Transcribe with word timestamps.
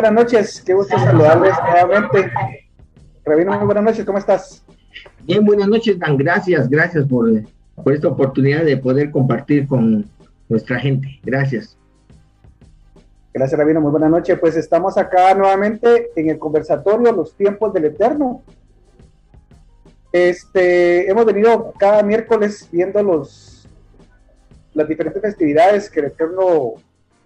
Buenas 0.00 0.24
noches, 0.24 0.62
qué 0.64 0.72
gusto 0.72 0.98
saludarles 0.98 1.52
nuevamente. 1.62 2.32
Rabino, 3.22 3.52
muy 3.52 3.66
buenas 3.66 3.84
noches, 3.84 4.02
¿cómo 4.06 4.16
estás? 4.16 4.64
Bien, 5.24 5.44
buenas 5.44 5.68
noches, 5.68 5.98
Dan. 5.98 6.16
Gracias, 6.16 6.70
gracias 6.70 7.04
por, 7.04 7.28
por 7.84 7.92
esta 7.92 8.08
oportunidad 8.08 8.64
de 8.64 8.78
poder 8.78 9.10
compartir 9.10 9.68
con 9.68 10.06
nuestra 10.48 10.78
gente. 10.78 11.20
Gracias. 11.22 11.76
Gracias, 13.34 13.58
Rabino. 13.58 13.82
Muy 13.82 13.90
buenas 13.90 14.08
noches. 14.08 14.38
Pues 14.40 14.56
estamos 14.56 14.96
acá 14.96 15.34
nuevamente 15.34 16.10
en 16.16 16.30
el 16.30 16.38
conversatorio 16.38 17.12
Los 17.12 17.36
tiempos 17.36 17.70
del 17.74 17.84
Eterno. 17.84 18.42
Este, 20.12 21.10
hemos 21.10 21.26
venido 21.26 21.74
cada 21.78 22.02
miércoles 22.02 22.66
viendo 22.72 23.02
los, 23.02 23.68
las 24.72 24.88
diferentes 24.88 25.20
festividades 25.20 25.90
que 25.90 26.00
el 26.00 26.06
Eterno 26.06 26.76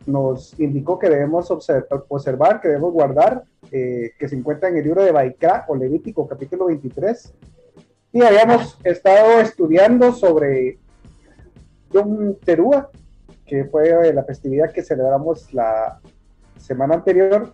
nos 0.07 0.59
indicó 0.59 0.99
que 0.99 1.09
debemos 1.09 1.51
observar, 1.51 2.61
que 2.61 2.69
debemos 2.69 2.93
guardar, 2.93 3.45
eh, 3.71 4.13
que 4.19 4.29
se 4.29 4.37
encuentra 4.37 4.69
en 4.69 4.77
el 4.77 4.85
libro 4.85 5.03
de 5.03 5.13
Baikra 5.13 5.65
o 5.69 5.77
Levítico 5.77 6.27
capítulo 6.27 6.67
23. 6.67 7.35
Y 8.13 8.23
habíamos 8.23 8.79
estado 8.85 9.41
estudiando 9.41 10.13
sobre 10.13 10.79
Yom 11.91 12.37
Teruah, 12.45 12.89
que 13.47 13.65
fue 13.65 14.13
la 14.13 14.25
festividad 14.25 14.73
que 14.73 14.83
celebramos 14.83 15.53
la 15.53 16.01
semana 16.59 16.95
anterior. 16.95 17.53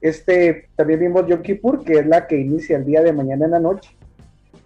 Este, 0.00 0.68
también 0.76 1.00
vimos 1.00 1.26
Yom 1.26 1.42
Kippur, 1.42 1.84
que 1.84 2.00
es 2.00 2.06
la 2.06 2.26
que 2.26 2.38
inicia 2.38 2.76
el 2.76 2.84
día 2.84 3.02
de 3.02 3.12
mañana 3.12 3.46
en 3.46 3.50
la 3.52 3.60
noche. 3.60 3.96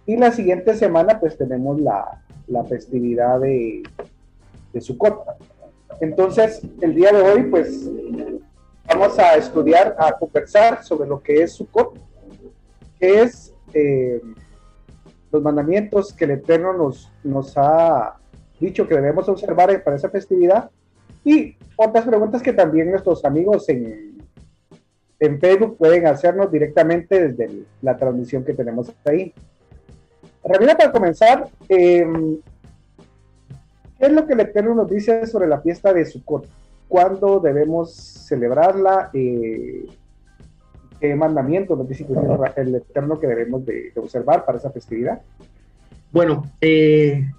Y 0.05 0.17
la 0.17 0.31
siguiente 0.31 0.75
semana, 0.75 1.19
pues 1.19 1.37
tenemos 1.37 1.79
la, 1.79 2.23
la 2.47 2.63
festividad 2.65 3.39
de, 3.39 3.83
de 4.73 4.81
Sukkot. 4.81 5.23
Entonces, 6.01 6.61
el 6.81 6.95
día 6.95 7.11
de 7.11 7.21
hoy, 7.21 7.43
pues, 7.43 7.89
vamos 8.87 9.19
a 9.19 9.35
estudiar, 9.35 9.95
a 9.99 10.11
conversar 10.13 10.83
sobre 10.83 11.07
lo 11.07 11.21
que 11.21 11.43
es 11.43 11.53
Sukkot, 11.53 11.99
que 12.99 13.21
es 13.21 13.53
eh, 13.73 14.21
los 15.31 15.41
mandamientos 15.41 16.13
que 16.13 16.25
el 16.25 16.31
Eterno 16.31 16.73
nos, 16.73 17.11
nos 17.23 17.57
ha 17.57 18.17
dicho 18.59 18.87
que 18.87 18.95
debemos 18.95 19.29
observar 19.29 19.83
para 19.83 19.95
esa 19.95 20.09
festividad 20.09 20.69
y 21.23 21.55
otras 21.75 22.05
preguntas 22.05 22.41
que 22.41 22.53
también 22.53 22.91
nuestros 22.91 23.23
amigos 23.23 23.69
en, 23.69 24.17
en 25.19 25.39
Facebook 25.39 25.77
pueden 25.77 26.07
hacernos 26.07 26.51
directamente 26.51 27.27
desde 27.27 27.63
la 27.81 27.95
transmisión 27.97 28.43
que 28.43 28.53
tenemos 28.53 28.91
ahí. 29.05 29.33
Ramiro, 30.43 30.75
para 30.77 30.91
comenzar, 30.91 31.47
eh, 31.67 32.05
¿Qué 33.99 34.05
es 34.05 34.13
lo 34.13 34.25
que 34.25 34.33
el 34.33 34.39
Eterno 34.39 34.73
nos 34.75 34.89
dice 34.89 35.27
sobre 35.27 35.47
la 35.47 35.59
fiesta 35.59 35.91
de 35.91 36.05
Sukkot? 36.05 36.47
¿Cuándo 36.87 37.41
debemos 37.41 37.93
celebrarla? 37.93 39.09
Eh, 39.13 39.85
¿Qué 41.01 41.15
mandamiento 41.15 41.75
nos 41.75 41.87
dice 41.87 42.05
el 42.55 42.75
Eterno 42.75 43.19
que 43.19 43.27
debemos 43.27 43.65
de, 43.65 43.91
observar 43.97 44.45
para 44.45 44.57
esa 44.57 44.71
festividad? 44.71 45.21
Bueno, 46.13 46.49
eh, 46.61 47.29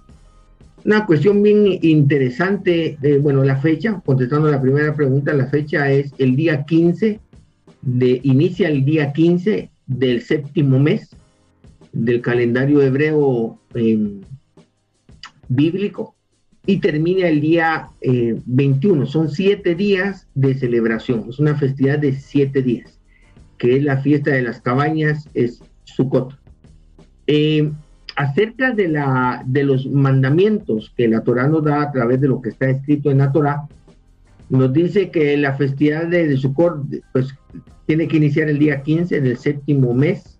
una 0.85 1.05
cuestión 1.07 1.41
bien 1.41 1.65
interesante, 1.81 2.97
eh, 3.01 3.17
bueno, 3.17 3.43
la 3.43 3.57
fecha, 3.57 3.99
contestando 4.05 4.49
la 4.49 4.61
primera 4.61 4.93
pregunta, 4.93 5.33
la 5.33 5.47
fecha 5.47 5.89
es 5.91 6.13
el 6.19 6.35
día 6.35 6.63
15, 6.63 7.19
de, 7.81 8.19
inicia 8.23 8.67
el 8.67 8.85
día 8.85 9.11
15 9.11 9.71
del 9.87 10.21
séptimo 10.21 10.77
mes 10.77 11.09
del 11.91 12.21
calendario 12.21 12.83
hebreo 12.83 13.57
bíblico 15.49 16.15
y 16.65 16.77
termina 16.77 17.27
el 17.27 17.41
día 17.41 17.89
21. 18.01 19.03
Eh, 19.03 19.07
Son 19.07 19.29
siete 19.29 19.75
días 19.75 20.27
de 20.35 20.53
celebración. 20.53 21.25
Es 21.29 21.39
una 21.39 21.55
festividad 21.55 21.99
de 21.99 22.13
siete 22.13 22.61
días, 22.61 22.99
que 23.57 23.77
es 23.77 23.83
la 23.83 23.97
fiesta 23.97 24.31
de 24.31 24.43
las 24.43 24.61
cabañas, 24.61 25.27
es 25.33 25.61
Sukkot. 25.85 26.37
Eh, 27.27 27.71
acerca 28.15 28.71
de, 28.71 28.89
la, 28.89 29.43
de 29.45 29.63
los 29.63 29.87
mandamientos 29.87 30.93
que 30.95 31.07
la 31.07 31.23
Torah 31.23 31.47
nos 31.47 31.63
da 31.63 31.81
a 31.81 31.91
través 31.91 32.21
de 32.21 32.27
lo 32.27 32.41
que 32.41 32.49
está 32.49 32.69
escrito 32.69 33.09
en 33.09 33.19
la 33.19 33.31
Torah, 33.31 33.67
nos 34.49 34.71
dice 34.73 35.09
que 35.09 35.37
la 35.37 35.55
festividad 35.55 36.07
de, 36.07 36.27
de 36.27 36.37
Sukkot 36.37 36.83
pues, 37.13 37.33
tiene 37.87 38.07
que 38.07 38.17
iniciar 38.17 38.49
el 38.49 38.59
día 38.59 38.83
15 38.83 39.21
del 39.21 39.37
séptimo 39.37 39.93
mes 39.93 40.30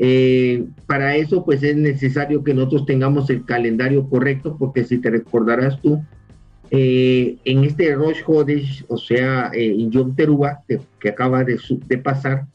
eh, 0.00 0.64
para 0.86 1.16
eso, 1.16 1.44
pues 1.44 1.62
es 1.64 1.76
necesario 1.76 2.44
que 2.44 2.54
nosotros 2.54 2.86
tengamos 2.86 3.28
el 3.30 3.44
calendario 3.44 4.08
correcto, 4.08 4.56
porque 4.56 4.84
si 4.84 4.98
te 4.98 5.10
recordarás 5.10 5.80
tú, 5.82 6.00
eh, 6.70 7.36
en 7.44 7.64
este 7.64 7.92
Rosh 7.96 8.22
Hodesh, 8.24 8.84
o 8.88 8.96
sea, 8.96 9.50
eh, 9.52 9.74
en 9.76 9.90
Yom 9.90 10.14
Teruah, 10.14 10.60
que, 10.68 11.08
acaba 11.08 11.42
de, 11.42 11.58
de, 11.88 11.98
pasar, 11.98 12.46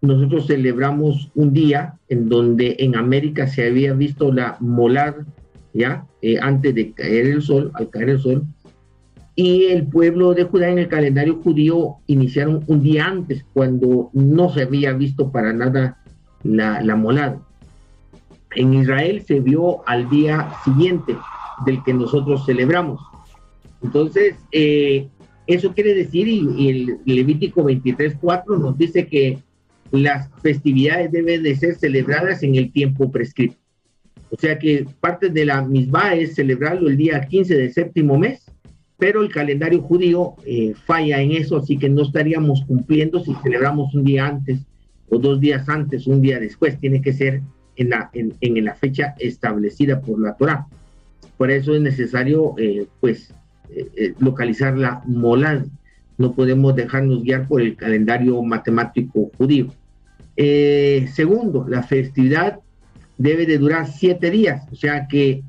nosotros 0.00 0.48
celebramos 0.48 1.30
un 1.36 1.52
día 1.52 1.94
en 2.08 2.28
donde 2.28 2.74
en 2.80 2.96
América 2.96 3.46
se 3.46 3.64
había 3.68 3.92
visto 3.92 4.32
la 4.32 4.56
molar, 4.58 5.24
¿ya? 5.72 6.04
antes 6.40 6.74
de 6.74 6.92
caer 6.92 7.26
el 7.26 7.42
sol, 7.42 7.70
al 7.74 7.90
caer 7.90 8.10
el 8.10 8.18
sol, 8.18 8.44
y 9.36 9.64
el 9.66 9.86
pueblo 9.86 10.34
de 10.34 10.44
Judá 10.44 10.68
en 10.68 10.78
el 10.78 10.88
calendario 10.88 11.40
judío 11.42 11.96
iniciaron 12.06 12.64
un 12.66 12.82
día 12.82 13.06
antes, 13.06 13.44
cuando 13.54 14.10
no 14.12 14.50
se 14.50 14.62
había 14.62 14.92
visto 14.92 15.30
para 15.30 15.52
nada 15.52 16.01
la, 16.44 16.80
la. 16.82 17.38
En 18.54 18.74
Israel 18.74 19.22
se 19.26 19.40
vio 19.40 19.86
al 19.88 20.08
día 20.10 20.52
siguiente 20.64 21.16
del 21.64 21.82
que 21.82 21.94
nosotros 21.94 22.44
celebramos. 22.44 23.00
Entonces, 23.82 24.36
eh, 24.52 25.08
eso 25.46 25.72
quiere 25.72 25.94
decir, 25.94 26.28
y, 26.28 26.68
el 26.68 26.98
Levítico 27.04 27.64
23.4 27.64 28.58
nos 28.58 28.78
dice 28.78 29.06
que 29.06 29.38
las 29.90 30.30
festividades 30.40 31.10
deben 31.12 31.42
de 31.42 31.56
ser 31.56 31.74
celebradas 31.74 32.42
en 32.42 32.54
el 32.56 32.72
tiempo 32.72 33.10
prescrito. 33.10 33.56
O 34.30 34.36
sea 34.36 34.58
que 34.58 34.86
parte 35.00 35.28
de 35.28 35.44
la 35.44 35.62
misma 35.62 36.14
es 36.14 36.34
celebrarlo 36.34 36.88
el 36.88 36.96
día 36.96 37.20
15 37.20 37.54
del 37.54 37.72
séptimo 37.72 38.18
mes, 38.18 38.46
pero 38.96 39.22
el 39.22 39.30
calendario 39.30 39.82
judío 39.82 40.34
eh, 40.46 40.72
falla 40.86 41.20
en 41.20 41.32
eso, 41.32 41.58
así 41.58 41.76
que 41.76 41.90
no 41.90 42.02
estaríamos 42.02 42.64
cumpliendo 42.64 43.22
si 43.22 43.34
celebramos 43.42 43.94
un 43.94 44.04
día 44.04 44.26
antes 44.26 44.60
o 45.12 45.18
dos 45.18 45.40
días 45.40 45.68
antes, 45.68 46.06
un 46.06 46.22
día 46.22 46.40
después, 46.40 46.78
tiene 46.78 47.02
que 47.02 47.12
ser 47.12 47.42
en 47.76 47.90
la, 47.90 48.08
en, 48.14 48.34
en 48.40 48.64
la 48.64 48.74
fecha 48.74 49.14
establecida 49.18 50.00
por 50.00 50.18
la 50.18 50.34
Torah. 50.34 50.66
Por 51.36 51.50
eso 51.50 51.74
es 51.74 51.82
necesario, 51.82 52.54
eh, 52.56 52.86
pues, 52.98 53.34
eh, 53.68 53.86
eh, 53.96 54.14
localizar 54.20 54.76
la 54.78 55.02
molad. 55.06 55.64
No 56.16 56.32
podemos 56.32 56.74
dejarnos 56.74 57.22
guiar 57.24 57.46
por 57.46 57.60
el 57.60 57.76
calendario 57.76 58.42
matemático 58.42 59.30
judío. 59.36 59.66
segundo, 61.14 61.66
la 61.68 61.82
festividad 61.82 62.60
debe 63.18 63.44
de 63.44 63.58
durar 63.58 63.86
siete 63.86 64.30
días, 64.30 64.66
o 64.72 64.76
sea 64.76 65.06
que, 65.08 65.42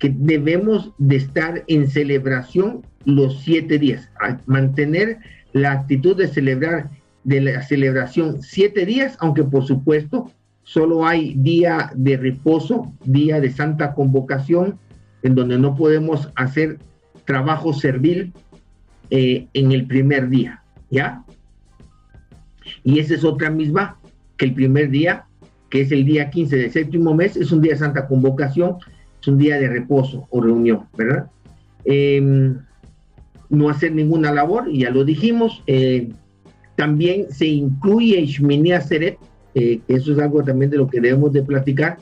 que 0.00 0.12
debemos 0.12 0.92
de 0.98 1.16
estar 1.16 1.62
en 1.68 1.88
celebración 1.88 2.82
los 3.04 3.42
siete 3.42 3.78
días, 3.78 4.10
mantener 4.46 5.18
la 5.52 5.70
actitud 5.70 6.16
de 6.16 6.26
celebrar 6.26 6.90
de 7.24 7.40
la 7.40 7.62
celebración 7.62 8.42
siete 8.42 8.86
días, 8.86 9.16
aunque 9.20 9.42
por 9.44 9.64
supuesto 9.66 10.30
solo 10.62 11.06
hay 11.06 11.34
día 11.34 11.90
de 11.94 12.16
reposo, 12.16 12.92
día 13.04 13.40
de 13.40 13.50
santa 13.50 13.94
convocación, 13.94 14.78
en 15.22 15.34
donde 15.34 15.58
no 15.58 15.74
podemos 15.74 16.30
hacer 16.36 16.78
trabajo 17.24 17.72
servil 17.72 18.32
eh, 19.10 19.46
en 19.54 19.72
el 19.72 19.86
primer 19.86 20.28
día, 20.28 20.62
¿ya? 20.90 21.24
Y 22.82 22.98
esa 22.98 23.14
es 23.14 23.24
otra 23.24 23.50
misma, 23.50 23.98
que 24.36 24.46
el 24.46 24.54
primer 24.54 24.90
día, 24.90 25.26
que 25.70 25.82
es 25.82 25.92
el 25.92 26.04
día 26.04 26.30
15 26.30 26.56
del 26.56 26.72
séptimo 26.72 27.14
mes, 27.14 27.36
es 27.36 27.52
un 27.52 27.60
día 27.60 27.72
de 27.72 27.78
santa 27.78 28.06
convocación, 28.06 28.76
es 29.20 29.28
un 29.28 29.38
día 29.38 29.58
de 29.58 29.68
reposo 29.68 30.26
o 30.30 30.40
reunión, 30.40 30.86
¿verdad? 30.96 31.30
Em, 31.84 32.58
no 33.50 33.68
hacer 33.68 33.92
ninguna 33.92 34.32
labor, 34.32 34.70
ya 34.70 34.90
lo 34.90 35.04
dijimos, 35.04 35.62
eh, 35.66 36.10
también 36.76 37.30
se 37.30 37.46
incluye 37.46 38.26
Shmini 38.26 38.72
Seret, 38.80 39.18
eh, 39.54 39.80
eso 39.88 40.12
es 40.12 40.18
algo 40.18 40.42
también 40.42 40.70
de 40.70 40.78
lo 40.78 40.88
que 40.88 41.00
debemos 41.00 41.32
de 41.32 41.42
platicar. 41.42 41.98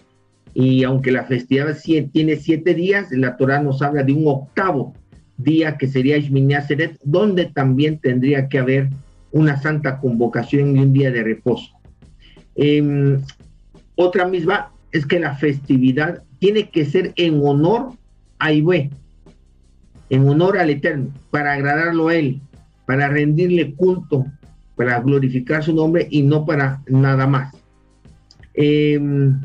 Y 0.55 0.85
aunque 0.85 1.13
la 1.13 1.25
festividad 1.25 1.77
tiene 2.13 2.37
siete 2.37 2.75
días, 2.75 3.11
la 3.11 3.37
Torah 3.37 3.63
nos 3.63 3.81
habla 3.83 4.03
de 4.03 4.13
un 4.13 4.27
octavo 4.27 4.95
día 5.39 5.77
que 5.77 5.89
sería 5.89 6.19
Shmini 6.19 6.55
Seret, 6.67 6.99
donde 7.03 7.47
también 7.47 7.99
tendría 7.99 8.49
que 8.49 8.59
haber 8.59 8.91
una 9.33 9.61
santa 9.61 9.99
convocación 9.99 10.77
y 10.77 10.81
un 10.81 10.93
día 10.93 11.11
de 11.11 11.23
reposo. 11.23 11.71
Em, 12.55 13.21
otra 13.97 14.27
misma 14.27 14.71
es 14.93 15.07
que 15.07 15.19
la 15.19 15.35
festividad 15.37 16.23
tiene 16.39 16.69
que 16.69 16.85
ser 16.85 17.13
en 17.17 17.41
honor 17.43 17.93
a 18.39 18.53
Ibe, 18.53 18.91
en 20.11 20.29
honor 20.29 20.59
al 20.59 20.71
Eterno, 20.71 21.09
para 21.31 21.55
agradarlo 21.55 22.09
a 22.09 22.17
Él, 22.17 22.41
para 22.87 23.09
rendirle 23.09 23.75
culto, 23.75 24.27
para 24.77 25.01
glorificar 25.01 25.63
su 25.63 25.75
nombre 25.75 26.07
y 26.11 26.23
no 26.23 26.45
para 26.45 26.83
nada 26.87 27.27
más. 27.27 27.55
Em, 28.55 29.41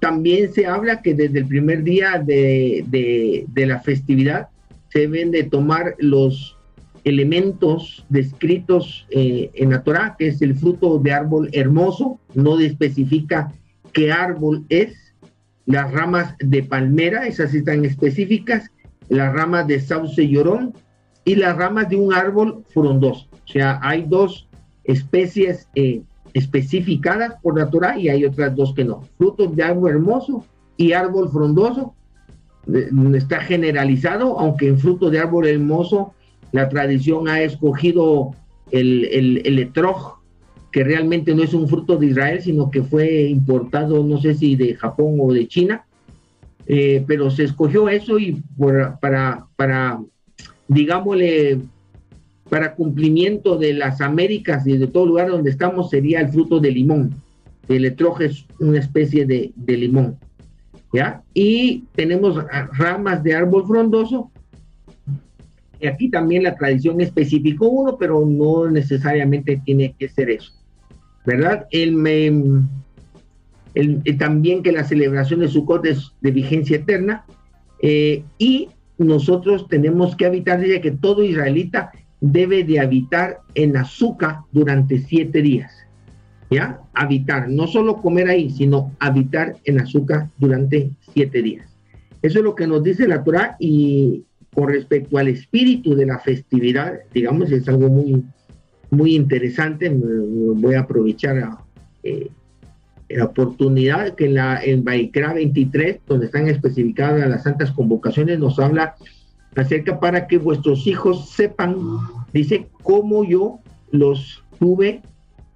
también 0.00 0.52
se 0.52 0.66
habla 0.66 1.02
que 1.02 1.14
desde 1.14 1.40
el 1.40 1.46
primer 1.46 1.82
día 1.82 2.22
de, 2.24 3.46
la 3.54 3.80
festividad 3.80 4.48
se 4.90 5.00
deben 5.00 5.30
de 5.30 5.44
tomar 5.44 5.96
los 5.98 6.56
elementos 7.04 8.04
descritos 8.08 9.06
eh, 9.10 9.50
en 9.54 9.70
la 9.70 9.82
Torah, 9.82 10.16
que 10.18 10.28
es 10.28 10.42
el 10.42 10.54
fruto 10.54 10.98
de 10.98 11.12
árbol 11.12 11.48
hermoso, 11.52 12.20
no 12.34 12.58
especifica 12.58 13.52
qué 13.92 14.12
árbol 14.12 14.64
es, 14.68 15.14
las 15.66 15.90
ramas 15.92 16.34
de 16.38 16.62
palmera, 16.62 17.26
esas 17.26 17.54
están 17.54 17.84
específicas, 17.84 18.70
las 19.08 19.32
ramas 19.32 19.66
de 19.66 19.80
sauce 19.80 20.28
llorón 20.28 20.74
y 21.24 21.34
las 21.34 21.56
ramas 21.56 21.88
de 21.88 21.96
un 21.96 22.12
árbol 22.14 22.64
frondoso. 22.68 23.27
O 23.48 23.52
sea, 23.52 23.80
hay 23.82 24.02
dos 24.02 24.46
especies 24.84 25.68
eh, 25.74 26.02
especificadas 26.34 27.34
por 27.42 27.58
la 27.58 27.70
Torah 27.70 27.98
y 27.98 28.08
hay 28.08 28.24
otras 28.24 28.54
dos 28.54 28.74
que 28.74 28.84
no. 28.84 29.02
Frutos 29.16 29.56
de 29.56 29.62
árbol 29.62 29.90
hermoso 29.90 30.44
y 30.76 30.92
árbol 30.92 31.30
frondoso. 31.30 31.94
Está 33.14 33.40
generalizado, 33.40 34.38
aunque 34.38 34.68
en 34.68 34.78
fruto 34.78 35.08
de 35.08 35.20
árbol 35.20 35.46
hermoso 35.46 36.12
la 36.52 36.68
tradición 36.68 37.28
ha 37.28 37.40
escogido 37.40 38.32
el, 38.70 39.06
el, 39.06 39.42
el 39.46 39.58
etrog, 39.58 40.18
que 40.70 40.84
realmente 40.84 41.34
no 41.34 41.42
es 41.42 41.54
un 41.54 41.66
fruto 41.66 41.96
de 41.96 42.06
Israel, 42.06 42.42
sino 42.42 42.70
que 42.70 42.82
fue 42.82 43.22
importado, 43.22 44.04
no 44.04 44.20
sé 44.20 44.34
si 44.34 44.54
de 44.54 44.74
Japón 44.74 45.16
o 45.18 45.32
de 45.32 45.48
China, 45.48 45.86
eh, 46.66 47.02
pero 47.06 47.30
se 47.30 47.44
escogió 47.44 47.88
eso 47.88 48.18
y 48.18 48.42
para, 49.00 49.46
para, 49.56 50.00
digámosle, 50.68 51.60
para 52.48 52.74
cumplimiento 52.74 53.56
de 53.56 53.74
las 53.74 54.00
Américas 54.00 54.66
y 54.66 54.76
de 54.76 54.86
todo 54.86 55.06
lugar 55.06 55.28
donde 55.28 55.50
estamos 55.50 55.90
sería 55.90 56.20
el 56.20 56.28
fruto 56.28 56.60
de 56.60 56.70
limón. 56.70 57.14
El 57.68 57.84
etrog 57.84 58.22
es 58.22 58.46
una 58.58 58.78
especie 58.78 59.26
de, 59.26 59.52
de 59.54 59.76
limón. 59.76 60.16
¿Ya? 60.92 61.22
Y 61.34 61.84
tenemos 61.94 62.42
ramas 62.72 63.22
de 63.22 63.34
árbol 63.34 63.66
frondoso 63.66 64.30
y 65.80 65.86
aquí 65.86 66.10
también 66.10 66.42
la 66.42 66.56
tradición 66.56 67.00
especificó 67.00 67.68
uno, 67.68 67.96
pero 67.98 68.24
no 68.26 68.68
necesariamente 68.68 69.60
tiene 69.64 69.94
que 69.98 70.08
ser 70.08 70.30
eso. 70.30 70.52
¿Verdad? 71.24 71.66
El, 71.70 72.64
el, 73.74 74.18
también 74.18 74.62
que 74.62 74.72
la 74.72 74.84
celebración 74.84 75.40
de 75.40 75.48
Sukkot 75.48 75.86
es 75.86 76.12
de 76.20 76.30
vigencia 76.30 76.76
eterna. 76.76 77.24
Eh, 77.80 78.24
y 78.38 78.70
nosotros 78.96 79.68
tenemos 79.68 80.16
que 80.16 80.26
habitar, 80.26 80.60
dice 80.60 80.80
que 80.80 80.90
todo 80.90 81.22
israelita 81.22 81.92
debe 82.20 82.64
de 82.64 82.80
habitar 82.80 83.40
en 83.54 83.76
azúcar 83.76 84.38
durante 84.52 84.98
siete 84.98 85.42
días. 85.42 85.72
¿Ya? 86.50 86.80
Habitar, 86.94 87.48
no 87.48 87.66
solo 87.66 87.98
comer 87.98 88.28
ahí, 88.28 88.50
sino 88.50 88.92
habitar 88.98 89.56
en 89.64 89.80
azúcar 89.80 90.28
durante 90.38 90.90
siete 91.12 91.42
días. 91.42 91.68
Eso 92.22 92.38
es 92.38 92.44
lo 92.44 92.54
que 92.54 92.66
nos 92.66 92.82
dice 92.82 93.06
la 93.06 93.22
Torah 93.22 93.56
y, 93.60 94.24
con 94.54 94.68
respecto 94.68 95.18
al 95.18 95.28
espíritu 95.28 95.94
de 95.94 96.06
la 96.06 96.18
festividad, 96.18 97.00
digamos, 97.12 97.52
es 97.52 97.68
algo 97.68 97.88
muy, 97.88 98.24
muy 98.90 99.14
interesante. 99.14 99.88
voy 99.90 100.74
a 100.74 100.80
aprovechar 100.80 101.58
eh, 102.02 102.30
la 103.08 103.24
oportunidad 103.24 104.14
que 104.14 104.28
la, 104.28 104.62
en 104.62 104.84
Baikra 104.84 105.34
23, 105.34 106.00
donde 106.06 106.26
están 106.26 106.48
especificadas 106.48 107.28
las 107.28 107.42
santas 107.42 107.70
convocaciones, 107.72 108.38
nos 108.38 108.58
habla 108.58 108.96
acerca 109.56 109.98
para 109.98 110.26
que 110.26 110.38
vuestros 110.38 110.86
hijos 110.86 111.30
sepan, 111.30 111.76
dice, 112.32 112.68
cómo 112.82 113.24
yo 113.24 113.58
los 113.90 114.44
tuve 114.58 115.02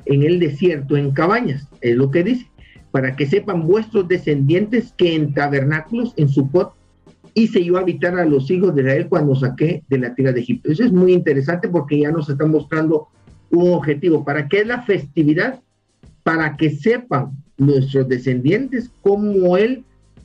en 0.07 0.23
el 0.23 0.41
desierto, 0.41 0.97
en 0.97 1.13
cabañas, 1.13 1.69
es 1.81 1.97
lo 1.97 2.11
que 2.11 2.25
dice, 2.25 2.47
para 2.91 3.17
que 3.17 3.27
sepan 3.27 3.67
vuestros 3.67 4.09
descendientes 4.09 4.93
que 4.97 5.15
en 5.15 5.33
tabernáculos, 5.35 6.13
en 6.17 6.29
su 6.29 6.51
pot, 6.51 6.75
hice 7.35 7.65
yo 7.65 7.79
habitar 7.79 8.19
a 8.19 8.27
los 8.27 8.51
hijos 8.51 8.75
de 8.75 8.83
Israel 8.83 9.07
cuando 9.09 9.35
saqué 9.35 9.83
de 9.89 9.99
la 9.99 10.15
tierra 10.15 10.33
de 10.33 10.41
Egipto. 10.41 10.71
Eso 10.71 10.85
es 10.85 10.93
muy 10.93 11.13
interesante 11.13 11.69
porque 11.69 12.01
ya 12.01 12.11
nos 12.11 12.29
está 12.29 12.45
mostrando 12.45 13.09
un 13.51 13.73
objetivo. 13.73 14.25
¿Para 14.25 14.49
qué 14.49 14.61
es 14.61 14.67
la 14.67 14.83
festividad? 14.83 15.61
Para 16.23 16.57
que 16.57 16.71
sepan 16.71 17.31
nuestros 17.57 18.09
descendientes 18.09 18.91
cómo 19.01 19.57
Él 19.57 19.85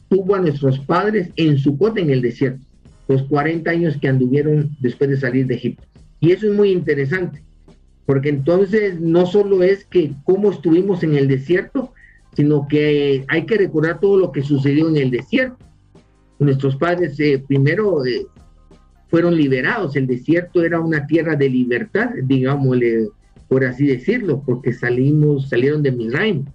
tuvo 0.09 0.35
a 0.35 0.39
nuestros 0.39 0.79
padres 0.79 1.29
en 1.35 1.57
su 1.57 1.77
cota 1.77 1.99
en 1.99 2.09
el 2.09 2.21
desierto, 2.21 2.65
los 3.07 3.23
40 3.23 3.69
años 3.69 3.97
que 3.97 4.07
anduvieron 4.07 4.75
después 4.79 5.09
de 5.09 5.17
salir 5.17 5.47
de 5.47 5.55
Egipto. 5.55 5.83
Y 6.19 6.31
eso 6.31 6.47
es 6.47 6.53
muy 6.53 6.71
interesante, 6.71 7.43
porque 8.05 8.29
entonces 8.29 8.99
no 8.99 9.25
solo 9.25 9.63
es 9.63 9.85
que 9.85 10.13
cómo 10.23 10.51
estuvimos 10.51 11.03
en 11.03 11.15
el 11.15 11.27
desierto, 11.27 11.93
sino 12.35 12.67
que 12.67 13.25
hay 13.27 13.45
que 13.45 13.57
recordar 13.57 13.99
todo 13.99 14.17
lo 14.17 14.31
que 14.31 14.43
sucedió 14.43 14.89
en 14.89 14.97
el 14.97 15.11
desierto 15.11 15.57
nuestros 16.39 16.75
padres 16.75 17.19
eh, 17.19 17.43
primero 17.45 18.05
eh, 18.05 18.27
fueron 19.07 19.35
liberados, 19.35 19.95
el 19.95 20.07
desierto 20.07 20.63
era 20.63 20.79
una 20.79 21.07
tierra 21.07 21.35
de 21.35 21.49
libertad, 21.49 22.11
digámosle, 22.23 23.09
por 23.47 23.63
así 23.63 23.87
decirlo, 23.87 24.43
porque 24.45 24.73
salimos, 24.73 25.49
salieron 25.49 25.81
de 25.81 25.91
Misraim. 25.93 26.45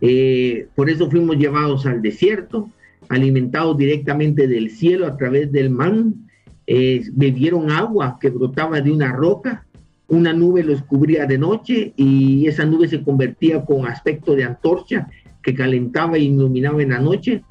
Eh, 0.00 0.66
por 0.74 0.90
eso 0.90 1.08
fuimos 1.08 1.36
llevados 1.36 1.86
al 1.86 2.02
desierto, 2.02 2.68
alimentados 3.08 3.76
directamente 3.76 4.46
del 4.46 4.70
cielo 4.70 5.06
a 5.06 5.16
través 5.16 5.50
del 5.52 5.70
man, 5.70 6.26
bebieron 6.66 7.70
agua 7.70 8.18
que 8.20 8.30
brotaba 8.30 8.80
de 8.80 8.90
una 8.90 9.12
roca, 9.12 9.66
una 10.08 10.32
nube 10.32 10.62
los 10.62 10.82
cubría 10.82 11.26
de 11.26 11.38
noche 11.38 11.92
y 11.96 12.46
esa 12.46 12.64
nube 12.64 12.88
se 12.88 13.02
convertía 13.02 13.64
con 13.64 13.86
aspecto 13.86 14.34
de 14.34 14.44
antorcha 14.44 15.08
que 15.42 15.54
calentaba 15.54 16.16
e 16.16 16.20
iluminaba 16.20 16.82
en 16.82 16.90
la 16.90 17.00
noche 17.00 17.42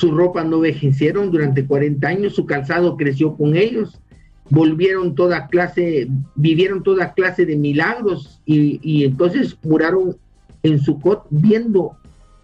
sus 0.00 0.12
ropas 0.12 0.46
no 0.46 0.60
vejecieron 0.60 1.30
durante 1.30 1.66
40 1.66 2.08
años, 2.08 2.34
su 2.34 2.46
calzado 2.46 2.96
creció 2.96 3.36
con 3.36 3.54
ellos, 3.54 4.00
volvieron 4.48 5.14
toda 5.14 5.46
clase, 5.48 6.08
vivieron 6.36 6.82
toda 6.82 7.12
clase 7.12 7.44
de 7.44 7.54
milagros 7.54 8.40
y, 8.46 9.04
entonces 9.04 9.58
muraron 9.62 10.16
en 10.62 10.80
Sucot 10.80 11.26
viendo 11.28 11.92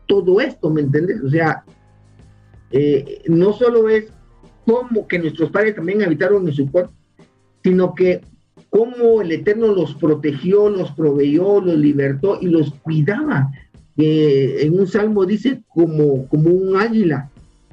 todo 0.04 0.42
esto, 0.42 0.68
¿me 0.68 0.82
entiendes? 0.82 1.22
O 1.22 1.30
sea, 1.30 1.64
eh, 2.70 3.22
no 3.26 3.52
solo 3.52 3.88
es 3.88 4.06
como 4.64 5.06
que 5.06 5.18
nuestros 5.18 5.50
padres 5.50 5.76
también 5.76 6.02
habitaron 6.02 6.46
en 6.46 6.54
Sucot, 6.54 6.90
sino 7.62 7.94
que 7.94 8.20
cómo 8.70 9.22
el 9.22 9.32
Eterno 9.32 9.68
los 9.68 9.94
protegió, 9.94 10.68
los 10.68 10.90
proveyó, 10.92 11.60
los 11.60 11.76
libertó 11.76 12.38
y 12.40 12.46
los 12.46 12.72
cuidaba. 12.82 13.50
Eh, 13.96 14.58
en 14.60 14.78
un 14.78 14.86
salmo 14.86 15.24
dice 15.24 15.62
como, 15.68 16.26
como 16.28 16.50
un 16.50 16.76
águila 16.76 17.30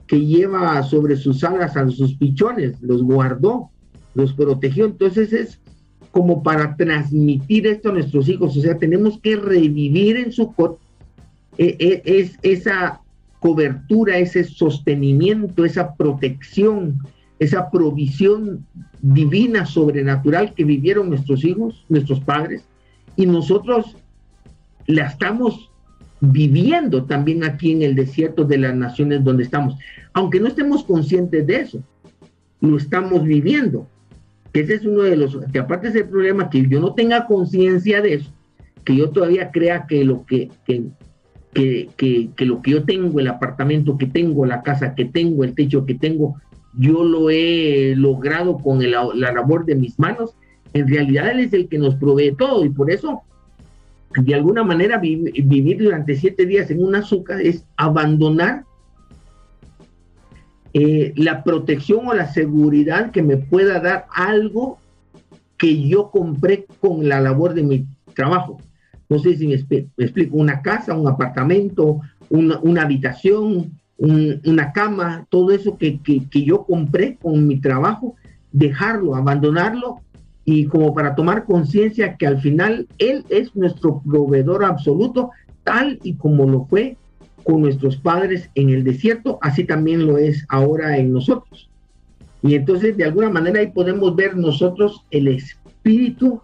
que 0.07 0.19
lleva 0.19 0.81
sobre 0.83 1.15
sus 1.15 1.43
alas 1.43 1.75
a 1.75 1.89
sus 1.89 2.15
pichones, 2.15 2.81
los 2.81 3.03
guardó, 3.03 3.71
los 4.13 4.33
protegió. 4.33 4.85
Entonces 4.85 5.33
es 5.33 5.59
como 6.11 6.43
para 6.43 6.75
transmitir 6.75 7.65
esto 7.67 7.89
a 7.89 7.93
nuestros 7.93 8.29
hijos. 8.29 8.55
O 8.55 8.61
sea, 8.61 8.77
tenemos 8.77 9.19
que 9.19 9.35
revivir 9.35 10.17
en 10.17 10.31
su 10.31 10.53
eh, 11.57 11.75
eh, 11.79 12.01
es 12.05 12.37
esa 12.41 13.02
cobertura, 13.43 14.19
ese 14.19 14.45
sostenimiento, 14.45 15.65
esa 15.65 15.95
protección, 15.95 16.99
esa 17.39 17.69
provisión 17.69 18.65
divina, 19.01 19.65
sobrenatural 19.65 20.53
que 20.53 20.63
vivieron 20.63 21.09
nuestros 21.09 21.43
hijos, 21.43 21.83
nuestros 21.89 22.21
padres, 22.21 22.63
y 23.17 23.25
nosotros 23.25 23.97
la 24.87 25.07
estamos 25.07 25.69
viviendo 26.21 27.03
también 27.03 27.43
aquí 27.43 27.73
en 27.73 27.81
el 27.81 27.95
desierto 27.95 28.45
de 28.45 28.59
las 28.59 28.73
naciones 28.73 29.25
donde 29.25 29.43
estamos 29.43 29.75
aunque 30.13 30.39
no 30.39 30.47
estemos 30.47 30.83
conscientes 30.83 31.45
de 31.45 31.55
eso, 31.57 31.83
lo 32.61 32.77
estamos 32.77 33.23
viviendo. 33.23 33.87
Que 34.53 34.61
ese 34.61 34.75
es 34.75 34.85
uno 34.85 35.01
de 35.01 35.15
los, 35.15 35.37
que 35.51 35.59
aparte 35.59 35.87
es 35.89 35.95
el 35.95 36.07
problema, 36.07 36.49
que 36.49 36.65
yo 36.67 36.79
no 36.79 36.93
tenga 36.93 37.25
conciencia 37.25 38.01
de 38.01 38.13
eso, 38.13 38.31
que 38.85 38.95
yo 38.95 39.09
todavía 39.09 39.51
crea 39.51 39.85
que 39.87 40.05
lo 40.05 40.25
que, 40.25 40.49
que, 40.65 40.83
que, 41.53 41.89
que, 41.97 42.45
lo 42.45 42.61
que 42.61 42.71
yo 42.71 42.83
tengo, 42.83 43.19
el 43.19 43.27
apartamento 43.27 43.97
que 43.97 44.07
tengo, 44.07 44.45
la 44.45 44.63
casa 44.63 44.95
que 44.95 45.05
tengo, 45.05 45.43
el 45.43 45.53
techo 45.53 45.85
que 45.85 45.95
tengo, 45.95 46.35
yo 46.75 47.03
lo 47.03 47.29
he 47.29 47.93
logrado 47.95 48.57
con 48.57 48.79
la 48.89 49.31
labor 49.31 49.65
de 49.65 49.75
mis 49.75 49.99
manos, 49.99 50.35
en 50.73 50.87
realidad 50.87 51.29
Él 51.29 51.39
es 51.41 51.53
el 51.53 51.67
que 51.67 51.77
nos 51.77 51.95
provee 51.95 52.35
todo 52.35 52.65
y 52.65 52.69
por 52.69 52.91
eso, 52.91 53.21
de 54.15 54.35
alguna 54.35 54.63
manera, 54.63 54.97
vivir 54.97 55.77
durante 55.77 56.15
siete 56.15 56.45
días 56.45 56.69
en 56.71 56.83
un 56.83 56.95
azúcar 56.95 57.41
es 57.41 57.63
abandonar 57.77 58.63
eh, 60.73 61.13
la 61.15 61.43
protección 61.43 62.07
o 62.07 62.13
la 62.13 62.33
seguridad 62.33 63.11
que 63.11 63.21
me 63.21 63.37
pueda 63.37 63.79
dar 63.79 64.07
algo 64.11 64.79
que 65.57 65.87
yo 65.87 66.09
compré 66.09 66.65
con 66.79 67.07
la 67.07 67.21
labor 67.21 67.53
de 67.53 67.63
mi 67.63 67.85
trabajo. 68.15 68.59
No 69.13 69.19
sé 69.19 69.37
si 69.37 69.47
me, 69.47 69.53
explico, 69.53 70.37
una 70.37 70.63
casa, 70.63 70.97
un 70.97 71.07
apartamento, 71.07 72.01
una, 72.29 72.81
habitación, 72.81 73.79
una 73.97 74.71
cama, 74.71 75.27
todo 75.29 75.51
eso 75.51 75.77
que, 75.77 75.99
que 76.01 76.43
yo 76.43 76.63
compré 76.63 77.17
con 77.21 77.45
mi 77.45 77.59
trabajo, 77.59 78.15
dejarlo, 78.51 79.15
abandonarlo 79.15 79.99
y 80.45 80.65
como 80.65 80.95
para 80.95 81.13
tomar 81.13 81.45
conciencia 81.45 82.17
que 82.17 82.25
al 82.25 82.41
final 82.41 82.87
Él 82.97 83.23
es 83.29 83.55
nuestro 83.55 84.01
proveedor 84.01 84.65
absoluto, 84.65 85.29
tal 85.63 85.99
y 86.01 86.15
como 86.15 86.49
lo 86.49 86.65
fue 86.65 86.97
con 87.43 87.61
nuestros 87.61 87.97
padres 87.97 88.49
en 88.55 88.71
el 88.71 88.83
desierto, 88.83 89.37
así 89.43 89.63
también 89.63 90.07
lo 90.07 90.17
es 90.17 90.43
ahora 90.49 90.97
en 90.97 91.13
nosotros. 91.13 91.69
Y 92.41 92.55
entonces, 92.55 92.97
de 92.97 93.03
alguna 93.03 93.29
manera, 93.29 93.59
ahí 93.59 93.67
podemos 93.67 94.15
ver 94.15 94.35
nosotros 94.35 95.05
el 95.11 95.27
espíritu 95.27 96.41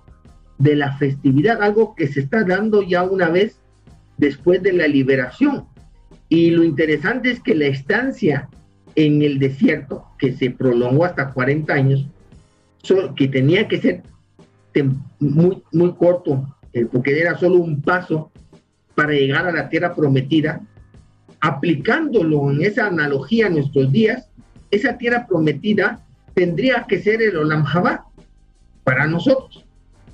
de 0.60 0.76
la 0.76 0.96
festividad, 0.98 1.64
algo 1.64 1.96
que 1.96 2.08
se 2.08 2.20
está 2.20 2.44
dando 2.44 2.84
ya 2.84 3.04
una 3.04 3.30
vez 3.30 3.58
después 4.18 4.62
de 4.62 4.74
la 4.74 4.88
liberación. 4.88 5.66
Y 6.28 6.52
lo 6.52 6.64
interesante 6.64 7.32
es 7.32 7.40
que 7.40 7.56
la 7.56 7.66
estancia 7.66 8.50
en 8.96 9.22
el 9.22 9.40
desierto, 9.40 10.06
que 10.20 10.34
se 10.34 10.52
prolongó 10.52 11.06
hasta 11.06 11.32
40 11.32 11.74
años, 11.74 12.06
que 13.16 13.28
tenía 13.28 13.68
que 13.68 13.80
ser 13.80 14.04
muy, 15.20 15.64
muy 15.72 15.94
corto, 15.94 16.56
eh, 16.74 16.86
porque 16.86 17.20
era 17.20 17.38
solo 17.38 17.56
un 17.56 17.82
paso 17.82 18.32
para 18.96 19.14
llegar 19.14 19.48
a 19.48 19.52
la 19.52 19.70
tierra 19.70 19.96
prometida, 19.96 20.62
aplicándolo 21.40 22.52
en 22.52 22.62
esa 22.64 22.88
analogía 22.88 23.48
a 23.48 23.50
nuestros 23.50 23.92
días, 23.92 24.30
esa 24.72 24.98
tierra 24.98 25.26
prometida 25.26 26.06
tendría 26.34 26.86
que 26.88 27.02
ser 27.02 27.22
el 27.22 27.38
Olam 27.38 27.64
Jabá 27.64 28.06
para 28.84 29.08
nosotros. 29.08 29.66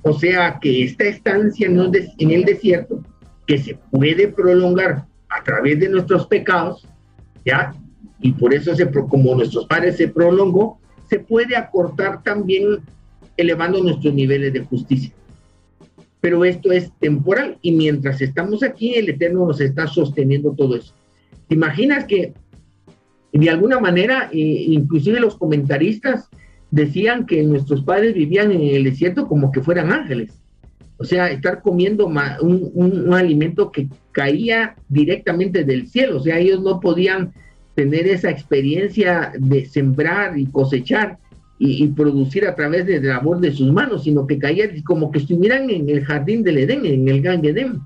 O 0.06 0.12
sea 0.12 0.60
que 0.60 0.84
esta 0.84 1.02
estancia 1.02 1.66
en 1.66 2.30
el 2.30 2.44
desierto, 2.44 3.02
que 3.44 3.58
se 3.58 3.74
puede 3.90 4.28
prolongar 4.28 5.04
a 5.28 5.42
través 5.42 5.80
de 5.80 5.88
nuestros 5.88 6.28
pecados, 6.28 6.86
¿ya? 7.44 7.74
Y 8.20 8.30
por 8.30 8.54
eso, 8.54 8.70
como 9.08 9.34
nuestros 9.34 9.66
padres 9.66 9.96
se 9.96 10.06
prolongó, 10.06 10.78
se 11.10 11.18
puede 11.18 11.56
acortar 11.56 12.22
también 12.22 12.78
elevando 13.36 13.82
nuestros 13.82 14.14
niveles 14.14 14.52
de 14.52 14.64
justicia. 14.64 15.12
Pero 16.20 16.44
esto 16.44 16.70
es 16.70 16.92
temporal 17.00 17.58
y 17.60 17.72
mientras 17.72 18.20
estamos 18.20 18.62
aquí, 18.62 18.94
el 18.94 19.08
Eterno 19.08 19.44
nos 19.44 19.60
está 19.60 19.88
sosteniendo 19.88 20.52
todo 20.52 20.76
eso. 20.76 20.94
¿Te 21.48 21.56
imaginas 21.56 22.04
que 22.04 22.32
de 23.32 23.50
alguna 23.50 23.80
manera, 23.80 24.30
eh, 24.32 24.38
inclusive 24.68 25.18
los 25.18 25.36
comentaristas 25.36 26.28
decían 26.76 27.26
que 27.26 27.42
nuestros 27.42 27.82
padres 27.82 28.14
vivían 28.14 28.52
en 28.52 28.60
el 28.60 28.84
desierto 28.84 29.26
como 29.26 29.50
que 29.50 29.62
fueran 29.62 29.92
ángeles? 29.92 30.32
O 30.98 31.04
sea, 31.04 31.30
estar 31.30 31.60
comiendo 31.62 32.06
un, 32.06 33.12
alimento 33.12 33.70
que 33.72 33.88
caía 34.12 34.76
directamente 34.88 35.64
del 35.64 35.88
cielo. 35.88 36.18
O 36.18 36.20
sea, 36.20 36.38
ellos 36.38 36.62
no 36.62 36.80
podían 36.80 37.32
tener 37.74 38.06
esa 38.06 38.30
experiencia 38.30 39.32
de 39.38 39.66
sembrar 39.66 40.38
y 40.38 40.46
cosechar 40.46 41.18
y, 41.58 41.86
producir 41.88 42.46
a 42.46 42.54
través 42.54 42.86
de 42.86 43.00
la 43.00 43.14
labor 43.14 43.40
de 43.40 43.52
sus 43.52 43.70
manos, 43.72 44.04
sino 44.04 44.26
que 44.26 44.38
caían 44.38 44.80
como 44.82 45.10
que 45.10 45.18
estuvieran 45.18 45.68
en 45.70 45.88
el 45.88 46.04
jardín 46.04 46.42
del 46.42 46.58
Edén, 46.58 46.84
en 46.84 47.08
el 47.08 47.22
Gan 47.22 47.44
Edén. 47.44 47.80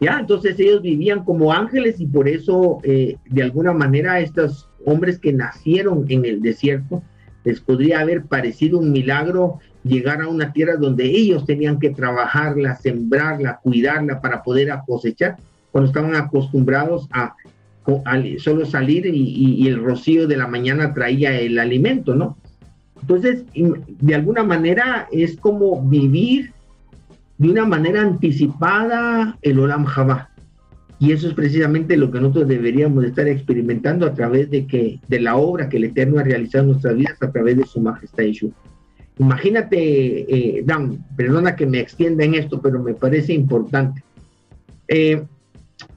Ya, 0.00 0.18
entonces 0.18 0.58
ellos 0.58 0.80
vivían 0.80 1.24
como 1.24 1.52
ángeles 1.52 2.00
y 2.00 2.06
por 2.06 2.26
eso, 2.26 2.80
eh, 2.84 3.16
de 3.26 3.42
alguna 3.42 3.74
manera, 3.74 4.20
estos 4.20 4.70
hombres 4.86 5.18
que 5.18 5.32
nacieron 5.32 6.06
en 6.08 6.24
el 6.24 6.40
desierto, 6.40 7.02
les 7.44 7.60
podría 7.60 8.00
haber 8.00 8.24
parecido 8.24 8.78
un 8.78 8.92
milagro 8.92 9.58
llegar 9.82 10.20
a 10.20 10.28
una 10.28 10.52
tierra 10.52 10.76
donde 10.76 11.04
ellos 11.04 11.46
tenían 11.46 11.78
que 11.78 11.90
trabajarla, 11.90 12.76
sembrarla, 12.76 13.60
cuidarla 13.62 14.20
para 14.20 14.42
poder 14.42 14.70
cosechar, 14.86 15.36
cuando 15.72 15.88
estaban 15.88 16.14
acostumbrados 16.16 17.08
a 17.12 17.34
solo 18.38 18.66
salir 18.66 19.06
y, 19.06 19.66
el 19.66 19.82
rocío 19.82 20.26
de 20.28 20.36
la 20.36 20.46
mañana 20.46 20.94
traía 20.94 21.38
el 21.40 21.58
alimento, 21.58 22.14
¿no? 22.14 22.36
Entonces, 23.00 23.44
de 23.54 24.14
alguna 24.14 24.44
manera 24.44 25.08
es 25.10 25.36
como 25.36 25.82
vivir 25.82 26.52
de 27.38 27.50
una 27.50 27.64
manera 27.64 28.02
anticipada 28.02 29.38
el 29.40 29.58
Olam 29.58 29.86
Jabá. 29.86 30.29
Y 31.00 31.12
eso 31.12 31.28
es 31.28 31.34
precisamente 31.34 31.96
lo 31.96 32.10
que 32.10 32.20
nosotros 32.20 32.46
deberíamos 32.46 33.04
estar 33.04 33.26
experimentando 33.26 34.06
a 34.06 34.14
través 34.14 34.50
de, 34.50 34.66
que, 34.66 35.00
de 35.08 35.20
la 35.20 35.36
obra 35.36 35.68
que 35.68 35.78
el 35.78 35.84
Eterno 35.84 36.20
ha 36.20 36.22
realizado 36.22 36.64
en 36.64 36.70
nuestras 36.72 36.94
vidas 36.94 37.22
a 37.22 37.32
través 37.32 37.56
de 37.56 37.64
su 37.64 37.80
majestad 37.80 38.24
Yeshua. 38.24 38.50
Imagínate, 39.18 39.78
eh, 39.78 40.62
Dan, 40.64 41.02
perdona 41.16 41.56
que 41.56 41.66
me 41.66 41.80
extienda 41.80 42.24
en 42.24 42.34
esto, 42.34 42.60
pero 42.60 42.82
me 42.82 42.94
parece 42.94 43.32
importante. 43.32 44.02
Eh, 44.88 45.22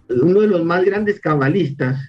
uno 0.09 0.41
de 0.41 0.47
los 0.47 0.63
más 0.63 0.85
grandes 0.85 1.19
cabalistas, 1.19 1.99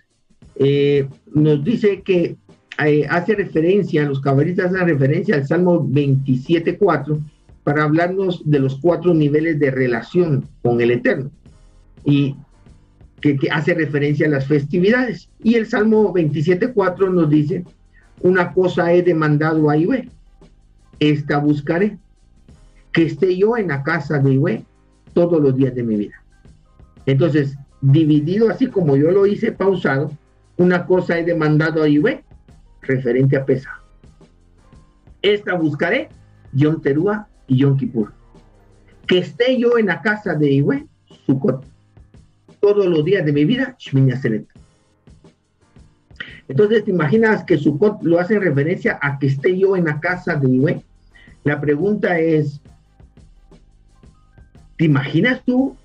eh, 0.56 1.08
nos 1.32 1.64
dice 1.64 2.02
que 2.02 2.36
eh, 2.84 3.06
hace 3.08 3.34
referencia, 3.34 4.04
los 4.04 4.20
cabalistas 4.20 4.66
hacen 4.66 4.86
referencia 4.86 5.36
al 5.36 5.46
Salmo 5.46 5.84
27.4 5.84 7.18
para 7.62 7.84
hablarnos 7.84 8.42
de 8.44 8.58
los 8.58 8.76
cuatro 8.80 9.14
niveles 9.14 9.58
de 9.58 9.70
relación 9.70 10.48
con 10.62 10.80
el 10.80 10.90
Eterno 10.90 11.30
y 12.04 12.36
que, 13.32 13.48
hace 13.50 13.72
referencia 13.72 14.26
a 14.26 14.30
las 14.30 14.46
festividades. 14.46 15.30
Y 15.42 15.54
el 15.54 15.66
Salmo 15.66 16.12
27.4 16.12 17.10
nos 17.10 17.30
dice, 17.30 17.64
una 18.20 18.52
cosa 18.52 18.92
he 18.92 19.02
demandado 19.02 19.70
a 19.70 19.76
Iwe, 19.76 20.10
esta 21.00 21.38
buscaré, 21.38 21.96
que 22.92 23.06
esté 23.06 23.36
yo 23.36 23.56
en 23.56 23.68
la 23.68 23.82
casa 23.82 24.18
de 24.18 24.34
Iwe 24.34 24.64
todos 25.14 25.40
los 25.40 25.56
días 25.56 25.74
de 25.74 25.82
mi 25.82 25.96
vida. 25.96 26.22
Entonces, 27.06 27.56
dividido 27.80 28.50
así 28.50 28.66
como 28.66 28.96
yo 28.96 29.10
lo 29.10 29.26
hice 29.26 29.52
pausado, 29.52 30.10
una 30.58 30.86
cosa 30.86 31.18
he 31.18 31.24
demandado 31.24 31.82
a 31.82 31.88
Ibe, 31.88 32.24
referente 32.82 33.36
a 33.36 33.46
Pesa. 33.46 33.80
Esta 35.22 35.54
buscaré, 35.54 36.10
Yom 36.52 36.82
Terúa 36.82 37.26
y 37.46 37.58
Yom 37.58 37.78
Kippur. 37.78 38.12
Que 39.06 39.18
esté 39.18 39.58
yo 39.58 39.78
en 39.78 39.86
la 39.86 40.02
casa 40.02 40.34
de 40.34 40.52
Iwe, 40.52 40.86
Sukkot, 41.26 41.73
todos 42.64 42.86
los 42.86 43.04
días 43.04 43.26
de 43.26 43.32
mi 43.34 43.44
vida, 43.44 43.76
Shmini 43.78 44.14
Entonces, 46.48 46.82
¿te 46.82 46.90
imaginas 46.90 47.44
que 47.44 47.58
Sukkot 47.58 48.02
lo 48.02 48.18
hace 48.18 48.36
en 48.36 48.40
referencia 48.40 48.98
a 49.02 49.18
que 49.18 49.26
esté 49.26 49.58
yo 49.58 49.76
en 49.76 49.84
la 49.84 50.00
casa 50.00 50.36
de 50.36 50.48
Iwe? 50.48 50.82
La 51.44 51.60
pregunta 51.60 52.18
es, 52.18 52.62
¿te 54.78 54.86
imaginas 54.86 55.42
tú 55.44 55.76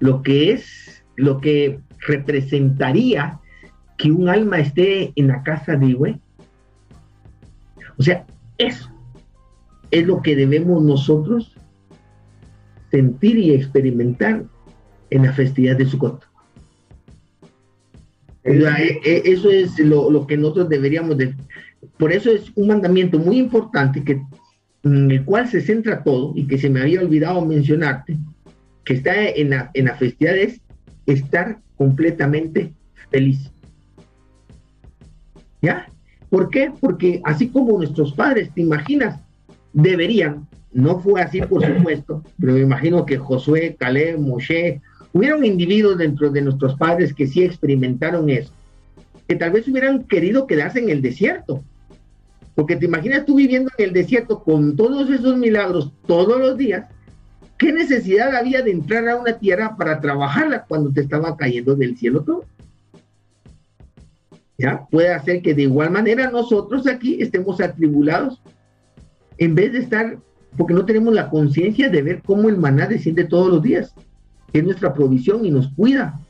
lo 0.00 0.22
que 0.22 0.50
es 0.50 1.04
lo 1.14 1.40
que 1.40 1.78
representaría 2.00 3.38
que 3.96 4.10
un 4.10 4.28
alma 4.28 4.58
esté 4.58 5.12
en 5.14 5.28
la 5.28 5.44
casa 5.44 5.76
de 5.76 5.86
Iwe. 5.86 6.20
O 7.96 8.02
sea, 8.02 8.26
eso 8.58 8.90
es 9.92 10.04
lo 10.04 10.20
que 10.20 10.34
debemos 10.34 10.82
nosotros 10.82 11.56
sentir 12.90 13.38
y 13.38 13.54
experimentar 13.54 14.46
en 15.10 15.22
la 15.24 15.32
festividad 15.32 15.76
de 15.76 15.86
Sukkot. 15.86 16.24
E, 18.44 19.00
e, 19.04 19.22
eso 19.24 19.50
es 19.50 19.78
lo, 19.78 20.26
que 20.26 20.36
nosotros 20.36 20.68
deberíamos 20.68 21.16
de... 21.18 21.34
Por 21.98 22.12
eso 22.12 22.30
es 22.30 22.52
un 22.54 22.68
mandamiento 22.68 23.18
muy 23.18 23.38
importante 23.38 24.02
que, 24.04 24.20
en 24.84 25.10
el 25.10 25.24
cual 25.24 25.48
se 25.48 25.60
centra 25.60 26.02
todo 26.02 26.32
y 26.34 26.46
que 26.46 26.58
se 26.58 26.70
me 26.70 26.80
había 26.80 27.00
olvidado 27.00 27.44
mencionarte, 27.44 28.16
que 28.84 28.94
está 28.94 29.28
en 29.28 29.50
la, 29.50 29.70
en 29.74 29.86
la 29.86 29.96
festividad 29.96 30.36
es 30.36 30.60
estar 31.06 31.58
completamente 31.76 32.72
feliz. 33.10 33.50
¿Ya? 35.62 35.88
¿Por 36.30 36.50
qué? 36.50 36.72
Porque 36.80 37.20
así 37.24 37.48
como 37.48 37.78
nuestros 37.78 38.12
padres, 38.12 38.52
¿te 38.54 38.60
imaginas? 38.60 39.20
Deberían, 39.72 40.46
no 40.72 41.00
fue 41.00 41.20
así 41.20 41.40
por 41.40 41.64
supuesto, 41.64 42.22
pero 42.38 42.54
me 42.54 42.60
imagino 42.60 43.06
que 43.06 43.16
Josué, 43.16 43.76
Caleb, 43.78 44.18
Moshe, 44.18 44.80
hubieron 45.16 45.44
individuos 45.44 45.98
dentro 45.98 46.30
de 46.30 46.42
nuestros 46.42 46.74
padres 46.76 47.14
que 47.14 47.26
sí 47.26 47.42
experimentaron 47.42 48.28
eso, 48.30 48.52
que 49.26 49.36
tal 49.36 49.50
vez 49.50 49.66
hubieran 49.68 50.04
querido 50.04 50.46
quedarse 50.46 50.78
en 50.78 50.90
el 50.90 51.02
desierto. 51.02 51.62
Porque 52.54 52.76
te 52.76 52.86
imaginas 52.86 53.26
tú 53.26 53.34
viviendo 53.36 53.70
en 53.76 53.84
el 53.86 53.92
desierto 53.92 54.42
con 54.42 54.76
todos 54.76 55.10
esos 55.10 55.36
milagros 55.36 55.92
todos 56.06 56.40
los 56.40 56.56
días 56.56 56.86
¿Qué 57.58 57.72
necesidad 57.72 58.34
había 58.34 58.62
de 58.62 58.70
entrar 58.70 59.08
a 59.08 59.16
una 59.16 59.38
tierra 59.38 59.76
para 59.76 60.00
trabajarla 60.00 60.64
cuando 60.64 60.92
te 60.92 61.00
estaba 61.00 61.36
cayendo 61.36 61.74
del 61.74 61.96
cielo 61.96 62.22
todo? 62.22 62.44
¿Ya? 64.58 64.86
Puede 64.90 65.12
hacer 65.12 65.42
que 65.42 65.54
de 65.54 65.62
igual 65.62 65.90
manera 65.90 66.30
nosotros 66.30 66.86
aquí 66.86 67.20
estemos 67.20 67.60
atribulados 67.60 68.42
en 69.38 69.54
vez 69.54 69.72
de 69.72 69.78
estar, 69.78 70.18
porque 70.56 70.74
no 70.74 70.84
tenemos 70.84 71.14
la 71.14 71.30
conciencia 71.30 71.88
de 71.88 72.02
ver 72.02 72.22
cómo 72.22 72.48
el 72.48 72.58
maná 72.58 72.86
desciende 72.86 73.24
todos 73.24 73.48
los 73.48 73.62
días, 73.62 73.94
es 74.58 74.64
nuestra 74.64 74.92
provisión 74.94 75.44
y 75.44 75.50
nos 75.50 75.68
cuida. 75.68 76.20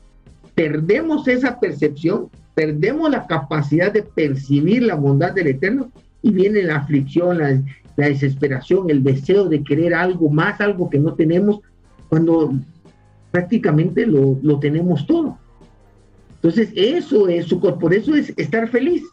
Perdemos 0.55 1.27
esa 1.27 1.59
percepción, 1.59 2.29
perdemos 2.55 3.11
la 3.11 3.27
capacidad 3.27 3.91
de 3.91 4.03
percibir 4.03 4.83
la 4.83 4.95
bondad 4.95 5.33
del 5.33 5.47
Eterno 5.47 5.91
y 6.21 6.31
viene 6.31 6.63
la 6.63 6.77
aflicción, 6.77 7.37
la, 7.37 7.61
la 7.97 8.07
desesperación, 8.07 8.89
el 8.89 9.03
deseo 9.03 9.49
de 9.49 9.63
querer 9.63 9.93
algo 9.93 10.29
más, 10.29 10.61
algo 10.61 10.89
que 10.89 10.99
no 10.99 11.13
tenemos, 11.15 11.59
cuando 12.09 12.53
prácticamente 13.31 14.05
lo, 14.05 14.59
tenemos 14.59 15.05
todo. 15.05 15.37
Entonces, 16.35 16.69
eso 16.75 17.27
es 17.27 17.47
su 17.47 17.59
por 17.59 17.93
eso 17.93 18.15
es 18.15 18.33
estar 18.37 18.69
feliz. 18.69 19.03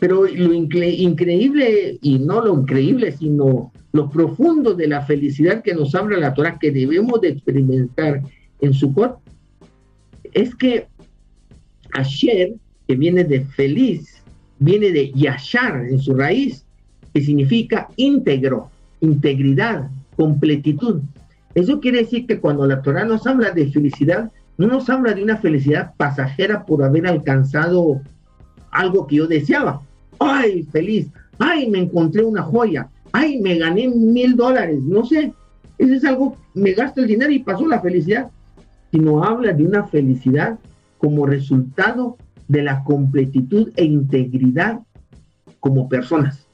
Pero 0.00 0.26
lo 0.26 0.52
increíble, 0.52 1.98
y 2.02 2.18
no 2.18 2.40
lo 2.44 2.60
increíble, 2.60 3.12
sino 3.12 3.72
lo 3.92 4.10
profundo 4.10 4.74
de 4.74 4.86
la 4.86 5.02
felicidad 5.02 5.62
que 5.62 5.74
nos 5.74 5.94
habla 5.94 6.18
la 6.18 6.34
Torah, 6.34 6.58
que 6.60 6.70
debemos 6.70 7.20
de 7.20 7.30
experimentar 7.30 8.22
en 8.60 8.74
Sukkot, 8.74 9.18
es 10.32 10.54
que 10.54 10.86
ayer, 11.92 12.54
que 12.86 12.96
viene 12.96 13.24
de 13.24 13.44
feliz, 13.44 14.22
viene 14.58 14.90
de 14.90 15.12
yashar 15.12 15.84
en 15.84 15.98
su 15.98 16.14
raíz, 16.14 16.64
que 17.12 17.22
significa 17.22 17.88
íntegro, 17.96 18.70
integridad, 19.00 19.90
completitud. 20.16 21.00
Eso 21.54 21.80
quiere 21.80 21.98
decir 21.98 22.26
que 22.26 22.40
cuando 22.40 22.66
la 22.66 22.82
Torah 22.82 23.04
nos 23.04 23.26
habla 23.26 23.50
de 23.52 23.70
felicidad, 23.70 24.30
no 24.58 24.66
nos 24.66 24.90
habla 24.90 25.14
de 25.14 25.22
una 25.22 25.38
felicidad 25.38 25.94
pasajera 25.96 26.64
por 26.66 26.82
haber 26.82 27.06
alcanzado 27.06 28.00
algo 28.70 29.06
que 29.06 29.16
yo 29.16 29.26
deseaba. 29.26 29.80
¡Ay, 30.18 30.64
feliz! 30.64 31.08
¡Ay, 31.38 31.70
me 31.70 31.78
encontré 31.78 32.24
una 32.24 32.42
joya! 32.42 32.88
¡Ay, 33.12 33.40
me 33.40 33.56
gané 33.56 33.88
mil 33.88 34.36
dólares! 34.36 34.82
No 34.82 35.04
sé. 35.04 35.32
Eso 35.78 35.94
es 35.94 36.04
algo, 36.04 36.36
me 36.54 36.72
gasto 36.72 37.00
el 37.00 37.06
dinero 37.06 37.30
y 37.30 37.38
pasó 37.38 37.66
la 37.66 37.80
felicidad. 37.80 38.30
Sino 38.90 39.24
habla 39.24 39.52
de 39.52 39.66
una 39.66 39.86
felicidad 39.86 40.58
como 40.98 41.26
resultado 41.26 42.16
de 42.48 42.62
la 42.62 42.82
completitud 42.84 43.70
e 43.76 43.84
integridad 43.84 44.80
como 45.60 45.88
personas. 45.88 46.46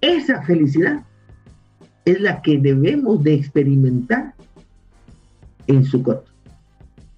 Esa 0.00 0.42
felicidad 0.42 1.04
es 2.04 2.20
la 2.20 2.40
que 2.42 2.58
debemos 2.58 3.22
de 3.22 3.34
experimentar 3.34 4.34
en 5.66 5.84
Sukkot. 5.84 6.26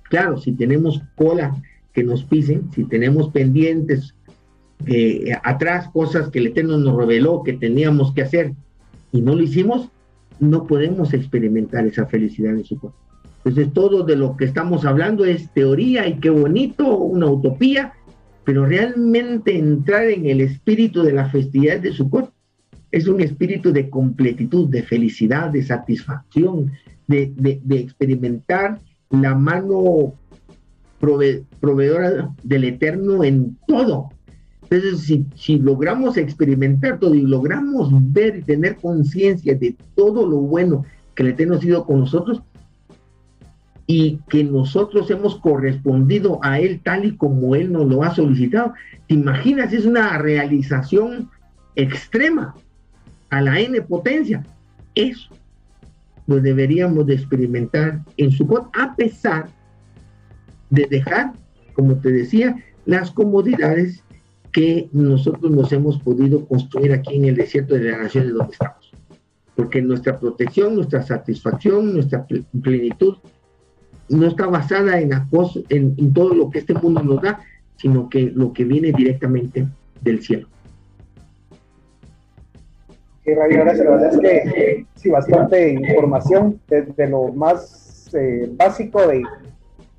Claro, 0.05 0.39
si 0.39 0.53
tenemos 0.53 1.03
cola 1.15 1.55
que 1.93 2.03
nos 2.03 2.25
pisen, 2.25 2.71
si 2.73 2.85
tenemos 2.85 3.31
pendientes 3.31 4.15
eh, 4.87 5.33
atrás 5.43 5.89
cosas 5.93 6.31
que 6.31 6.39
el 6.39 6.49
Eterno 6.49 6.79
nos 6.79 6.97
reveló 6.97 7.43
que 7.43 7.53
teníamos 7.53 8.13
que 8.13 8.23
hacer 8.23 8.55
y 9.13 9.21
no 9.21 9.35
lo 9.35 9.43
hicimos, 9.43 9.89
no 10.39 10.67
podemos 10.67 11.13
experimentar 11.13 11.87
esa 11.87 12.07
felicidad 12.07 12.55
en 12.55 12.65
Sukkot. 12.65 12.95
Entonces 13.45 13.73
todo 13.73 14.05
de 14.05 14.17
lo 14.17 14.37
que 14.37 14.45
estamos 14.45 14.85
hablando 14.85 15.25
es 15.25 15.51
teoría 15.53 16.07
y 16.07 16.19
qué 16.21 16.29
bonito, 16.29 16.99
una 16.99 17.27
utopía, 17.27 17.95
pero 18.45 18.67
realmente 18.67 19.57
entrar 19.57 20.05
en 20.05 20.27
el 20.27 20.43
espíritu 20.43 21.03
de 21.03 21.13
la 21.13 21.29
festividad 21.31 21.81
de 21.81 21.93
Sukkot 21.93 22.33
es 22.91 23.07
un 23.07 23.21
espíritu 23.21 23.73
de 23.73 23.89
completitud, 23.89 24.69
de 24.69 24.83
felicidad, 24.83 25.51
de 25.51 25.63
satisfacción, 25.63 26.73
de, 27.07 27.61
experimentar 27.71 28.81
la 29.11 29.35
mano 29.35 30.15
proveedora 30.99 32.35
del 32.43 32.65
Eterno 32.65 33.25
en 33.25 33.57
todo. 33.67 34.11
Entonces, 34.63 35.01
si, 35.01 35.27
si, 35.35 35.59
logramos 35.59 36.17
experimentar 36.17 36.99
todo 36.99 37.15
y 37.15 37.23
logramos 37.23 37.91
ver 38.13 38.37
y 38.37 38.43
tener 38.43 38.77
conciencia 38.77 39.55
de 39.55 39.77
todo 39.95 40.29
lo 40.29 40.37
bueno 40.37 40.85
que 41.15 41.23
el 41.23 41.31
Eterno 41.31 41.57
ha 41.57 41.61
sido 41.61 41.87
con 41.87 42.01
nosotros 42.01 42.43
y 43.93 44.21
que 44.29 44.45
nosotros 44.45 45.11
hemos 45.11 45.41
correspondido 45.41 46.39
a 46.45 46.61
Él 46.61 46.81
tal 46.85 47.07
y 47.07 47.17
como 47.17 47.57
Él 47.57 47.73
nos 47.73 47.89
lo 47.89 48.05
ha 48.05 48.15
solicitado, 48.15 48.73
¿te 49.09 49.15
imaginas? 49.15 49.73
Es 49.73 49.85
una 49.85 50.17
realización 50.17 51.29
extrema 51.75 52.55
a 53.31 53.41
la 53.41 53.59
N 53.59 53.83
potencia. 53.83 54.47
Eso 54.95 55.31
lo 56.29 56.41
deberíamos 56.41 57.05
de 57.05 57.15
experimentar 57.15 58.03
en 58.17 58.31
su 58.31 58.47
a 58.75 58.95
pesar 58.95 59.49
de 60.71 60.87
dejar, 60.89 61.33
como 61.73 61.97
te 61.97 62.13
decía, 62.13 62.65
las 62.87 63.11
comodidades 63.11 64.05
que 64.53 64.89
nosotros 64.93 65.51
nos 65.51 65.73
hemos 65.73 65.99
podido 65.99 66.47
construir 66.47 66.93
aquí 66.93 67.17
en 67.17 67.25
el 67.25 67.35
desierto 67.35 67.75
de 67.75 67.91
las 67.91 68.03
naciones 68.03 68.35
donde 68.35 68.53
estamos. 68.53 68.93
Porque 69.57 69.83
nuestra 69.83 70.17
protección, 70.21 70.77
nuestra 70.77 71.03
satisfacción, 71.03 71.93
nuestra 71.93 72.25
plenitud 72.63 73.17
no 74.11 74.27
está 74.27 74.47
basada 74.47 75.01
en, 75.01 75.13
en, 75.13 75.95
en 75.97 76.13
todo 76.13 76.35
lo 76.35 76.51
que 76.51 76.59
este 76.59 76.75
mundo 76.75 77.03
nos 77.03 77.23
da, 77.23 77.41
sino 77.77 78.09
que 78.09 78.31
lo 78.35 78.53
que 78.53 78.65
viene 78.65 78.93
directamente 78.93 79.67
del 80.03 80.23
cielo. 80.23 80.47
Sí, 83.25 83.35
verdad 83.35 84.13
es 84.13 84.19
que 84.19 84.87
sí, 84.97 85.11
bastante 85.11 85.73
información 85.73 86.61
desde 86.69 87.09
lo 87.09 87.29
más 87.29 88.11
eh, 88.15 88.51
básico 88.53 89.07
de 89.07 89.23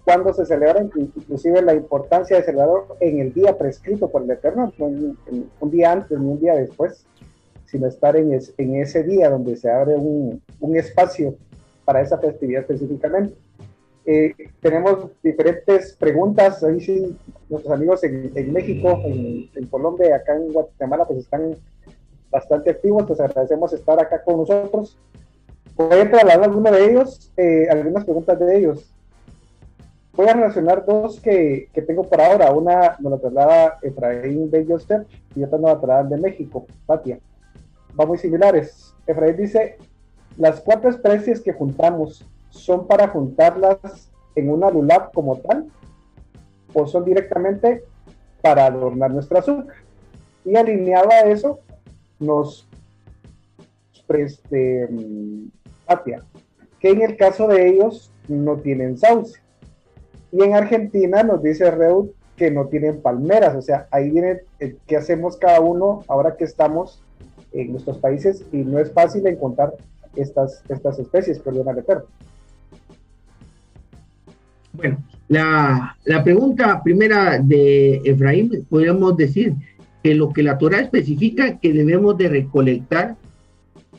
cuándo 0.03 0.33
se 0.33 0.45
celebra, 0.45 0.81
inclusive 0.81 1.61
la 1.61 1.73
importancia 1.73 2.37
de 2.37 2.43
celebrar 2.43 2.83
en 2.99 3.19
el 3.19 3.33
día 3.33 3.57
prescrito 3.57 4.09
por 4.09 4.23
el 4.23 4.31
Eterno, 4.31 4.73
no 4.77 4.85
un 4.85 5.71
día 5.71 5.91
antes 5.91 6.19
ni 6.19 6.25
un 6.25 6.39
día 6.39 6.55
después, 6.55 7.05
sino 7.67 7.87
estar 7.87 8.17
en, 8.17 8.33
ese 8.33 9.03
día 9.03 9.29
donde 9.29 9.55
se 9.55 9.71
abre 9.71 9.95
un, 9.95 10.41
espacio 10.75 11.35
para 11.85 12.01
esa 12.01 12.17
festividad 12.17 12.61
específicamente. 12.61 13.33
Eh, 14.05 14.33
tenemos 14.59 15.09
diferentes 15.21 15.95
preguntas, 15.95 16.63
ahí 16.63 16.81
sí, 16.81 17.17
nuestros 17.49 17.73
amigos 17.73 18.03
en, 18.03 18.31
en 18.33 18.51
México, 18.51 18.99
en, 19.05 19.49
en, 19.53 19.67
Colombia, 19.67 20.15
acá 20.15 20.35
en 20.35 20.51
Guatemala, 20.51 21.05
pues 21.05 21.19
están 21.19 21.55
bastante 22.31 22.71
activos, 22.71 23.03
pues 23.05 23.19
agradecemos 23.19 23.73
estar 23.73 23.99
acá 23.99 24.23
con 24.23 24.37
nosotros. 24.37 24.97
Voy 25.75 25.99
a 25.99 26.09
trasladar 26.09 26.43
algunos 26.43 26.71
de 26.71 26.85
ellos, 26.85 27.31
eh, 27.37 27.67
algunas 27.69 28.03
preguntas 28.03 28.39
de 28.39 28.57
ellos. 28.57 28.91
Voy 30.13 30.27
a 30.27 30.33
relacionar 30.33 30.85
dos 30.85 31.19
que, 31.19 31.69
que 31.73 31.81
tengo 31.81 32.03
por 32.03 32.21
ahora. 32.21 32.51
Una 32.51 32.97
nos 32.99 33.11
la 33.13 33.17
traslada 33.19 33.77
Efraín 33.81 34.49
de 34.49 34.65
Joseph 34.65 35.07
y 35.35 35.43
otra 35.43 35.57
nos 35.57 35.71
la 35.71 35.79
traslada 35.79 36.03
de 36.03 36.17
México, 36.17 36.65
Patia. 36.85 37.19
Va 37.99 38.05
muy 38.05 38.17
similares. 38.17 38.93
Efraín 39.07 39.37
dice, 39.37 39.77
las 40.37 40.59
cuatro 40.59 40.89
especies 40.89 41.39
que 41.39 41.53
juntamos 41.53 42.25
son 42.51 42.85
para 42.85 43.07
juntarlas 43.07 44.11
en 44.35 44.51
una 44.51 44.69
lulab 44.69 45.11
como 45.11 45.37
tal 45.37 45.67
o 46.73 46.85
son 46.85 47.03
directamente 47.03 47.83
para 48.41 48.65
adornar 48.65 49.11
nuestra 49.11 49.39
azúcar. 49.39 49.75
Y 50.45 50.55
alineado 50.55 51.09
a 51.09 51.21
eso, 51.21 51.59
nos 52.19 52.67
preste 54.07 54.87
Patia, 55.85 56.23
que 56.79 56.89
en 56.89 57.01
el 57.01 57.17
caso 57.17 57.47
de 57.47 57.69
ellos 57.69 58.11
no 58.27 58.57
tienen 58.57 58.97
sauce. 58.97 59.39
Y 60.31 60.43
en 60.43 60.55
Argentina 60.55 61.23
nos 61.23 61.43
dice 61.43 61.69
Reud 61.71 62.09
que 62.37 62.51
no 62.51 62.67
tienen 62.67 63.01
palmeras, 63.01 63.55
o 63.55 63.61
sea, 63.61 63.87
ahí 63.91 64.09
viene 64.09 64.41
qué 64.87 64.97
hacemos 64.97 65.37
cada 65.37 65.59
uno 65.59 66.03
ahora 66.07 66.35
que 66.37 66.45
estamos 66.45 67.03
en 67.51 67.71
nuestros 67.71 67.97
países 67.99 68.45
y 68.51 68.57
no 68.57 68.79
es 68.79 68.91
fácil 68.91 69.27
encontrar 69.27 69.73
estas, 70.15 70.63
estas 70.69 70.97
especies, 70.99 71.39
perdón, 71.39 71.77
Eterno. 71.77 72.05
Bueno, 74.73 75.03
la, 75.27 75.97
la, 76.05 76.23
pregunta 76.23 76.81
primera 76.83 77.39
de 77.39 78.01
Efraín, 78.05 78.65
podríamos 78.69 79.17
decir 79.17 79.53
que 80.03 80.15
lo 80.15 80.29
que 80.29 80.43
la 80.43 80.57
Torah 80.57 80.79
especifica 80.79 81.59
que 81.59 81.73
debemos 81.73 82.17
de 82.17 82.29
recolectar 82.29 83.17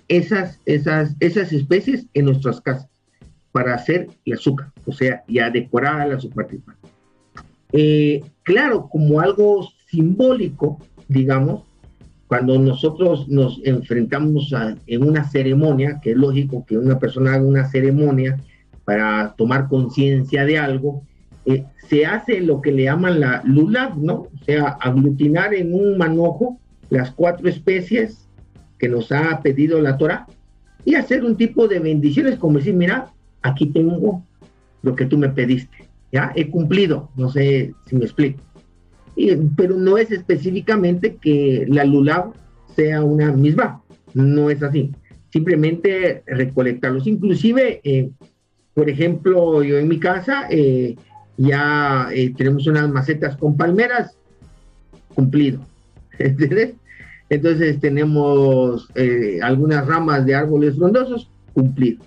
esas, 0.08 0.58
esas, 0.66 1.14
esas 1.20 1.52
especies 1.52 2.06
en 2.14 2.26
nuestras 2.26 2.60
casas 2.60 2.88
para 3.52 3.74
hacer 3.74 4.08
el 4.24 4.34
azúcar, 4.34 4.72
o 4.86 4.92
sea, 4.92 5.22
ya 5.28 5.50
decorar 5.50 6.08
la 6.08 6.16
azúcar 6.16 6.48
eh, 7.74 8.22
claro, 8.42 8.88
como 8.90 9.20
algo 9.20 9.66
simbólico, 9.86 10.78
digamos, 11.08 11.62
cuando 12.26 12.58
nosotros 12.58 13.28
nos 13.28 13.60
enfrentamos 13.64 14.52
a, 14.52 14.74
en 14.86 15.06
una 15.06 15.24
ceremonia, 15.28 16.00
que 16.02 16.12
es 16.12 16.16
lógico 16.16 16.64
que 16.66 16.78
una 16.78 16.98
persona 16.98 17.34
haga 17.34 17.44
una 17.44 17.68
ceremonia 17.68 18.38
para 18.84 19.34
tomar 19.36 19.68
conciencia 19.68 20.44
de 20.44 20.58
algo, 20.58 21.02
eh, 21.44 21.64
se 21.88 22.06
hace 22.06 22.40
lo 22.40 22.60
que 22.60 22.72
le 22.72 22.84
llaman 22.84 23.20
la 23.20 23.42
lulab, 23.44 23.96
¿no? 23.98 24.14
O 24.14 24.44
sea, 24.44 24.68
aglutinar 24.80 25.54
en 25.54 25.74
un 25.74 25.98
manojo 25.98 26.58
las 26.90 27.10
cuatro 27.10 27.48
especies 27.48 28.28
que 28.78 28.88
nos 28.88 29.12
ha 29.12 29.40
pedido 29.42 29.80
la 29.80 29.96
Torah 29.96 30.26
y 30.84 30.94
hacer 30.94 31.24
un 31.24 31.36
tipo 31.36 31.68
de 31.68 31.78
bendiciones, 31.78 32.38
como 32.38 32.58
decir, 32.58 32.74
mira, 32.74 33.08
aquí 33.42 33.66
tengo 33.66 34.22
lo 34.82 34.96
que 34.96 35.06
tú 35.06 35.16
me 35.16 35.28
pediste, 35.28 35.88
ya 36.10 36.32
he 36.34 36.48
cumplido, 36.48 37.10
no 37.16 37.30
sé 37.30 37.74
si 37.86 37.96
me 37.96 38.04
explico. 38.04 38.40
pero 39.56 39.76
no 39.76 39.98
es 39.98 40.10
específicamente 40.10 41.16
que 41.16 41.64
la 41.68 41.84
lulab 41.84 42.32
sea 42.74 43.02
una 43.02 43.32
misma, 43.32 43.82
no 44.14 44.50
es 44.50 44.62
así. 44.62 44.92
Simplemente 45.30 46.22
recolectarlos. 46.26 47.06
Inclusive, 47.06 47.80
eh, 47.84 48.10
por 48.74 48.88
ejemplo, 48.88 49.62
yo 49.62 49.78
en 49.78 49.88
mi 49.88 49.98
casa, 49.98 50.46
eh, 50.50 50.96
ya 51.36 52.08
eh, 52.12 52.32
tenemos 52.36 52.66
unas 52.66 52.88
macetas 52.90 53.36
con 53.36 53.56
palmeras, 53.56 54.16
cumplido. 55.14 55.60
Entonces 57.28 57.80
tenemos 57.80 58.88
eh, 58.94 59.40
algunas 59.42 59.86
ramas 59.86 60.26
de 60.26 60.34
árboles 60.34 60.76
frondosos, 60.76 61.30
cumplido. 61.54 62.02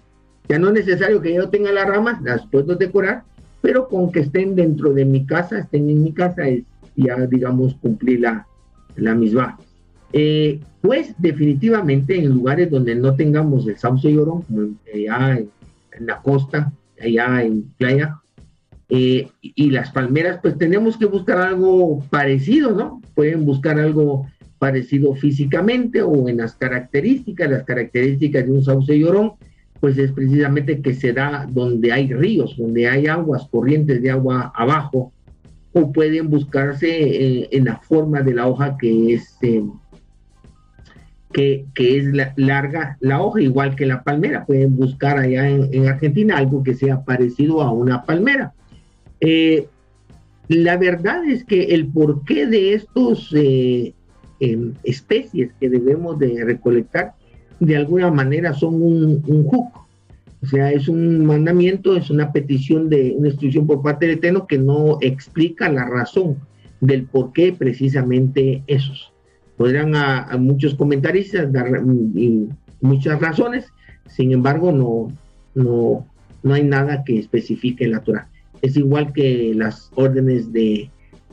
Ya 0.47 0.59
no 0.59 0.67
es 0.67 0.73
necesario 0.73 1.21
que 1.21 1.33
yo 1.33 1.49
tenga 1.49 1.71
las 1.71 1.87
ramas, 1.87 2.21
las 2.21 2.45
puedo 2.47 2.75
decorar, 2.75 3.23
pero 3.61 3.87
con 3.87 4.11
que 4.11 4.19
estén 4.19 4.55
dentro 4.55 4.93
de 4.93 5.05
mi 5.05 5.25
casa, 5.25 5.59
estén 5.59 5.89
en 5.89 6.03
mi 6.03 6.11
casa, 6.13 6.47
es 6.47 6.63
ya, 6.95 7.17
digamos, 7.25 7.75
cumplir 7.75 8.21
la, 8.21 8.47
la 8.95 9.15
misma. 9.15 9.57
Eh, 10.13 10.59
pues 10.81 11.13
definitivamente 11.17 12.17
en 12.17 12.29
lugares 12.29 12.69
donde 12.69 12.95
no 12.95 13.15
tengamos 13.15 13.67
el 13.67 13.77
sauce 13.77 14.13
llorón, 14.13 14.43
como 14.43 14.75
allá 14.93 15.39
en, 15.39 15.49
en 15.97 16.07
la 16.07 16.21
costa, 16.21 16.71
allá 16.99 17.43
en 17.43 17.63
playa, 17.77 18.19
Eh, 18.87 19.27
y 19.41 19.71
las 19.71 19.89
palmeras, 19.91 20.37
pues 20.43 20.59
tenemos 20.59 20.95
que 20.95 21.07
buscar 21.07 21.39
algo 21.39 22.03
parecido, 22.11 22.69
¿no? 22.71 23.01
Pueden 23.15 23.43
buscar 23.43 23.79
algo 23.79 24.27
parecido 24.59 25.15
físicamente 25.15 26.03
o 26.03 26.29
en 26.29 26.37
las 26.37 26.53
características, 26.55 27.49
las 27.49 27.63
características 27.63 28.45
de 28.45 28.51
un 28.51 28.63
sauce 28.63 28.99
llorón, 28.99 29.33
pues 29.79 29.97
es 29.97 30.11
precisamente 30.11 30.81
que 30.83 30.93
se 30.93 31.13
da 31.13 31.47
donde 31.49 31.91
hay 31.91 32.13
ríos, 32.13 32.55
donde 32.57 32.87
hay 32.87 33.07
aguas, 33.07 33.47
corrientes 33.49 34.03
de 34.03 34.11
agua 34.11 34.51
abajo, 34.55 35.11
o 35.73 35.91
pueden 35.91 36.29
buscarse 36.29 36.87
eh, 36.87 37.49
en 37.51 37.65
la 37.65 37.77
forma 37.77 38.21
de 38.21 38.33
la 38.35 38.45
hoja 38.47 38.77
que 38.77 39.15
es, 39.15 39.35
eh, 39.41 39.63
que, 41.35 41.65
es 41.77 42.05
larga 42.37 42.97
la 43.01 43.21
hoja, 43.21 43.41
igual 43.41 43.75
que 43.75 43.85
la 43.85 44.03
palmera. 44.03 44.45
Pueden 44.45 44.77
buscar 44.77 45.17
allá 45.17 45.49
en, 45.49 45.87
Argentina 45.87 46.37
algo 46.37 46.63
que 46.63 46.73
sea 46.73 47.03
parecido 47.03 47.61
a 47.61 47.71
una 47.71 48.05
palmera. 48.05 48.53
Eh, 49.19 49.67
la 50.47 50.77
verdad 50.77 51.25
es 51.25 51.43
que 51.43 51.75
el 51.75 51.87
porqué 51.87 52.45
de 52.45 52.73
estos 52.73 53.33
em, 53.33 54.73
especies 54.83 55.51
que 55.59 55.69
debemos 55.69 56.17
de 56.19 56.45
recolectar, 56.45 57.15
de 57.59 57.75
alguna 57.75 58.11
manera 58.11 58.53
son 58.53 58.81
un, 58.81 59.23
un 59.27 59.43
hook, 59.45 59.73
o 60.41 60.45
sea, 60.45 60.71
es 60.71 60.87
un 60.87 61.25
mandamiento, 61.25 61.97
es 61.97 62.09
una 62.09 62.31
petición 62.31 62.89
de 62.89 63.13
una 63.17 63.29
instrucción 63.29 63.67
por 63.67 63.81
parte 63.81 64.05
del 64.05 64.19
Eterno 64.19 64.47
que 64.47 64.57
no 64.57 64.99
explica 65.01 65.67
la 65.69 65.85
razón 65.85 66.37
del 66.79 67.03
por 67.05 67.33
qué 67.33 67.51
precisamente 67.51 68.63
esos. 68.67 69.14
Podrán 69.57 69.95
a, 69.95 70.35
muchos 70.37 70.75
comentaristas 70.75 71.51
dar 71.51 71.81
mm, 71.81 72.49
muchas 72.81 73.19
razones, 73.19 73.65
sin 74.07 74.31
embargo, 74.31 74.71
no, 74.71 75.11
no, 75.53 76.05
no 76.43 76.53
hay 76.53 76.63
nada 76.63 77.03
que 77.03 77.19
especifique 77.19 77.87
la 77.87 78.01
Torah. 78.01 78.27
Es 78.61 78.77
igual 78.77 79.13
que 79.13 79.53
las 79.55 79.91
órdenes 79.95 80.51
de, 80.51 80.89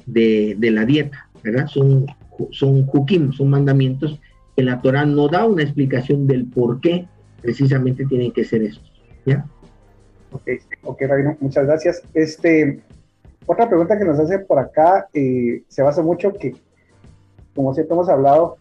de, 0.06 0.70
la 0.70 0.84
dieta, 0.84 1.28
¿verdad? 1.42 1.66
Son, 1.66 2.06
son 2.50 2.88
hukim, 2.92 3.32
son 3.32 3.50
mandamientos 3.50 4.20
que 4.56 4.62
la 4.62 4.80
Torah 4.80 5.06
no 5.06 5.28
da 5.28 5.46
una 5.46 5.62
explicación 5.62 6.26
del 6.26 6.46
por 6.46 6.80
qué 6.80 7.06
precisamente 7.40 8.04
tienen 8.06 8.32
que 8.32 8.44
ser 8.44 8.62
esos. 8.62 8.92
¿Ya? 9.24 9.46
Ok, 10.32 10.48
ok, 10.84 11.02
Rabino, 11.02 11.36
muchas 11.40 11.66
gracias. 11.66 12.02
Este, 12.14 12.80
otra 13.46 13.68
pregunta 13.68 13.98
que 13.98 14.04
nos 14.04 14.18
hacen 14.18 14.46
por 14.46 14.58
acá 14.58 15.08
eh, 15.12 15.62
se 15.68 15.82
basa 15.82 16.02
mucho 16.02 16.32
que, 16.32 16.54
como 17.54 17.74
siempre 17.74 17.94
hemos 17.94 18.08
hablado, 18.08 18.56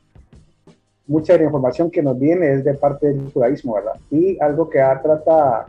mucha 1.08 1.34
de 1.34 1.40
la 1.40 1.46
información 1.46 1.92
que 1.92 2.02
nos 2.02 2.18
viene 2.18 2.54
es 2.54 2.64
de 2.64 2.74
parte 2.74 3.08
del 3.08 3.32
judaísmo, 3.32 3.74
¿verdad? 3.76 4.00
Y 4.10 4.40
algo 4.42 4.70
que 4.70 4.80
trata, 5.02 5.68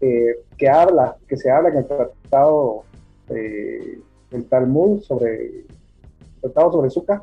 eh, 0.00 0.40
que 0.56 0.68
habla, 0.68 1.16
que 1.28 1.36
se 1.36 1.50
habla 1.50 1.68
en 1.70 1.76
el 1.78 1.86
tratado 1.86 2.82
eh, 3.28 4.00
del 4.30 4.44
Talmud 4.46 5.00
sobre, 5.02 5.64
tratado 6.40 6.72
sobre 6.72 6.90
Zucca, 6.90 7.22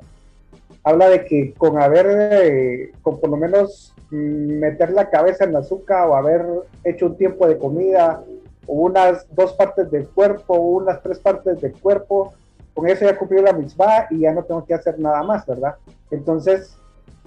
habla 0.84 1.10
de 1.10 1.26
que 1.26 1.54
con 1.54 1.82
haber, 1.82 2.92
con 3.02 3.20
por 3.20 3.30
lo 3.30 3.38
menos 3.38 3.94
meter 4.12 4.92
la 4.92 5.10
cabeza 5.10 5.44
en 5.44 5.54
la 5.54 5.60
azúcar 5.60 6.08
o 6.08 6.16
haber 6.16 6.46
hecho 6.84 7.08
un 7.08 7.18
tiempo 7.18 7.48
de 7.48 7.58
comida 7.58 8.24
unas 8.68 9.28
dos 9.36 9.54
partes 9.54 9.92
del 9.92 10.08
cuerpo 10.08 10.56
unas 10.56 11.02
tres 11.02 11.20
partes 11.20 11.62
del 11.62 11.74
cuerpo, 11.74 12.34
con 12.76 12.88
eso 12.88 13.06
ya 13.06 13.18
cumplió 13.18 13.42
la 13.42 13.54
misma 13.54 14.06
y 14.12 14.20
ya 14.20 14.34
no 14.34 14.44
tengo 14.44 14.66
que 14.66 14.74
hacer 14.74 15.00
nada 15.00 15.24
más, 15.24 15.46
¿verdad? 15.46 15.76
Entonces, 16.12 16.78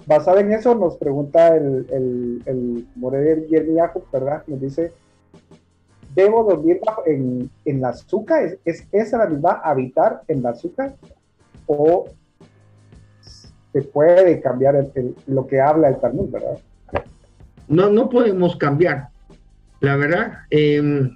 basado 0.05 0.37
en 0.37 0.53
eso, 0.53 0.75
nos 0.75 0.95
pregunta 0.95 1.55
el, 1.55 1.87
el, 1.91 2.41
el 2.45 2.87
Morel 2.95 3.47
¿verdad? 4.13 4.43
Nos 4.47 4.61
dice, 4.61 4.93
¿debo 6.13 6.43
dormir 6.43 6.79
en, 7.07 7.49
en 7.65 7.81
la 7.81 7.89
azúcar? 7.89 8.43
¿Es, 8.43 8.57
¿Es, 8.63 8.87
esa 8.91 9.17
la 9.17 9.25
misma 9.25 9.61
habitar 9.63 10.21
en 10.27 10.43
la 10.43 10.51
azúcar? 10.51 10.93
¿O 11.65 12.05
se 13.73 13.81
puede 13.81 14.39
cambiar 14.41 14.87
lo 15.27 15.47
que 15.47 15.59
habla 15.59 15.89
el 15.89 15.97
Talmud, 15.97 16.29
verdad? 16.29 16.59
no, 17.67 17.89
no 17.89 18.09
podemos 18.09 18.55
cambiar. 18.55 19.09
La 19.79 19.95
verdad, 19.95 20.33
em, 20.49 21.11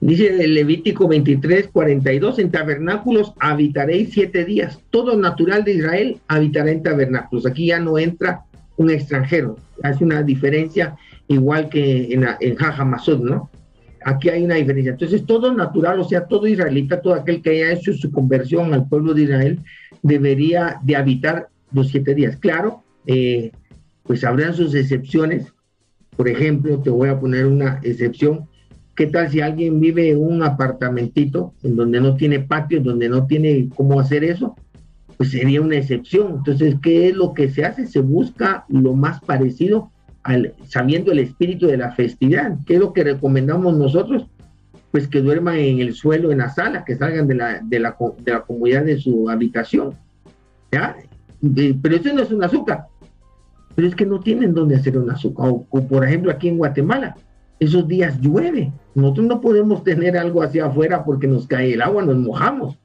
dice 0.00 0.46
Levítico 0.46 1.08
23, 1.08 1.68
42, 1.68 2.38
en 2.38 2.50
tabernáculos 2.50 3.32
habitaréis 3.40 4.10
siete 4.12 4.44
días. 4.44 4.80
Todo 4.90 5.16
natural 5.16 5.64
de 5.64 5.74
Israel 5.74 6.20
habitará 6.28 6.70
en 6.70 6.82
tabernáculos. 6.82 7.46
Aquí 7.46 7.66
ya 7.66 7.80
no 7.80 7.98
entra 7.98 8.44
un 8.76 8.90
extranjero. 8.90 9.56
Hace 9.82 10.04
una 10.04 10.22
diferencia 10.22 10.96
igual 11.28 11.68
que 11.68 12.12
en, 12.12 12.26
en 12.40 12.56
Jajamasud, 12.56 13.20
¿no? 13.20 13.50
Aquí 14.04 14.28
hay 14.28 14.44
una 14.44 14.54
diferencia. 14.54 14.92
Entonces, 14.92 15.26
todo 15.26 15.52
natural, 15.52 15.98
o 15.98 16.04
sea, 16.04 16.26
todo 16.26 16.46
israelita, 16.46 17.00
todo 17.00 17.14
aquel 17.14 17.42
que 17.42 17.50
haya 17.50 17.72
hecho 17.72 17.92
su 17.92 18.12
conversión 18.12 18.72
al 18.72 18.88
pueblo 18.88 19.14
de 19.14 19.22
Israel, 19.22 19.60
debería 20.02 20.78
de 20.84 20.94
habitar 20.94 21.48
los 21.72 21.88
siete 21.88 22.14
días. 22.14 22.36
Claro, 22.36 22.84
eh, 23.06 23.50
pues 24.04 24.22
habrán 24.22 24.54
sus 24.54 24.74
excepciones. 24.74 25.52
Por 26.16 26.28
ejemplo, 26.28 26.78
te 26.78 26.90
voy 26.90 27.08
a 27.08 27.18
poner 27.18 27.46
una 27.46 27.80
excepción. 27.82 28.48
¿Qué 28.96 29.06
tal 29.06 29.30
si 29.30 29.40
alguien 29.40 29.78
vive 29.78 30.10
en 30.10 30.18
un 30.18 30.42
apartamentito 30.42 31.52
en 31.62 31.76
donde 31.76 32.00
no 32.00 32.16
tiene 32.16 32.40
patio, 32.40 32.82
donde 32.82 33.08
no 33.08 33.26
tiene 33.26 33.68
cómo 33.74 34.00
hacer 34.00 34.24
eso? 34.24 34.56
Pues 35.16 35.30
sería 35.30 35.60
una 35.60 35.76
excepción. 35.76 36.36
Entonces, 36.38 36.76
¿qué 36.82 37.08
es 37.08 37.14
lo 37.14 37.34
que 37.34 37.50
se 37.50 37.64
hace? 37.64 37.86
Se 37.86 38.00
busca 38.00 38.64
lo 38.68 38.94
más 38.94 39.20
parecido 39.20 39.90
al, 40.22 40.54
sabiendo 40.66 41.12
el 41.12 41.18
espíritu 41.18 41.66
de 41.66 41.76
la 41.76 41.92
festividad. 41.92 42.56
¿Qué 42.66 42.74
es 42.74 42.80
lo 42.80 42.92
que 42.92 43.04
recomendamos 43.04 43.76
nosotros? 43.76 44.26
Pues 44.90 45.08
que 45.08 45.20
duerman 45.20 45.56
en 45.56 45.80
el 45.80 45.94
suelo, 45.94 46.32
en 46.32 46.38
la 46.38 46.48
sala, 46.48 46.84
que 46.84 46.96
salgan 46.96 47.28
de 47.28 47.34
la, 47.34 47.60
de 47.60 47.78
la, 47.78 47.96
de 48.18 48.32
la 48.32 48.40
comunidad 48.42 48.84
de 48.84 48.98
su 48.98 49.28
habitación. 49.28 49.94
¿Ya? 50.72 50.96
Pero 51.82 51.96
eso 51.96 52.14
no 52.14 52.22
es 52.22 52.32
un 52.32 52.42
azúcar 52.42 52.86
pero 53.76 53.86
es 53.88 53.94
que 53.94 54.06
no 54.06 54.18
tienen 54.20 54.54
dónde 54.54 54.74
hacer 54.74 54.98
un 54.98 55.10
azúcar. 55.10 55.50
O, 55.50 55.86
por 55.86 56.04
ejemplo 56.04 56.32
aquí 56.32 56.48
en 56.48 56.56
Guatemala, 56.56 57.14
esos 57.58 57.86
días 57.88 58.20
llueve. 58.20 58.72
Nosotros 58.94 59.26
no 59.26 59.40
podemos 59.40 59.84
tener 59.84 60.16
algo 60.16 60.42
hacia 60.42 60.66
afuera 60.66 61.04
porque 61.04 61.26
nos 61.26 61.46
cae 61.46 61.74
el 61.74 61.82
agua, 61.82 62.04
nos 62.04 62.16
mojamos. 62.16 62.78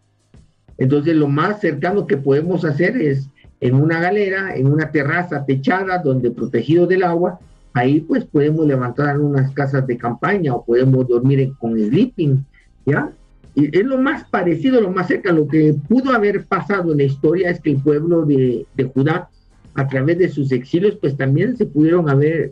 Entonces 0.77 1.15
lo 1.15 1.27
más 1.27 1.61
cercano 1.61 2.07
que 2.07 2.17
podemos 2.17 2.65
hacer 2.65 2.97
es 2.97 3.29
en 3.59 3.75
una 3.75 3.99
galera, 3.99 4.55
en 4.55 4.67
una 4.67 4.91
terraza 4.91 5.45
techada, 5.45 5.99
donde 5.99 6.31
protegido 6.31 6.87
del 6.87 7.03
agua, 7.03 7.39
ahí 7.73 7.99
pues 8.01 8.25
podemos 8.25 8.65
levantar 8.65 9.19
unas 9.19 9.51
casas 9.53 9.85
de 9.85 9.97
campaña 9.97 10.55
o 10.55 10.65
podemos 10.65 11.07
dormir 11.07 11.53
con 11.59 11.77
sleeping, 11.77 12.43
¿ya? 12.85 13.11
Es 13.55 13.85
lo 13.85 13.97
más 13.97 14.23
parecido, 14.23 14.81
lo 14.81 14.91
más 14.91 15.07
cerca, 15.07 15.31
lo 15.31 15.47
que 15.47 15.75
pudo 15.87 16.11
haber 16.11 16.45
pasado 16.45 16.93
en 16.93 16.99
la 16.99 17.03
historia 17.03 17.49
es 17.49 17.59
que 17.59 17.71
el 17.71 17.81
pueblo 17.83 18.25
de, 18.25 18.65
de 18.75 18.83
Judá 18.85 19.29
a 19.75 19.87
través 19.87 20.17
de 20.17 20.29
sus 20.29 20.51
exilios, 20.51 20.95
pues 20.95 21.15
también 21.15 21.55
se 21.57 21.65
pudieron 21.65 22.09
haber, 22.09 22.51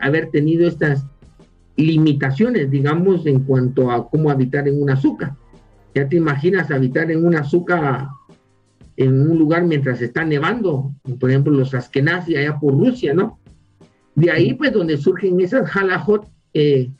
haber 0.00 0.30
tenido 0.30 0.68
estas 0.68 1.04
limitaciones, 1.76 2.70
digamos, 2.70 3.26
en 3.26 3.40
cuanto 3.40 3.90
a 3.90 4.08
cómo 4.08 4.30
habitar 4.30 4.66
en 4.68 4.82
un 4.82 4.90
azúcar. 4.90 5.34
Ya 5.94 6.08
te 6.08 6.16
imaginas 6.16 6.70
habitar 6.70 7.10
en 7.10 7.24
un 7.24 7.36
azúcar 7.36 8.08
en 8.96 9.30
un 9.30 9.38
lugar 9.38 9.64
mientras 9.64 10.00
está 10.00 10.24
nevando, 10.24 10.94
por 11.20 11.30
ejemplo, 11.30 11.52
los 11.52 11.74
Askenazi 11.74 12.36
allá 12.36 12.58
por 12.58 12.74
Rusia, 12.74 13.12
¿no? 13.12 13.38
De 14.14 14.30
ahí, 14.30 14.54
pues, 14.54 14.72
donde 14.72 14.96
surgen 14.96 15.40
esas 15.40 15.74
halajot, 15.76 16.26
eh, 16.54 16.90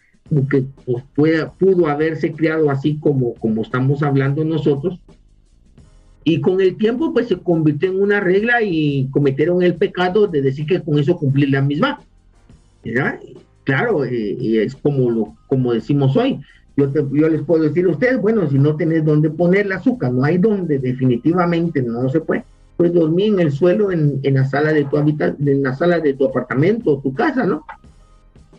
que 0.51 0.65
pues, 1.15 1.47
pudo 1.59 1.87
haberse 1.87 2.33
creado 2.33 2.71
así 2.71 2.99
como, 2.99 3.35
como 3.35 3.63
estamos 3.63 4.03
hablando 4.03 4.45
nosotros, 4.45 5.01
y 6.29 6.41
con 6.41 6.61
el 6.61 6.77
tiempo, 6.77 7.13
pues 7.13 7.29
se 7.29 7.39
convirtió 7.39 7.89
en 7.89 8.03
una 8.03 8.19
regla 8.19 8.61
y 8.61 9.09
cometieron 9.13 9.63
el 9.63 9.77
pecado 9.77 10.27
de 10.27 10.43
decir 10.43 10.67
que 10.67 10.83
con 10.83 10.99
eso 10.99 11.17
cumplir 11.17 11.51
la 11.51 11.63
misma. 11.63 12.01
Claro, 13.67 14.05
es 14.05 14.77
como, 14.77 15.11
lo, 15.11 15.37
como 15.49 15.73
decimos 15.73 16.17
hoy. 16.17 16.41
Yo, 16.77 16.89
yo 16.95 17.29
les 17.29 17.43
puedo 17.43 17.65
decir 17.65 17.85
a 17.87 17.91
ustedes, 17.91 18.21
bueno, 18.21 18.49
si 18.49 18.61
no 18.61 18.77
tenés 18.77 19.05
dónde 19.05 19.29
poner 19.29 19.67
el 19.67 19.73
azúcar, 19.73 20.13
no 20.13 20.23
hay 20.23 20.39
dónde, 20.39 20.79
definitivamente 20.79 21.83
no 21.83 22.09
se 22.09 22.21
puede. 22.21 22.45
Pues 22.77 22.93
dormir 22.93 23.33
en 23.33 23.41
el 23.41 23.51
suelo, 23.51 23.91
en, 23.91 24.21
en 24.23 24.35
la 24.35 24.45
sala 24.45 24.73
de 24.73 24.85
tu 24.85 24.97
habitación, 24.97 25.49
en 25.49 25.65
la 25.65 25.75
sala 25.75 25.99
de 25.99 26.15
tu 26.15 26.27
apartamento 26.27 27.01
tu 27.03 27.13
casa, 27.13 27.45
¿no? 27.45 27.65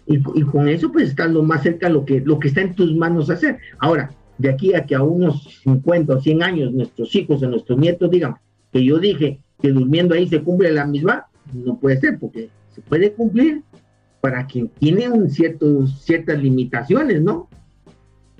Y, 0.08 0.16
y, 0.18 0.44
con 0.44 0.68
eso, 0.68 0.92
pues 0.92 1.10
estás 1.10 1.32
lo 1.32 1.42
más 1.42 1.64
cerca 1.64 1.88
lo 1.88 2.04
que, 2.04 2.20
lo 2.20 2.38
que 2.38 2.50
está 2.50 2.60
en 2.60 2.76
tus 2.76 2.94
manos 2.94 3.30
hacer. 3.30 3.60
Ahora, 3.80 4.10
de 4.38 4.50
aquí 4.50 4.74
a 4.74 4.86
que 4.86 4.96
a 4.96 5.04
unos 5.04 5.62
50 5.64 6.16
o 6.16 6.20
100 6.20 6.44
años 6.44 6.74
nuestros 6.74 7.16
hijos 7.16 7.42
o 7.42 7.48
nuestros 7.48 7.80
nietos 7.80 8.12
digan 8.12 8.36
que 8.74 8.84
yo 8.84 9.00
dije 9.00 9.40
que 9.62 9.72
durmiendo 9.72 10.16
ahí 10.16 10.28
se 10.28 10.42
cumple 10.42 10.72
la 10.74 10.86
misma, 10.86 11.28
no 11.54 11.80
puede 11.80 11.98
ser, 11.98 12.20
porque 12.20 12.50
se 12.76 12.82
puede 12.82 13.14
cumplir 13.14 13.64
para 14.28 14.46
quien 14.46 14.68
tiene 14.68 15.08
un 15.08 15.30
cierto, 15.30 15.88
ciertas 15.88 16.38
limitaciones, 16.38 17.22
¿no? 17.22 17.48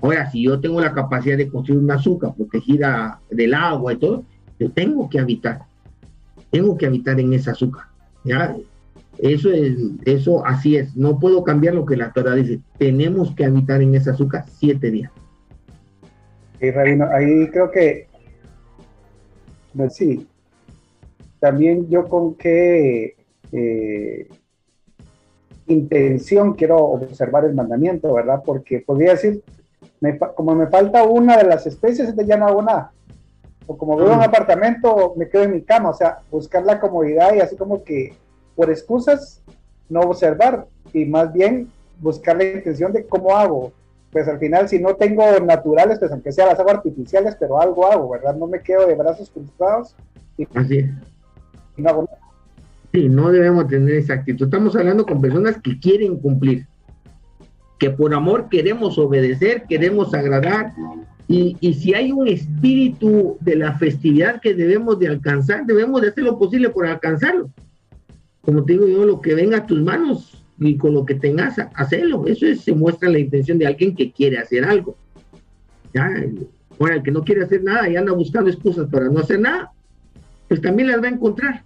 Ahora, 0.02 0.30
si 0.30 0.42
yo 0.42 0.60
tengo 0.60 0.82
la 0.82 0.92
capacidad 0.92 1.38
de 1.38 1.48
construir 1.48 1.80
una 1.80 1.94
azúcar 1.94 2.34
protegida 2.34 3.22
del 3.30 3.54
agua 3.54 3.94
y 3.94 3.96
todo, 3.96 4.22
yo 4.60 4.70
tengo 4.70 5.08
que 5.08 5.18
habitar, 5.18 5.62
tengo 6.50 6.76
que 6.76 6.84
habitar 6.84 7.18
en 7.18 7.32
esa 7.32 7.52
azúcar, 7.52 7.86
¿ya? 8.22 8.54
Eso 9.16 9.50
es, 9.50 9.78
eso 10.04 10.44
así 10.44 10.76
es. 10.76 10.94
No 10.94 11.18
puedo 11.18 11.42
cambiar 11.42 11.74
lo 11.74 11.86
que 11.86 11.96
la 11.96 12.12
Torah 12.12 12.34
dice. 12.34 12.60
Tenemos 12.76 13.34
que 13.34 13.46
habitar 13.46 13.80
en 13.80 13.94
esa 13.94 14.10
azúcar 14.10 14.44
siete 14.46 14.90
días. 14.90 15.10
Y 16.60 16.70
Rabino, 16.70 17.06
ahí 17.10 17.48
creo 17.48 17.70
que 17.70 18.08
sí. 19.88 20.26
También 21.40 21.88
yo 21.88 22.04
con 22.04 22.34
qué 22.34 23.16
eh, 23.52 24.28
intención 25.68 26.54
quiero 26.54 26.78
observar 26.78 27.44
el 27.44 27.54
mandamiento, 27.54 28.12
¿verdad? 28.12 28.42
Porque 28.44 28.80
podría 28.80 29.12
decir, 29.12 29.42
como 30.34 30.54
me 30.54 30.66
falta 30.66 31.02
una 31.04 31.36
de 31.36 31.44
las 31.44 31.66
especies, 31.66 32.14
ya 32.26 32.36
no 32.36 32.46
hago 32.46 32.62
nada. 32.62 32.92
O 33.66 33.76
como 33.76 33.96
veo 33.96 34.12
un 34.12 34.22
apartamento, 34.22 35.14
me 35.16 35.28
quedo 35.28 35.44
en 35.44 35.52
mi 35.52 35.62
cama, 35.62 35.90
o 35.90 35.94
sea, 35.94 36.18
buscar 36.30 36.64
la 36.64 36.80
comodidad 36.80 37.34
y 37.34 37.40
así 37.40 37.54
como 37.56 37.84
que 37.84 38.14
por 38.56 38.70
excusas 38.70 39.42
no 39.88 40.00
observar 40.00 40.66
y 40.92 41.04
más 41.04 41.32
bien 41.32 41.70
buscar 42.00 42.36
la 42.36 42.44
intención 42.44 42.92
de 42.92 43.06
cómo 43.06 43.36
hago. 43.36 43.72
Pues 44.10 44.26
al 44.26 44.38
final, 44.38 44.68
si 44.70 44.78
no 44.78 44.96
tengo 44.96 45.22
naturales, 45.40 45.98
pues 45.98 46.10
aunque 46.10 46.32
sea 46.32 46.46
las 46.46 46.58
hago 46.58 46.70
artificiales, 46.70 47.36
pero 47.38 47.60
algo 47.60 47.86
hago, 47.86 48.08
¿verdad? 48.08 48.34
No 48.34 48.46
me 48.46 48.62
quedo 48.62 48.86
de 48.86 48.94
brazos 48.94 49.30
cruzados 49.30 49.94
y, 50.38 50.48
así 50.54 50.90
no 51.76 51.90
hago 51.90 52.02
nada. 52.04 52.27
Sí, 52.92 53.08
no 53.08 53.30
debemos 53.30 53.68
tener 53.68 53.94
esa 53.94 54.14
actitud. 54.14 54.46
Estamos 54.46 54.74
hablando 54.74 55.04
con 55.04 55.20
personas 55.20 55.60
que 55.60 55.78
quieren 55.78 56.18
cumplir, 56.18 56.66
que 57.78 57.90
por 57.90 58.14
amor 58.14 58.48
queremos 58.48 58.98
obedecer, 58.98 59.64
queremos 59.68 60.14
agradar. 60.14 60.72
Y, 61.26 61.56
y, 61.60 61.74
si 61.74 61.92
hay 61.92 62.10
un 62.10 62.26
espíritu 62.26 63.36
de 63.40 63.56
la 63.56 63.74
festividad 63.74 64.40
que 64.40 64.54
debemos 64.54 64.98
de 64.98 65.08
alcanzar, 65.08 65.66
debemos 65.66 66.00
de 66.00 66.08
hacer 66.08 66.24
lo 66.24 66.38
posible 66.38 66.70
por 66.70 66.86
alcanzarlo. 66.86 67.50
Como 68.40 68.64
te 68.64 68.72
digo 68.72 68.88
yo, 68.88 69.04
lo 69.04 69.20
que 69.20 69.34
venga 69.34 69.58
a 69.58 69.66
tus 69.66 69.82
manos 69.82 70.42
y 70.58 70.76
con 70.76 70.94
lo 70.94 71.04
que 71.04 71.14
tengas, 71.14 71.58
hacerlo. 71.74 72.26
Eso 72.26 72.46
es, 72.46 72.62
se 72.62 72.72
muestra 72.72 73.10
la 73.10 73.18
intención 73.18 73.58
de 73.58 73.66
alguien 73.66 73.94
que 73.94 74.10
quiere 74.10 74.38
hacer 74.38 74.64
algo. 74.64 74.96
¿Ya? 75.92 76.10
Ahora, 76.78 76.96
el 76.96 77.02
que 77.02 77.10
no 77.10 77.24
quiere 77.24 77.44
hacer 77.44 77.62
nada 77.62 77.88
y 77.88 77.96
anda 77.96 78.12
buscando 78.12 78.50
excusas 78.50 78.88
para 78.88 79.08
no 79.08 79.20
hacer 79.20 79.40
nada, 79.40 79.72
pues 80.48 80.60
también 80.60 80.88
las 80.88 81.02
va 81.02 81.06
a 81.06 81.10
encontrar. 81.10 81.64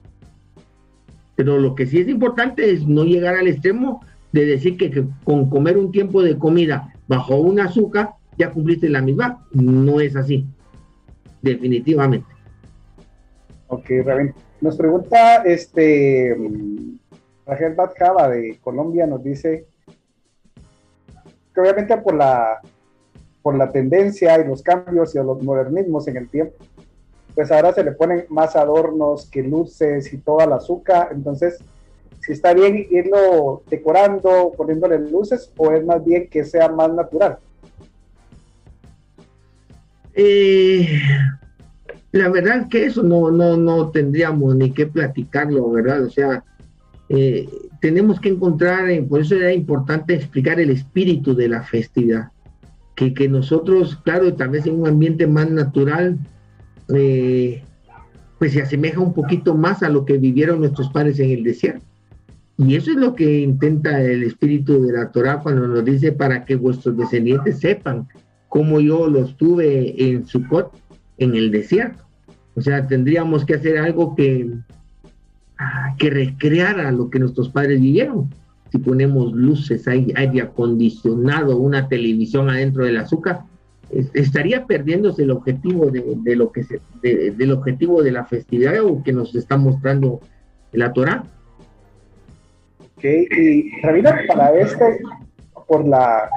Pero 1.42 1.58
lo 1.58 1.74
que 1.74 1.86
sí 1.86 1.98
es 1.98 2.06
importante 2.06 2.70
es 2.70 2.86
no 2.86 3.02
llegar 3.02 3.34
al 3.34 3.48
extremo 3.48 4.00
de 4.30 4.44
decir 4.46 4.76
que, 4.76 5.04
con 5.24 5.50
comer 5.50 5.76
un 5.76 5.90
tiempo 5.90 6.22
de 6.22 6.38
comida 6.38 6.94
bajo 7.08 7.34
un 7.34 7.58
azúcar 7.58 8.10
ya 8.38 8.52
cumpliste 8.52 8.88
la 8.88 9.02
misma. 9.02 9.44
No 9.50 10.00
es 10.00 10.14
así, 10.14 10.46
definitivamente. 11.42 12.28
Ok, 13.66 13.90
Rabin. 14.04 14.32
Nos 14.60 14.76
pregunta 14.76 15.42
este 15.42 16.36
Rachel 17.44 17.74
Batjava 17.74 18.28
de 18.28 18.56
Colombia, 18.62 19.04
nos 19.08 19.24
dice 19.24 19.66
que 21.52 21.60
obviamente 21.60 21.96
por 21.96 22.14
la, 22.14 22.60
por 23.42 23.56
la 23.56 23.72
tendencia 23.72 24.40
y 24.40 24.46
los 24.46 24.62
cambios 24.62 25.12
y 25.16 25.18
los 25.18 25.42
modernismos 25.42 26.06
en 26.06 26.18
el 26.18 26.28
tiempo, 26.28 26.54
pues 27.34 27.50
ahora 27.50 27.72
se 27.72 27.84
le 27.84 27.92
ponen 27.92 28.26
más 28.28 28.56
adornos 28.56 29.26
que 29.26 29.42
luces 29.42 30.12
y 30.12 30.18
toda 30.18 30.46
la 30.46 30.56
azúcar. 30.56 31.10
Entonces, 31.12 31.58
si 32.20 32.32
está 32.32 32.54
bien 32.54 32.86
irlo 32.90 33.62
decorando, 33.68 34.52
poniéndole 34.56 34.98
luces, 34.98 35.50
o 35.56 35.72
es 35.72 35.84
más 35.84 36.04
bien 36.04 36.28
que 36.28 36.44
sea 36.44 36.68
más 36.68 36.92
natural. 36.92 37.38
Eh, 40.14 41.00
la 42.12 42.28
verdad 42.28 42.68
que 42.68 42.84
eso 42.84 43.02
no, 43.02 43.30
no, 43.30 43.56
no 43.56 43.90
tendríamos 43.90 44.54
ni 44.54 44.70
que 44.70 44.86
platicarlo, 44.86 45.70
¿verdad? 45.70 46.04
O 46.04 46.10
sea, 46.10 46.44
eh, 47.08 47.48
tenemos 47.80 48.20
que 48.20 48.28
encontrar, 48.28 48.88
eh, 48.90 49.02
por 49.02 49.22
eso 49.22 49.34
era 49.34 49.52
importante 49.52 50.14
explicar 50.14 50.60
el 50.60 50.70
espíritu 50.70 51.34
de 51.34 51.48
la 51.48 51.62
festividad, 51.62 52.28
que, 52.94 53.14
que 53.14 53.28
nosotros, 53.28 53.98
claro, 54.04 54.32
tal 54.34 54.50
vez 54.50 54.66
en 54.66 54.80
un 54.80 54.86
ambiente 54.86 55.26
más 55.26 55.50
natural, 55.50 56.18
eh, 56.88 57.62
pues 58.38 58.52
se 58.52 58.62
asemeja 58.62 59.00
un 59.00 59.14
poquito 59.14 59.54
más 59.54 59.82
a 59.82 59.88
lo 59.88 60.04
que 60.04 60.18
vivieron 60.18 60.60
nuestros 60.60 60.90
padres 60.90 61.18
en 61.20 61.30
el 61.30 61.44
desierto. 61.44 61.84
Y 62.58 62.76
eso 62.76 62.90
es 62.90 62.96
lo 62.96 63.14
que 63.14 63.40
intenta 63.40 64.00
el 64.02 64.22
espíritu 64.22 64.82
de 64.82 64.92
la 64.92 65.10
Torah 65.10 65.40
cuando 65.40 65.66
nos 65.66 65.84
dice 65.84 66.12
para 66.12 66.44
que 66.44 66.56
vuestros 66.56 66.96
descendientes 66.96 67.60
sepan 67.60 68.08
cómo 68.48 68.80
yo 68.80 69.08
los 69.08 69.36
tuve 69.36 69.94
en 69.96 70.26
Sukkot, 70.26 70.72
en 71.18 71.34
el 71.34 71.50
desierto. 71.50 72.04
O 72.54 72.60
sea, 72.60 72.86
tendríamos 72.86 73.44
que 73.44 73.54
hacer 73.54 73.78
algo 73.78 74.14
que, 74.14 74.50
ah, 75.58 75.94
que 75.98 76.10
recreara 76.10 76.92
lo 76.92 77.08
que 77.10 77.18
nuestros 77.18 77.48
padres 77.48 77.80
vivieron. 77.80 78.28
Si 78.70 78.78
ponemos 78.78 79.32
luces, 79.32 79.86
aire 79.88 80.42
acondicionado, 80.42 81.58
una 81.58 81.88
televisión 81.88 82.50
adentro 82.50 82.84
del 82.84 82.98
azúcar, 82.98 83.42
estaría 84.14 84.66
perdiéndose 84.66 85.22
el 85.22 85.30
objetivo 85.30 85.90
de, 85.90 86.36
lo 86.36 86.50
que 86.50 86.64
se, 86.64 86.80
del 87.02 87.52
objetivo 87.52 88.02
de 88.02 88.12
la 88.12 88.24
festividad 88.24 88.82
o 88.84 89.02
que 89.02 89.12
nos 89.12 89.34
está 89.34 89.56
mostrando 89.56 90.20
la 90.72 90.92
Torah. 90.92 91.24
Ok, 92.96 93.04
y 93.04 93.80
Rabino, 93.82 94.10
para 94.28 94.54
este, 94.58 95.00
por 95.66 95.86
la, 95.86 96.30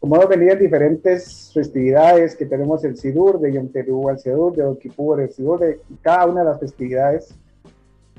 como 0.00 0.16
hemos 0.16 0.28
venido 0.28 0.52
en 0.52 0.58
diferentes 0.58 1.50
festividades, 1.52 2.36
que 2.36 2.46
tenemos 2.46 2.84
el 2.84 2.96
Sidur, 2.96 3.40
de 3.40 3.52
Yom 3.52 3.68
Teruah 3.68 4.12
el 4.12 4.18
Sidur, 4.18 4.56
de 4.56 4.64
Okipur, 4.64 5.20
el 5.20 5.30
Sidur, 5.30 5.60
de 5.60 5.80
cada 6.02 6.26
una 6.26 6.40
de 6.40 6.50
las 6.50 6.60
festividades, 6.60 7.34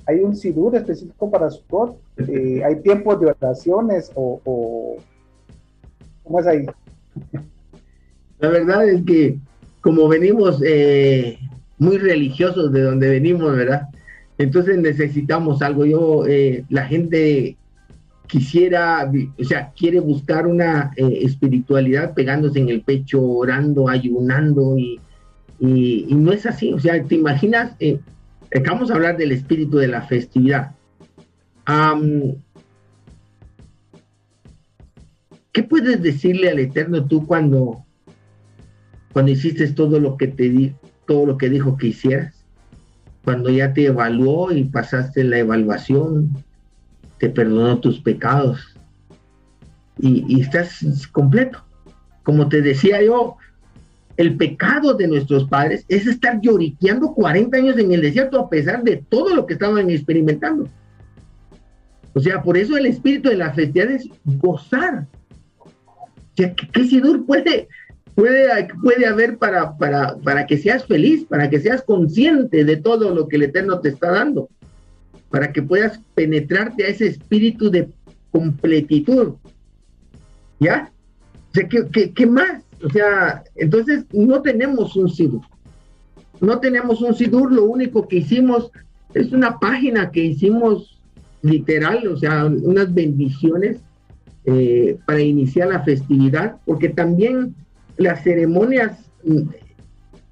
¿hay 0.05 0.19
un 0.19 0.35
Sidur 0.35 0.75
específico 0.75 1.29
para 1.29 1.49
Sukkot? 1.49 1.97
Eh, 2.27 2.61
¿Hay 2.63 2.81
tiempos 2.81 3.19
de 3.19 3.27
oraciones 3.27 4.11
o, 4.15 4.41
o 4.43 4.97
cómo 6.23 6.39
es 6.39 6.47
ahí? 6.47 6.65
La 8.39 8.49
verdad 8.49 8.87
es 8.87 9.03
que 9.03 9.37
como 9.81 10.07
venimos 10.07 10.61
eh, 10.65 11.39
muy 11.77 11.97
religiosos 11.97 12.71
de 12.71 12.81
donde 12.81 13.09
venimos, 13.09 13.55
¿verdad? 13.55 13.83
Entonces 14.37 14.77
necesitamos 14.77 15.61
algo. 15.61 15.85
Yo, 15.85 16.25
eh, 16.27 16.63
la 16.69 16.85
gente 16.85 17.57
quisiera, 18.27 19.11
o 19.37 19.43
sea, 19.43 19.71
quiere 19.75 19.99
buscar 19.99 20.47
una 20.47 20.91
eh, 20.95 21.19
espiritualidad 21.23 22.13
pegándose 22.13 22.59
en 22.59 22.69
el 22.69 22.81
pecho, 22.81 23.21
orando, 23.21 23.89
ayunando 23.89 24.77
y, 24.77 24.99
no 25.59 26.31
es 26.31 26.45
así. 26.45 26.71
O 26.71 26.79
sea, 26.79 27.03
te 27.03 27.15
imaginas, 27.15 27.75
vamos 28.65 28.89
a 28.89 28.93
hablar 28.93 29.17
del 29.17 29.33
espíritu 29.33 29.77
de 29.77 29.89
la 29.89 30.03
festividad. 30.03 30.71
¿Qué 35.51 35.63
puedes 35.63 36.01
decirle 36.01 36.49
al 36.49 36.59
Eterno 36.59 37.05
tú 37.05 37.27
cuando 37.27 37.83
cuando 39.13 39.31
hiciste 39.31 39.67
todo 39.69 39.99
lo 39.99 40.17
que 40.17 40.27
te 40.27 40.49
di, 40.49 40.73
todo 41.07 41.25
lo 41.25 41.37
que 41.37 41.49
dijo 41.49 41.77
que 41.77 41.87
hicieras, 41.87 42.45
cuando 43.23 43.49
ya 43.49 43.73
te 43.73 43.85
evaluó 43.85 44.51
y 44.51 44.63
pasaste 44.63 45.23
la 45.23 45.39
evaluación, 45.39 46.31
te 47.19 47.29
perdonó 47.29 47.79
tus 47.79 47.99
pecados 47.99 48.75
y, 49.99 50.39
estás 50.39 51.07
completo. 51.11 51.63
Como 52.23 52.47
te 52.47 52.61
decía 52.61 53.01
yo, 53.03 53.37
el 54.17 54.35
pecado 54.37 54.93
de 54.93 55.07
nuestros 55.07 55.45
padres 55.45 55.85
es 55.87 56.07
estar 56.07 56.39
lloriqueando 56.41 57.13
40 57.13 57.57
años 57.57 57.77
en 57.77 57.91
el 57.91 58.01
desierto 58.01 58.39
a 58.39 58.49
pesar 58.49 58.83
de 58.83 58.97
todo 58.97 59.35
lo 59.35 59.45
que 59.45 59.53
estaban 59.53 59.89
experimentando. 59.89 60.67
O 62.13 62.19
sea, 62.19 62.41
por 62.41 62.57
eso 62.57 62.77
el 62.77 62.85
espíritu 62.85 63.29
de 63.29 63.37
la 63.37 63.53
festividad 63.53 63.91
es 63.91 64.09
gozar. 64.25 65.07
O 65.59 65.69
sea, 66.35 66.53
¿qué, 66.53 66.67
qué 66.67 66.85
Sidur 66.85 67.25
puede, 67.25 67.67
puede, 68.19 68.67
puede 68.81 69.05
haber 69.07 69.37
para, 69.37 69.77
para, 69.77 70.17
para 70.17 70.45
que 70.45 70.57
seas 70.57 70.85
feliz, 70.85 71.23
para 71.23 71.49
que 71.49 71.59
seas 71.59 71.81
consciente 71.81 72.65
de 72.65 72.75
todo 72.75 73.15
lo 73.15 73.27
que 73.27 73.37
el 73.37 73.43
Eterno 73.43 73.79
te 73.79 73.89
está 73.89 74.11
dando, 74.11 74.49
para 75.29 75.53
que 75.53 75.61
puedas 75.61 76.01
penetrarte 76.15 76.83
a 76.83 76.87
ese 76.89 77.07
espíritu 77.07 77.69
de 77.69 77.89
completitud. 78.31 79.35
¿Ya? 80.59 80.91
O 81.51 81.53
sea, 81.53 81.67
¿qué, 81.67 82.11
qué, 82.13 82.25
más? 82.25 82.61
O 82.83 82.89
sea, 82.89 83.43
entonces 83.55 84.03
no 84.11 84.41
tenemos 84.41 84.97
un 84.97 85.09
sidur. 85.09 85.41
No 86.41 86.59
tenemos 86.59 87.01
un 87.01 87.15
sidur, 87.15 87.51
lo 87.51 87.63
único 87.63 88.07
que 88.07 88.17
hicimos 88.17 88.69
es 89.13 89.31
una 89.31 89.59
página 89.59 90.11
que 90.11 90.25
hicimos 90.25 90.99
literal, 91.41 92.05
o 92.07 92.17
sea, 92.17 92.45
unas 92.45 92.93
bendiciones 92.93 93.77
eh, 94.45 94.97
para 95.05 95.21
iniciar 95.21 95.69
la 95.69 95.83
festividad, 95.83 96.57
porque 96.65 96.89
también 96.89 97.55
las 97.99 98.23
ceremonias 98.23 98.97
mm, 99.23 99.41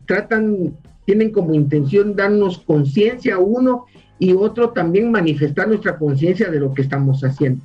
tratan, 0.05 0.75
tienen 1.05 1.31
como 1.31 1.53
intención 1.53 2.15
darnos 2.15 2.57
conciencia 2.59 3.37
uno 3.37 3.85
y 4.17 4.33
otro 4.33 4.71
también 4.71 5.11
manifestar 5.11 5.67
nuestra 5.67 5.97
conciencia 5.97 6.49
de 6.49 6.59
lo 6.59 6.73
que 6.73 6.81
estamos 6.81 7.23
haciendo. 7.23 7.61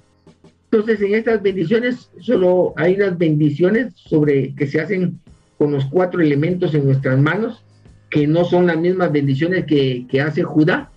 Entonces, 0.71 1.01
en 1.01 1.15
estas 1.15 1.41
bendiciones 1.43 2.11
solo 2.21 2.75
hay 2.77 2.97
las 2.97 3.17
bendiciones 3.17 3.95
sobre 3.95 4.55
que 4.55 4.67
se 4.67 4.81
hacen 4.81 5.21
con 5.57 5.73
los 5.73 5.87
cuatro 5.87 6.21
elementos 6.21 6.75
en 6.75 6.85
nuestras 6.85 7.19
manos, 7.19 7.63
que 8.11 8.27
no 8.27 8.45
son 8.45 8.67
las 8.67 8.79
mismas 8.79 9.13
bendiciones 9.13 9.65
que, 9.65 10.07
hace 10.21 10.43
Judá. 10.43 10.91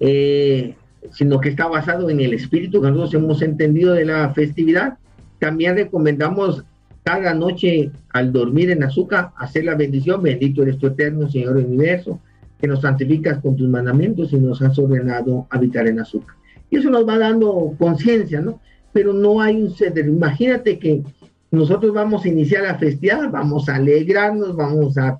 Eh, 0.00 0.74
sino 1.12 1.40
que 1.40 1.50
está 1.50 1.66
basado 1.66 2.10
en 2.10 2.20
el 2.20 2.34
espíritu 2.34 2.80
que 2.80 2.88
nosotros 2.88 3.14
hemos 3.14 3.42
entendido 3.42 3.94
de 3.94 4.04
la 4.04 4.30
festividad. 4.30 4.98
También 5.38 5.76
recomendamos 5.76 6.64
cada 7.18 7.34
noche 7.34 7.90
al 8.10 8.32
dormir 8.32 8.70
en 8.70 8.84
azúcar 8.84 9.30
hacer 9.36 9.64
la 9.64 9.74
bendición, 9.74 10.22
bendito 10.22 10.62
eres 10.62 10.78
tu 10.78 10.86
eterno 10.86 11.28
Señor 11.28 11.56
universo, 11.56 12.20
que 12.60 12.68
nos 12.68 12.82
santificas 12.82 13.38
con 13.38 13.56
tus 13.56 13.68
mandamientos 13.68 14.32
y 14.32 14.36
nos 14.36 14.62
has 14.62 14.78
ordenado 14.78 15.46
habitar 15.50 15.88
en 15.88 15.98
azúcar. 15.98 16.36
Y 16.70 16.76
eso 16.76 16.88
nos 16.88 17.08
va 17.08 17.18
dando 17.18 17.74
conciencia, 17.78 18.40
¿no? 18.40 18.60
Pero 18.92 19.12
no 19.12 19.40
hay 19.40 19.60
un 19.60 19.70
ceder. 19.70 20.06
Imagínate 20.06 20.78
que 20.78 21.02
nosotros 21.50 21.92
vamos 21.92 22.24
a 22.24 22.28
iniciar 22.28 22.62
la 22.62 22.78
festividad, 22.78 23.28
vamos 23.30 23.68
a 23.68 23.76
alegrarnos, 23.76 24.54
vamos 24.54 24.96
a 24.96 25.18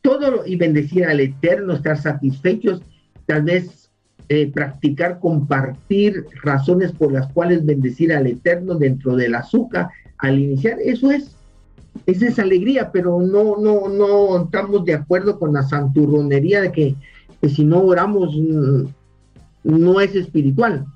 todo 0.00 0.46
y 0.46 0.56
bendecir 0.56 1.04
al 1.04 1.20
Eterno, 1.20 1.74
estar 1.74 1.98
satisfechos, 1.98 2.80
tal 3.26 3.42
vez 3.42 3.90
eh, 4.30 4.50
practicar, 4.50 5.18
compartir 5.20 6.24
razones 6.42 6.92
por 6.92 7.12
las 7.12 7.30
cuales 7.32 7.66
bendecir 7.66 8.14
al 8.14 8.26
Eterno 8.26 8.76
dentro 8.76 9.14
del 9.14 9.34
azúcar 9.34 9.88
al 10.18 10.38
iniciar. 10.38 10.78
Eso 10.84 11.10
es, 11.10 11.36
esa 12.06 12.26
es 12.26 12.38
alegría, 12.38 12.90
pero 12.92 13.20
no, 13.20 13.56
no, 13.56 13.88
no 13.88 14.44
estamos 14.44 14.84
de 14.84 14.94
acuerdo 14.94 15.38
con 15.38 15.52
la 15.52 15.62
santurronería 15.62 16.62
de 16.62 16.72
que, 16.72 16.94
si 17.48 17.64
no 17.64 17.80
oramos 17.82 18.34
mm, 18.36 18.84
no 19.64 20.00
es 20.00 20.14
espiritual. 20.14 20.86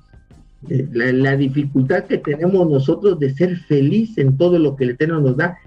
Eh, 0.69 0.87
la, 0.93 1.35
dificultad 1.35 2.05
que 2.05 2.17
tenemos 2.17 2.69
nosotros 2.69 3.19
de 3.19 3.33
ser 3.33 3.57
feliz 3.57 4.17
en 4.17 4.37
todo 4.37 4.57
lo 4.59 4.75
que 4.75 4.85
el 4.85 4.91
Eterno 4.91 5.19
nos 5.19 5.35
da, 5.35 5.57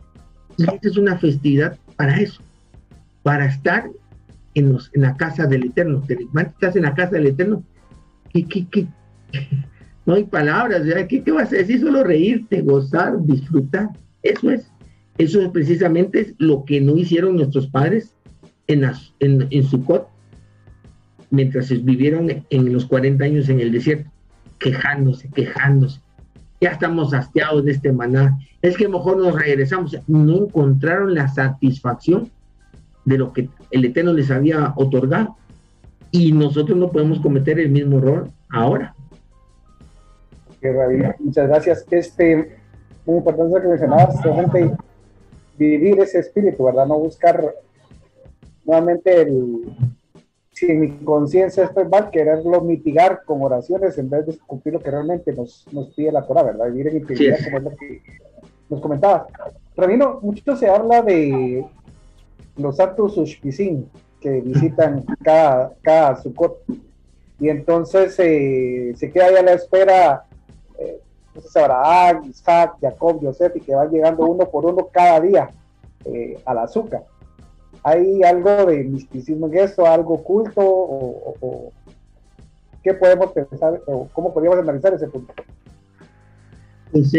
y 0.56 0.64
es 0.82 0.96
una 0.96 1.18
festividad 1.18 1.78
para 1.96 2.18
eso, 2.18 2.40
para 3.22 3.46
estar 3.46 3.90
en, 4.54 4.72
los, 4.72 4.90
en 4.94 5.02
la 5.02 5.16
casa 5.16 5.46
del 5.46 5.66
Eterno. 5.66 6.02
Estás 6.08 6.76
en 6.76 6.82
la 6.82 6.94
casa 6.94 7.12
del 7.12 7.26
Eterno. 7.26 7.62
¿Qué, 8.32 8.88
no 10.06 10.14
hay 10.14 10.24
palabras. 10.24 10.82
¿Qué, 11.08 11.22
¿Qué, 11.22 11.32
vas 11.32 11.52
a 11.52 11.56
decir? 11.56 11.80
Solo 11.80 12.04
reírte, 12.04 12.62
gozar, 12.62 13.20
disfrutar. 13.24 13.90
Eso 14.22 14.50
es. 14.50 14.70
Eso 15.18 15.40
es 15.40 15.48
precisamente 15.48 16.34
lo 16.38 16.64
que 16.64 16.80
no 16.80 16.96
hicieron 16.96 17.36
nuestros 17.36 17.66
padres 17.68 18.14
en, 18.66 18.84
en, 19.20 19.46
en 19.50 19.62
Sukkot 19.64 20.08
mientras 21.30 21.70
vivieron 21.84 22.44
en 22.50 22.72
los 22.72 22.86
40 22.86 23.24
años 23.24 23.48
en 23.48 23.60
el 23.60 23.72
desierto, 23.72 24.10
quejándose, 24.58 25.28
quejándose. 25.30 26.00
Ya 26.60 26.70
estamos 26.70 27.12
hastiados 27.12 27.64
de 27.64 27.72
este 27.72 27.92
maná. 27.92 28.38
Es 28.62 28.76
que 28.76 28.88
mejor 28.88 29.18
nos 29.18 29.34
regresamos. 29.34 29.96
No 30.06 30.44
encontraron 30.44 31.14
la 31.14 31.28
satisfacción 31.28 32.30
de 33.04 33.18
lo 33.18 33.32
que 33.32 33.48
el 33.70 33.84
Eterno 33.84 34.12
les 34.12 34.30
había 34.30 34.72
otorgado. 34.76 35.36
Y 36.10 36.32
nosotros 36.32 36.78
no 36.78 36.90
podemos 36.90 37.20
cometer 37.20 37.58
el 37.58 37.70
mismo 37.70 37.98
error 37.98 38.30
ahora. 38.48 38.94
Muchas 41.18 41.48
gracias. 41.48 41.86
Este, 41.90 42.56
muy 43.04 43.18
importante 43.18 43.60
que 43.60 43.68
mencionabas, 43.68 44.22
realmente 44.22 44.76
vivir 45.56 46.00
ese 46.00 46.18
espíritu, 46.18 46.64
¿verdad? 46.64 46.86
No 46.86 46.98
buscar 46.98 47.54
nuevamente 48.64 49.22
el, 49.22 49.62
si 50.56 50.72
mi 50.72 50.90
conciencia 51.04 51.64
es 51.64 51.88
mal, 51.88 52.10
quererlo 52.10 52.62
mitigar 52.62 53.22
con 53.24 53.42
oraciones 53.42 53.98
en 53.98 54.08
vez 54.08 54.26
de 54.26 54.38
cumplir 54.46 54.74
lo 54.74 54.80
que 54.80 54.90
realmente 54.90 55.32
nos, 55.32 55.66
nos 55.70 55.94
pide 55.94 56.10
la 56.10 56.26
Torah, 56.26 56.42
¿verdad? 56.42 56.66
Vivir 56.70 56.88
en 56.88 56.96
integridad, 56.96 57.38
como 57.44 57.58
es 57.58 57.64
lo 57.64 57.70
que 57.70 58.02
nos 58.70 58.80
comentaba. 58.80 59.26
Rabino, 59.76 60.18
mucho 60.22 60.56
se 60.56 60.68
habla 60.68 61.02
de 61.02 61.64
los 62.56 62.80
actos 62.80 63.18
Ushpizin 63.18 63.88
que 64.20 64.40
visitan 64.40 65.04
cada, 65.22 65.74
cada 65.82 66.16
Sukkot. 66.16 66.62
Y 67.38 67.50
entonces 67.50 68.18
eh, 68.18 68.94
se 68.96 69.12
queda 69.12 69.26
ahí 69.26 69.36
a 69.36 69.42
la 69.42 69.52
espera, 69.52 70.24
eh, 70.78 71.00
entonces 71.36 71.56
Abraham, 71.56 72.24
Isaac, 72.30 72.76
Jacob, 72.80 73.18
Joseph, 73.20 73.56
y 73.56 73.60
que 73.60 73.74
van 73.74 73.90
llegando 73.90 74.24
uno 74.24 74.48
por 74.48 74.64
uno 74.64 74.88
cada 74.90 75.20
día 75.20 75.50
eh, 76.04 76.38
al 76.46 76.58
azúcar. 76.58 77.04
¿Hay 77.82 78.22
algo 78.22 78.66
de 78.66 78.84
misticismo 78.84 79.46
en 79.48 79.58
eso, 79.58 79.86
algo 79.86 80.14
oculto? 80.14 80.62
O, 80.64 81.72
qué 82.82 82.94
podemos 82.94 83.32
pensar, 83.32 83.80
o 83.86 84.08
cómo 84.12 84.32
podríamos 84.32 84.60
analizar 84.60 84.94
ese 84.94 85.08
punto? 85.08 85.34
Pues, 86.90 87.12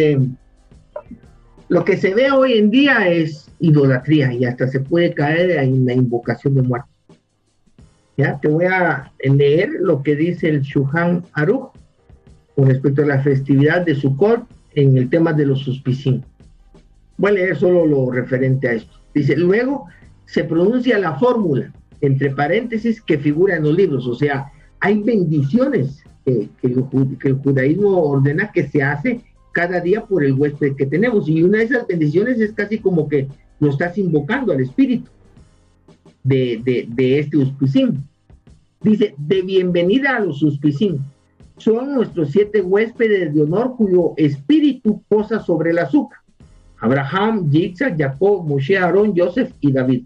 lo 1.70 1.86
que 1.86 1.98
se 1.98 2.14
ve 2.14 2.32
hoy 2.32 2.58
en 2.58 2.72
día 2.72 3.08
es 3.08 3.52
idolatría 3.60 4.34
y 4.34 4.46
hasta 4.46 4.68
se 4.68 4.80
puede 4.80 5.14
caer 5.14 5.52
en 5.52 5.86
la 5.86 5.94
invocación 5.94 6.56
de 6.56 6.62
muerte. 6.64 6.90
Ya, 8.16 8.40
te 8.40 8.48
voy 8.48 8.66
a 8.66 9.12
leer 9.20 9.70
lo 9.80 10.02
que 10.02 10.16
dice 10.16 10.50
el 10.50 10.62
Shuhan 10.62 11.24
Aruch 11.34 11.78
con 12.58 12.70
respecto 12.70 13.04
a 13.04 13.06
la 13.06 13.22
festividad 13.22 13.86
de 13.86 13.94
Sukkot 13.94 14.44
en 14.74 14.98
el 14.98 15.12
tema 15.12 15.32
de 15.32 15.46
los 15.46 15.60
suspicín. 15.60 16.26
Voy 17.18 17.30
a 17.30 17.34
leer 17.36 17.56
solo 17.56 17.86
lo 17.86 18.10
referente 18.10 18.68
a 18.68 18.74
esto. 18.74 18.98
Dice, 19.14 19.38
luego 19.38 19.86
se 20.26 20.44
pronuncia 20.44 20.98
la 20.98 21.20
fórmula, 21.20 21.72
entre 22.02 22.32
paréntesis, 22.32 23.00
que 23.00 23.20
figura 23.20 23.58
en 23.58 23.64
los 23.64 23.76
libros. 23.76 24.08
O 24.08 24.16
sea, 24.16 24.52
hay 24.80 25.04
bendiciones 25.04 26.04
que, 26.26 26.50
el 26.64 27.34
judaísmo 27.36 27.96
ordena 27.96 28.52
que 28.52 28.68
se 28.68 28.82
hace 28.82 29.22
cada 29.54 29.80
día 29.80 30.04
por 30.04 30.24
el 30.24 30.34
huésped 30.34 30.76
que 30.76 30.88
tenemos. 30.88 31.30
Y 31.30 31.44
una 31.44 31.60
de 31.60 31.66
esas 31.66 31.86
bendiciones 31.86 32.40
es 32.40 32.54
casi 32.54 32.80
como 32.80 33.08
que 33.08 33.28
lo 33.60 33.70
estás 33.70 34.00
invocando 34.00 34.52
al 34.52 34.62
espíritu 34.62 35.12
de, 36.24 36.88
de, 36.88 37.20
este 37.20 37.38
uspicín. 37.38 38.04
Dice, 38.82 39.14
de 39.16 39.44
bienvenida 39.44 40.16
a 40.16 40.22
los 40.22 40.42
uspicín. 40.42 41.06
Son 41.58 41.94
nuestros 41.94 42.32
siete 42.32 42.62
huéspedes 42.62 43.34
de 43.34 43.42
honor 43.42 43.76
cuyo 43.76 44.14
espíritu 44.18 45.02
posa 45.08 45.40
sobre 45.40 45.72
el 45.72 45.80
azúcar. 45.80 46.20
Abraham, 46.80 47.50
Yitzhak, 47.50 47.98
Jacob, 47.98 48.48
Moshe, 48.48 48.78
Aarón, 48.78 49.14
Joseph 49.16 49.52
y 49.62 49.72
David. 49.72 50.04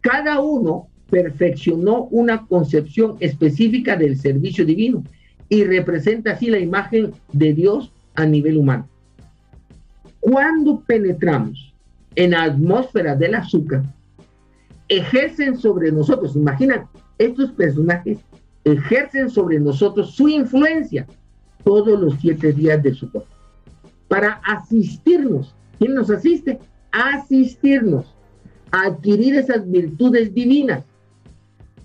Cada 0.00 0.40
uno 0.40 0.88
perfeccionó 1.08 2.08
una 2.10 2.46
concepción 2.46 3.16
específica 3.20 3.96
del 3.96 4.18
servicio 4.18 4.64
divino 4.64 5.04
y 5.48 5.64
representa 5.64 6.32
así 6.32 6.48
la 6.48 6.58
imagen 6.58 7.12
de 7.32 7.52
Dios 7.52 7.92
a 8.16 8.26
nivel 8.26 8.56
humano. 8.56 8.88
Cuando 10.20 10.80
penetramos 10.80 11.72
en 12.16 12.32
la 12.32 12.44
atmósfera 12.44 13.14
del 13.14 13.34
azúcar, 13.34 13.82
ejercen 14.88 15.56
sobre 15.56 15.92
nosotros, 15.92 16.34
imagina, 16.34 16.88
estos 17.18 17.52
personajes 17.52 18.18
ejercen 18.64 19.30
sobre 19.30 19.60
nosotros 19.60 20.14
su 20.14 20.28
influencia 20.28 21.06
todos 21.64 22.00
los 22.00 22.14
siete 22.20 22.52
días 22.52 22.82
de 22.82 22.94
su 22.94 23.10
cuerpo 23.10 23.34
para 24.08 24.40
asistirnos. 24.44 25.54
¿Quién 25.78 25.94
nos 25.94 26.10
asiste? 26.10 26.58
Asistirnos 26.92 28.14
a 28.70 28.86
adquirir 28.86 29.34
esas 29.36 29.68
virtudes 29.70 30.34
divinas 30.34 30.84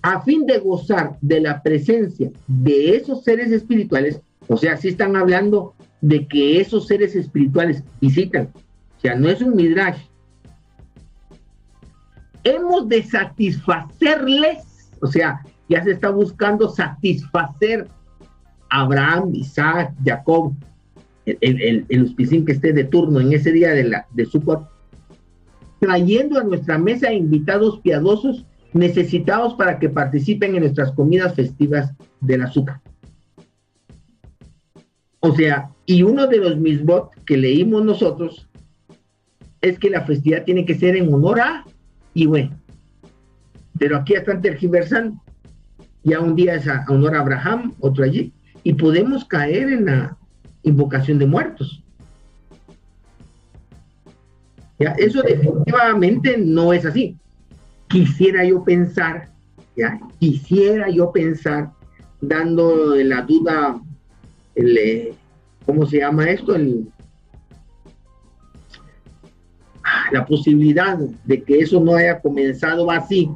a 0.02 0.20
fin 0.22 0.46
de 0.46 0.58
gozar 0.58 1.18
de 1.20 1.40
la 1.40 1.62
presencia 1.62 2.30
de 2.46 2.96
esos 2.96 3.24
seres 3.24 3.52
espirituales. 3.52 4.20
O 4.48 4.56
sea, 4.56 4.76
si 4.76 4.88
están 4.88 5.16
hablando 5.16 5.74
de 6.00 6.26
que 6.26 6.60
esos 6.60 6.86
seres 6.86 7.14
espirituales 7.14 7.82
visitan. 8.00 8.50
O 8.96 9.00
sea, 9.00 9.14
no 9.14 9.28
es 9.28 9.40
un 9.40 9.56
midrash. 9.56 9.98
Hemos 12.44 12.88
de 12.88 13.02
satisfacerles, 13.02 14.90
o 15.02 15.06
sea, 15.06 15.42
ya 15.70 15.82
se 15.84 15.92
está 15.92 16.10
buscando 16.10 16.68
satisfacer 16.68 17.86
a 18.68 18.80
Abraham, 18.80 19.30
Isaac, 19.34 19.94
Jacob, 20.04 20.52
el, 21.24 21.86
el, 21.88 22.44
que 22.44 22.52
esté 22.52 22.72
de 22.72 22.84
turno 22.84 23.20
en 23.20 23.32
ese 23.32 23.52
día 23.52 23.70
de, 23.70 23.84
la, 23.84 24.06
de 24.12 24.26
su 24.26 24.42
trayendo 25.78 26.40
a 26.40 26.44
nuestra 26.44 26.76
mesa 26.76 27.12
invitados 27.12 27.80
piadosos 27.80 28.44
necesitados 28.72 29.54
para 29.54 29.78
que 29.78 29.88
participen 29.88 30.56
en 30.56 30.62
nuestras 30.62 30.92
comidas 30.92 31.34
festivas 31.34 31.92
del 32.20 32.42
azúcar. 32.42 32.80
O 35.20 35.34
sea, 35.34 35.70
y 35.86 36.02
uno 36.02 36.26
de 36.26 36.38
los 36.38 36.56
misbot 36.56 37.14
que 37.24 37.36
leímos 37.36 37.84
nosotros 37.84 38.48
es 39.60 39.78
que 39.78 39.90
la 39.90 40.04
festividad 40.04 40.44
tiene 40.44 40.64
que 40.64 40.74
ser 40.74 40.96
en 40.96 41.12
honor 41.12 41.40
a 41.40 41.64
y 42.12 42.26
bueno. 42.26 42.58
Pero 43.78 43.96
aquí 43.96 44.14
están 44.14 44.42
tergiversando. 44.42 45.20
Ya 46.02 46.20
un 46.20 46.34
día 46.34 46.54
es 46.54 46.66
a 46.66 46.84
honor 46.88 47.16
a 47.16 47.20
Abraham, 47.20 47.74
otro 47.80 48.04
allí. 48.04 48.32
Y 48.62 48.74
podemos 48.74 49.24
caer 49.24 49.72
en 49.72 49.84
la 49.86 50.16
invocación 50.62 51.18
de 51.18 51.26
muertos. 51.26 51.82
¿Ya? 54.78 54.92
Eso 54.92 55.22
definitivamente 55.22 56.38
no 56.38 56.72
es 56.72 56.86
así. 56.86 57.16
Quisiera 57.88 58.44
yo 58.44 58.64
pensar, 58.64 59.28
¿ya? 59.76 59.98
quisiera 60.18 60.88
yo 60.88 61.12
pensar, 61.12 61.70
dando 62.20 62.94
la 62.96 63.22
duda 63.22 63.80
el, 64.54 64.78
eh, 64.78 65.14
¿cómo 65.66 65.86
se 65.86 65.98
llama 65.98 66.30
esto? 66.30 66.54
El, 66.54 66.88
ah, 69.82 70.06
la 70.12 70.26
posibilidad 70.26 70.98
de 70.98 71.42
que 71.42 71.60
eso 71.60 71.80
no 71.80 71.94
haya 71.94 72.20
comenzado 72.20 72.90
así, 72.90 73.30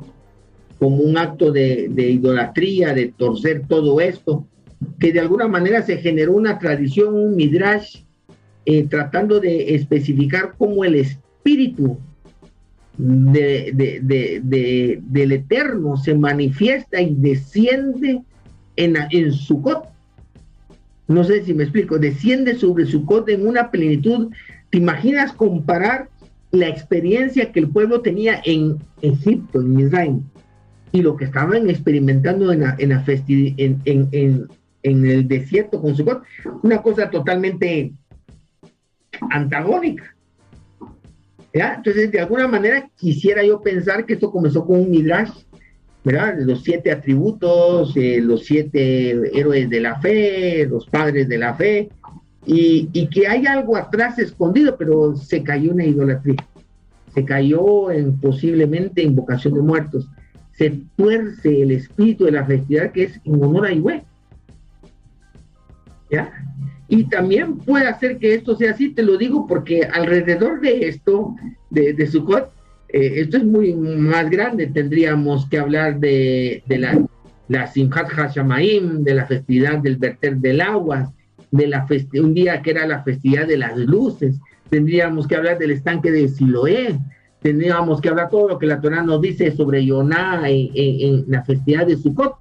como 0.84 0.98
un 0.98 1.16
acto 1.16 1.50
de, 1.50 1.88
idolatría, 1.96 2.92
de 2.92 3.14
torcer 3.16 3.62
todo 3.66 4.02
esto, 4.02 4.46
que 5.00 5.14
de 5.14 5.20
alguna 5.20 5.48
manera 5.48 5.80
se 5.80 5.96
generó 5.96 6.34
una 6.34 6.58
tradición, 6.58 7.14
un 7.14 7.36
midrash, 7.36 8.02
eh, 8.66 8.86
tratando 8.86 9.40
de 9.40 9.76
especificar 9.76 10.56
cómo 10.58 10.84
el 10.84 10.96
espíritu 10.96 11.96
de, 12.98 15.00
del 15.02 15.32
Eterno 15.32 15.96
se 15.96 16.14
manifiesta 16.14 17.00
y 17.00 17.14
desciende 17.14 18.20
en, 18.76 18.96
en 19.10 19.32
Sukkot. 19.32 19.88
No 21.08 21.24
sé 21.24 21.46
si 21.46 21.54
me 21.54 21.62
explico, 21.62 21.98
desciende 21.98 22.56
sobre 22.56 22.84
Sukkot 22.84 23.30
en 23.30 23.46
una 23.46 23.70
plenitud. 23.70 24.32
¿Te 24.68 24.76
imaginas 24.76 25.32
comparar 25.32 26.10
la 26.50 26.68
experiencia 26.68 27.52
que 27.52 27.60
el 27.60 27.70
pueblo 27.70 28.02
tenía 28.02 28.42
en 28.44 28.76
Egipto, 29.00 29.62
en 29.62 29.80
Israel, 29.80 30.20
y 30.94 31.02
lo 31.02 31.16
que 31.16 31.24
estaban 31.24 31.68
experimentando 31.68 32.52
en, 32.52 32.60
la, 32.60 32.76
en, 32.78 32.90
la 32.90 33.04
en, 33.04 33.80
en, 33.84 34.48
en, 34.82 35.06
el 35.06 35.26
desierto 35.26 35.82
con 35.82 35.96
Sukkot? 35.96 36.22
Una 36.62 36.80
cosa 36.80 37.10
totalmente 37.10 37.92
antagónica. 39.28 40.14
Entonces, 41.52 42.12
de 42.12 42.20
alguna 42.20 42.46
manera, 42.46 42.88
quisiera 42.96 43.42
yo 43.42 43.60
pensar 43.60 44.06
que 44.06 44.12
esto 44.12 44.30
comenzó 44.30 44.64
con 44.64 44.82
un 44.82 44.90
midrash, 44.92 45.32
¿verdad? 46.04 46.36
Los 46.38 46.62
siete 46.62 46.92
atributos, 46.92 47.96
eh, 47.96 48.20
los 48.20 48.44
siete 48.44 49.10
héroes 49.36 49.68
de 49.68 49.80
la 49.80 49.98
fe, 49.98 50.64
los 50.64 50.86
padres 50.86 51.28
de 51.28 51.38
la 51.38 51.54
fe, 51.54 51.88
y, 52.46 52.88
y, 52.92 53.08
que 53.08 53.26
hay 53.26 53.46
algo 53.46 53.76
atrás 53.76 54.20
escondido, 54.20 54.76
pero 54.76 55.16
se 55.16 55.42
cayó 55.42 55.72
en 55.72 55.78
la 55.78 55.86
idolatría, 55.86 56.46
se 57.12 57.24
cayó 57.24 57.90
en 57.90 58.16
posiblemente 58.20 59.02
invocación 59.02 59.54
de 59.54 59.60
muertos, 59.60 60.08
se 60.56 60.80
tuerce 60.96 61.62
el 61.62 61.72
espíritu 61.72 62.24
de 62.24 62.32
la 62.32 62.44
festividad 62.44 62.92
que 62.92 63.04
es 63.04 63.20
en 63.24 63.42
honor 63.42 63.66
a 63.66 63.72
Yahweh. 63.72 64.04
¿Ya? 66.10 66.32
Y 66.88 67.04
también 67.04 67.58
puede 67.58 67.86
hacer 67.86 68.18
que 68.18 68.34
esto 68.34 68.56
sea 68.56 68.72
así, 68.72 68.90
te 68.90 69.02
lo 69.02 69.16
digo 69.16 69.46
porque 69.46 69.84
alrededor 69.84 70.60
de 70.60 70.88
esto, 70.88 71.34
de, 71.70 71.92
de 71.92 72.06
Sukkot, 72.06 72.52
eh, 72.94 73.20
esto 73.22 73.38
es 73.38 73.44
muy 73.44 73.74
más 73.74 74.30
grande. 74.30 74.68
Tendríamos 74.68 75.48
que 75.48 75.58
hablar 75.58 75.98
de, 75.98 76.62
de 76.66 76.78
la, 76.78 77.04
la 77.48 77.66
Hashamaim, 77.66 79.02
de 79.02 79.14
la 79.14 79.26
festividad 79.26 79.78
del 79.78 79.96
verter 79.96 80.36
del 80.36 80.60
agua, 80.60 81.12
de 81.50 81.66
la 81.66 81.86
un 82.14 82.34
día 82.34 82.62
que 82.62 82.70
era 82.70 82.86
la 82.86 83.02
festividad 83.02 83.48
de 83.48 83.56
las 83.56 83.76
luces. 83.76 84.36
Tendríamos 84.70 85.26
que 85.26 85.36
hablar 85.36 85.58
del 85.58 85.72
estanque 85.72 86.12
de 86.12 86.28
Siloé. 86.28 86.98
Tendríamos 87.44 88.00
que 88.00 88.08
hablar 88.08 88.30
todo 88.30 88.48
lo 88.48 88.58
que 88.58 88.66
la 88.66 88.80
Torah 88.80 89.02
nos 89.02 89.20
dice 89.20 89.54
sobre 89.54 89.84
Yoná 89.84 90.40
en, 90.46 91.26
la 91.28 91.44
festividad 91.44 91.86
de 91.86 91.98
Sukkot 91.98 92.36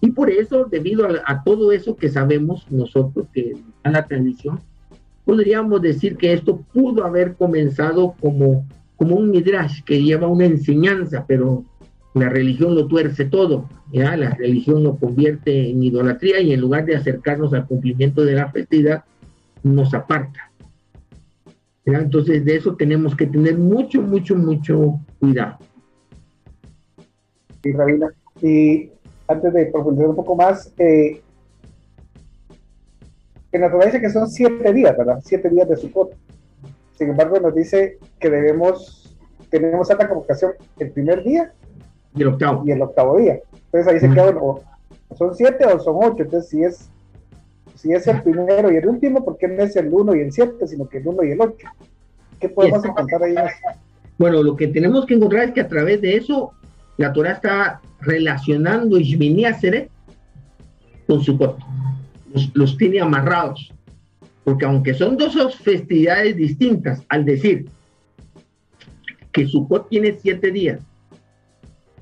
y 0.00 0.10
por 0.10 0.30
eso, 0.30 0.64
debido 0.64 1.06
a, 1.06 1.44
todo 1.44 1.70
eso 1.70 1.94
que 1.94 2.08
sabemos 2.08 2.66
nosotros, 2.68 3.28
que 3.32 3.52
a 3.84 3.90
la 3.92 4.04
tradición, 4.04 4.58
podríamos 5.24 5.80
decir 5.80 6.16
que 6.16 6.32
esto 6.32 6.60
pudo 6.74 7.04
haber 7.04 7.34
comenzado 7.34 8.16
como, 8.20 8.66
como 8.96 9.14
un 9.14 9.30
midrash 9.30 9.84
que 9.84 10.02
lleva 10.02 10.26
una 10.26 10.46
enseñanza, 10.46 11.24
pero 11.24 11.64
la 12.12 12.28
religión 12.28 12.74
lo 12.74 12.88
tuerce 12.88 13.26
todo, 13.26 13.68
¿ya? 13.92 14.16
la 14.16 14.30
religión 14.30 14.82
lo 14.82 14.96
convierte 14.96 15.70
en 15.70 15.84
idolatría 15.84 16.40
y 16.40 16.52
en 16.52 16.60
lugar 16.60 16.84
de 16.84 16.96
acercarnos 16.96 17.54
al 17.54 17.68
cumplimiento 17.68 18.24
de 18.24 18.34
la 18.34 18.50
festividad, 18.50 19.04
nos 19.62 19.94
aparta. 19.94 20.50
Entonces 21.84 22.44
de 22.44 22.56
eso 22.56 22.76
tenemos 22.76 23.16
que 23.16 23.26
tener 23.26 23.58
mucho, 23.58 24.00
mucho, 24.02 24.36
mucho 24.36 25.00
cuidado. 25.18 25.58
Sí, 27.62 27.72
Rabina. 27.72 28.12
Y 28.40 28.90
antes 29.28 29.52
de 29.52 29.66
profundizar 29.66 30.08
un 30.08 30.16
poco 30.16 30.36
más, 30.36 30.72
eh, 30.78 31.20
en 33.52 33.60
la 33.60 33.70
Torah 33.70 33.86
dice 33.86 34.00
que 34.00 34.10
son 34.10 34.28
siete 34.28 34.72
días, 34.72 34.96
¿verdad? 34.96 35.20
Siete 35.24 35.48
días 35.48 35.68
de 35.68 35.76
Sukkot. 35.76 36.14
Sin 36.94 37.10
embargo, 37.10 37.38
nos 37.38 37.54
dice 37.54 37.98
que 38.18 38.30
debemos, 38.30 39.16
tenemos 39.50 39.90
alta 39.90 40.08
convocación 40.08 40.52
el 40.78 40.90
primer 40.90 41.22
día 41.22 41.52
y 42.14 42.22
el 42.22 42.28
octavo, 42.28 42.62
y 42.66 42.70
el 42.70 42.82
octavo 42.82 43.18
día. 43.18 43.40
Entonces 43.66 43.92
ahí 43.92 44.00
se 44.00 44.10
queda, 44.10 44.30
bueno, 44.30 44.60
son 45.16 45.34
siete 45.34 45.66
o 45.66 45.78
son 45.78 45.96
ocho. 45.98 46.22
Entonces, 46.22 46.48
si 46.48 46.62
es, 46.62 46.90
si 47.82 47.92
es 47.92 48.06
el 48.06 48.22
primero 48.22 48.70
y 48.70 48.76
el 48.76 48.86
último, 48.86 49.24
¿por 49.24 49.36
qué 49.38 49.48
no 49.48 49.64
es 49.64 49.74
el 49.74 49.92
uno 49.92 50.14
y 50.14 50.20
el 50.20 50.30
siete, 50.30 50.68
sino 50.68 50.88
que 50.88 50.98
el 50.98 51.08
uno 51.08 51.24
y 51.24 51.32
el 51.32 51.40
ocho? 51.40 51.66
¿Qué 52.38 52.48
podemos 52.48 52.84
encontrar 52.84 53.24
ahí? 53.24 53.34
Bueno, 54.18 54.40
lo 54.40 54.54
que 54.54 54.68
tenemos 54.68 55.04
que 55.04 55.14
encontrar 55.14 55.48
es 55.48 55.54
que 55.54 55.62
a 55.62 55.66
través 55.68 56.00
de 56.00 56.14
eso 56.14 56.52
la 56.96 57.12
Torah 57.12 57.32
está 57.32 57.80
relacionando 58.00 59.00
Ishmini 59.00 59.46
con 61.08 61.24
su 61.24 61.36
Los, 62.32 62.50
los 62.54 62.76
tiene 62.76 63.00
amarrados. 63.00 63.72
Porque 64.44 64.64
aunque 64.64 64.94
son 64.94 65.16
dos 65.16 65.56
festividades 65.56 66.36
distintas, 66.36 67.02
al 67.08 67.24
decir 67.24 67.66
que 69.32 69.44
Sukkot 69.44 69.88
tiene 69.88 70.16
siete 70.20 70.52
días 70.52 70.80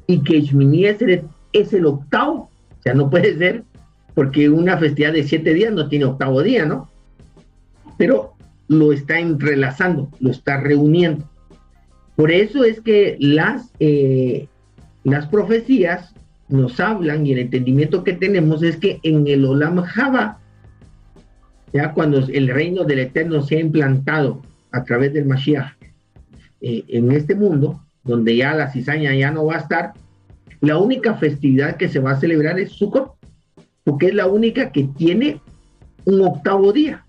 y 0.07 0.23
que 0.23 0.37
Ishmini 0.37 0.85
es 0.85 1.73
el 1.73 1.87
octavo, 1.87 2.51
o 2.79 2.83
sea, 2.83 2.93
no 2.93 3.09
puede 3.09 3.39
ser 3.39 3.65
porque 4.15 4.49
una 4.49 4.77
festividad 4.79 5.13
de 5.13 5.25
siete 5.25 5.55
días 5.55 5.73
no 5.73 5.89
tiene 5.89 6.05
octavo 6.05 6.43
día, 6.43 6.67
¿no? 6.67 6.91
Pero 7.99 8.35
lo 8.69 8.93
está 8.93 9.19
entrelazando, 9.19 10.11
lo 10.21 10.31
está 10.31 10.61
reuniendo. 10.61 11.29
Por 12.17 12.31
eso 12.31 12.65
es 12.65 12.81
que 12.81 13.17
las 13.19 13.71
eh, 13.79 14.49
las 15.05 15.27
profecías 15.27 16.15
nos 16.49 16.81
hablan 16.81 17.27
y 17.27 17.33
el 17.33 17.39
entendimiento 17.39 18.05
que 18.05 18.13
tenemos 18.13 18.63
es 18.63 18.77
que 18.77 19.01
en 19.03 19.27
el 19.27 19.45
Olam 19.45 19.83
Java, 19.83 20.39
ya 21.73 21.93
cuando 21.93 22.19
el 22.19 22.49
reino 22.49 22.85
del 22.85 22.99
Eterno 22.99 23.43
se 23.43 23.57
ha 23.57 23.61
implantado 23.61 24.43
a 24.73 24.85
través 24.85 25.13
del 25.13 25.27
Mashiach 25.27 25.73
eh, 26.61 26.85
en 26.89 27.13
este 27.13 27.35
mundo, 27.35 27.81
donde 28.05 28.37
ya 28.37 28.55
la 28.55 28.71
cizaña 28.71 29.15
ya 29.15 29.31
no 29.31 29.47
va 29.47 29.55
a 29.55 29.59
estar, 29.59 29.93
la 30.61 30.77
única 30.77 31.15
festividad 31.15 31.77
que 31.77 31.89
se 31.89 32.01
va 32.01 32.13
a 32.13 32.21
celebrar 32.21 32.59
es 32.59 32.73
Sukkot, 32.73 33.15
porque 33.85 34.09
es 34.09 34.15
la 34.15 34.27
única 34.27 34.73
que 34.73 34.85
tiene 34.97 35.41
un 36.05 36.21
octavo 36.23 36.73
día. 36.73 37.05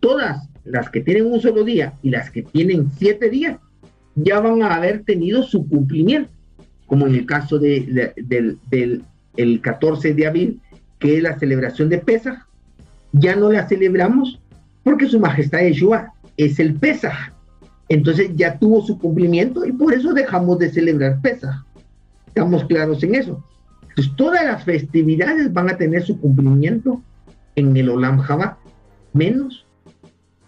Todas 0.00 0.48
las 0.64 0.90
que 0.90 1.00
tienen 1.00 1.26
un 1.26 1.40
solo 1.40 1.64
día 1.64 1.94
y 2.02 2.10
las 2.10 2.30
que 2.30 2.42
tienen 2.42 2.90
siete 2.96 3.30
días 3.30 3.58
ya 4.14 4.40
van 4.40 4.62
a 4.62 4.74
haber 4.74 5.04
tenido 5.04 5.42
su 5.42 5.66
cumplimiento 5.68 6.30
como 6.88 7.06
en 7.06 7.14
el 7.14 7.26
caso 7.26 7.58
de, 7.58 8.14
del 8.16 9.04
el 9.36 9.60
14 9.60 10.14
de 10.14 10.26
abril, 10.26 10.60
que 10.98 11.18
es 11.18 11.22
la 11.22 11.38
celebración 11.38 11.88
de 11.90 11.98
Pesaj, 11.98 12.46
ya 13.12 13.36
no 13.36 13.52
la 13.52 13.68
celebramos 13.68 14.40
porque 14.82 15.06
su 15.06 15.20
majestad 15.20 15.60
Yeshua 15.60 16.12
es 16.36 16.58
el 16.58 16.74
Pesaj. 16.74 17.32
Entonces 17.88 18.30
ya 18.34 18.58
tuvo 18.58 18.82
su 18.84 18.98
cumplimiento 18.98 19.64
y 19.64 19.72
por 19.72 19.94
eso 19.94 20.12
dejamos 20.12 20.58
de 20.58 20.70
celebrar 20.70 21.20
Pesaj. 21.20 21.62
Estamos 22.26 22.64
claros 22.64 23.02
en 23.02 23.14
eso. 23.14 23.44
Entonces 23.98 24.16
todas 24.16 24.44
las 24.44 24.62
festividades 24.62 25.52
van 25.52 25.70
a 25.70 25.76
tener 25.76 26.04
su 26.04 26.20
cumplimiento 26.20 27.02
en 27.56 27.76
el 27.76 27.88
Olam 27.88 28.18
Jabá, 28.18 28.56
menos 29.12 29.66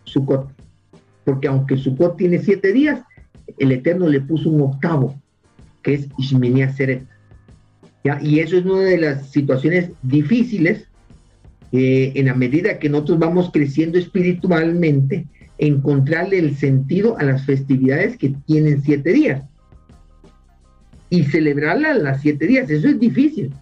Sukkot. 0.04 0.52
Porque 1.24 1.48
aunque 1.48 1.76
Sukkot 1.76 2.16
tiene 2.16 2.38
siete 2.38 2.72
días, 2.72 3.02
el 3.58 3.72
Eterno 3.72 4.06
le 4.06 4.20
puso 4.20 4.50
un 4.50 4.60
octavo 4.60 5.20
que 5.82 5.94
es 5.94 6.08
Ishmenia 6.16 6.72
Seret. 6.72 7.08
Y 8.22 8.38
eso 8.38 8.56
es 8.56 8.64
una 8.64 8.82
de 8.82 8.98
las 8.98 9.30
situaciones 9.30 9.90
difíciles 10.04 10.86
eh, 11.72 12.12
en 12.14 12.26
la 12.26 12.34
medida 12.34 12.78
que 12.78 12.88
nosotros 12.88 13.18
vamos 13.18 13.50
creciendo 13.52 13.98
espiritualmente, 13.98 15.26
encontrarle 15.58 16.38
el 16.38 16.54
sentido 16.54 17.18
a 17.18 17.24
las 17.24 17.44
festividades 17.44 18.16
que 18.16 18.32
tienen 18.46 18.80
siete 18.80 19.12
días 19.12 19.49
y 21.10 21.24
celebrarlas 21.24 22.00
las 22.00 22.22
siete 22.22 22.46
días. 22.46 22.70
Eso 22.70 22.88
es 22.88 22.98
difícil. 22.98 23.52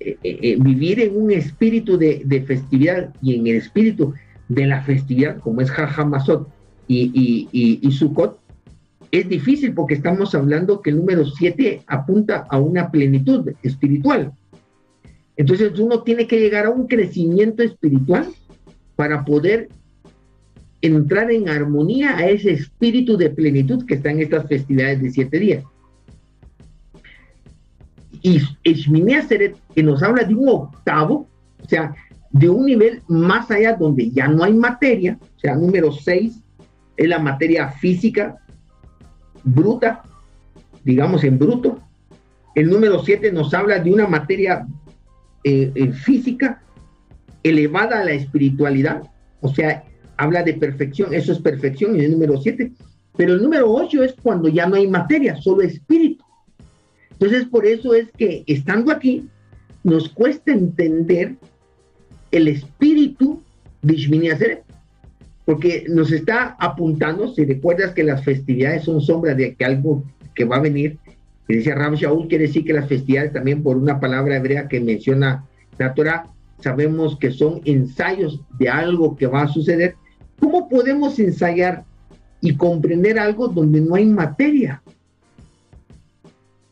Eh, 0.00 0.16
eh, 0.22 0.56
vivir 0.58 1.00
en 1.00 1.16
un 1.16 1.30
espíritu 1.30 1.98
de, 1.98 2.44
festividad 2.46 3.14
y 3.20 3.34
en 3.34 3.46
el 3.46 3.56
espíritu 3.56 4.14
de 4.48 4.66
la 4.66 4.82
festividad, 4.82 5.38
como 5.38 5.60
es 5.60 5.70
Jajamasot 5.70 6.48
y, 6.86 7.10
y, 7.12 7.48
y, 7.52 7.86
y 7.86 7.92
Sukkot, 7.92 8.38
es 9.10 9.28
difícil 9.28 9.72
porque 9.74 9.94
estamos 9.94 10.34
hablando 10.34 10.80
que 10.80 10.90
el 10.90 10.96
número 10.96 11.26
7 11.26 11.82
apunta 11.86 12.46
a 12.48 12.58
una 12.58 12.90
plenitud 12.90 13.50
espiritual. 13.62 14.32
Entonces 15.36 15.78
uno 15.78 16.02
tiene 16.02 16.26
que 16.26 16.40
llegar 16.40 16.66
a 16.66 16.70
un 16.70 16.86
crecimiento 16.86 17.62
espiritual 17.62 18.28
para 18.96 19.24
poder 19.24 19.68
entrar 20.80 21.30
en 21.30 21.48
armonía 21.48 22.16
a 22.16 22.28
ese 22.28 22.52
espíritu 22.52 23.16
de 23.16 23.30
plenitud 23.30 23.84
que 23.86 23.94
está 23.94 24.10
en 24.10 24.20
estas 24.20 24.46
festividades 24.46 25.02
de 25.02 25.10
siete 25.10 25.38
días. 25.38 25.64
Y 28.28 28.42
Eshminia 28.62 29.22
Seret, 29.22 29.56
que 29.74 29.82
nos 29.82 30.02
habla 30.02 30.22
de 30.22 30.34
un 30.34 30.50
octavo, 30.50 31.26
o 31.64 31.66
sea, 31.66 31.94
de 32.30 32.46
un 32.46 32.66
nivel 32.66 33.00
más 33.08 33.50
allá 33.50 33.74
donde 33.74 34.10
ya 34.10 34.28
no 34.28 34.44
hay 34.44 34.52
materia, 34.52 35.18
o 35.22 35.40
sea, 35.40 35.54
número 35.56 35.90
6 35.90 36.38
es 36.98 37.08
la 37.08 37.18
materia 37.18 37.68
física, 37.68 38.36
bruta, 39.44 40.02
digamos 40.84 41.24
en 41.24 41.38
bruto. 41.38 41.80
El 42.54 42.68
número 42.68 43.02
7 43.02 43.32
nos 43.32 43.54
habla 43.54 43.78
de 43.78 43.94
una 43.94 44.06
materia 44.06 44.66
eh, 45.42 45.72
eh, 45.74 45.92
física 45.92 46.60
elevada 47.42 48.00
a 48.00 48.04
la 48.04 48.12
espiritualidad, 48.12 49.04
o 49.40 49.48
sea, 49.54 49.84
habla 50.18 50.42
de 50.42 50.52
perfección, 50.52 51.14
eso 51.14 51.32
es 51.32 51.38
perfección 51.38 51.94
en 51.94 52.02
el 52.02 52.10
número 52.12 52.36
7, 52.36 52.72
pero 53.16 53.32
el 53.32 53.42
número 53.42 53.72
8 53.72 54.02
es 54.02 54.14
cuando 54.22 54.50
ya 54.50 54.66
no 54.66 54.76
hay 54.76 54.86
materia, 54.86 55.34
solo 55.36 55.62
espíritu. 55.62 56.07
Entonces, 57.20 57.46
por 57.46 57.66
eso 57.66 57.94
es 57.94 58.06
que 58.16 58.44
estando 58.46 58.92
aquí, 58.92 59.28
nos 59.82 60.08
cuesta 60.08 60.52
entender 60.52 61.34
el 62.30 62.48
espíritu 62.48 63.42
de 63.82 63.96
Shmini 63.96 64.28
porque 65.44 65.86
nos 65.88 66.12
está 66.12 66.56
apuntando, 66.60 67.32
si 67.34 67.44
recuerdas 67.44 67.92
que 67.94 68.04
las 68.04 68.22
festividades 68.22 68.84
son 68.84 69.00
sombras 69.00 69.36
de 69.36 69.54
que 69.54 69.64
algo 69.64 70.04
que 70.34 70.44
va 70.44 70.56
a 70.56 70.60
venir, 70.60 70.98
que 71.48 71.56
dice 71.56 71.74
Ram 71.74 71.94
Shaul, 71.94 72.28
quiere 72.28 72.46
decir 72.46 72.64
que 72.64 72.74
las 72.74 72.86
festividades 72.86 73.32
también 73.32 73.62
por 73.62 73.78
una 73.78 73.98
palabra 73.98 74.36
hebrea 74.36 74.68
que 74.68 74.78
menciona 74.78 75.46
la 75.78 75.94
Torah, 75.94 76.26
sabemos 76.60 77.18
que 77.18 77.30
son 77.30 77.62
ensayos 77.64 78.42
de 78.58 78.68
algo 78.68 79.16
que 79.16 79.26
va 79.26 79.42
a 79.42 79.48
suceder. 79.48 79.94
¿Cómo 80.38 80.68
podemos 80.68 81.18
ensayar 81.18 81.84
y 82.40 82.54
comprender 82.54 83.18
algo 83.18 83.48
donde 83.48 83.80
no 83.80 83.94
hay 83.94 84.04
materia? 84.04 84.82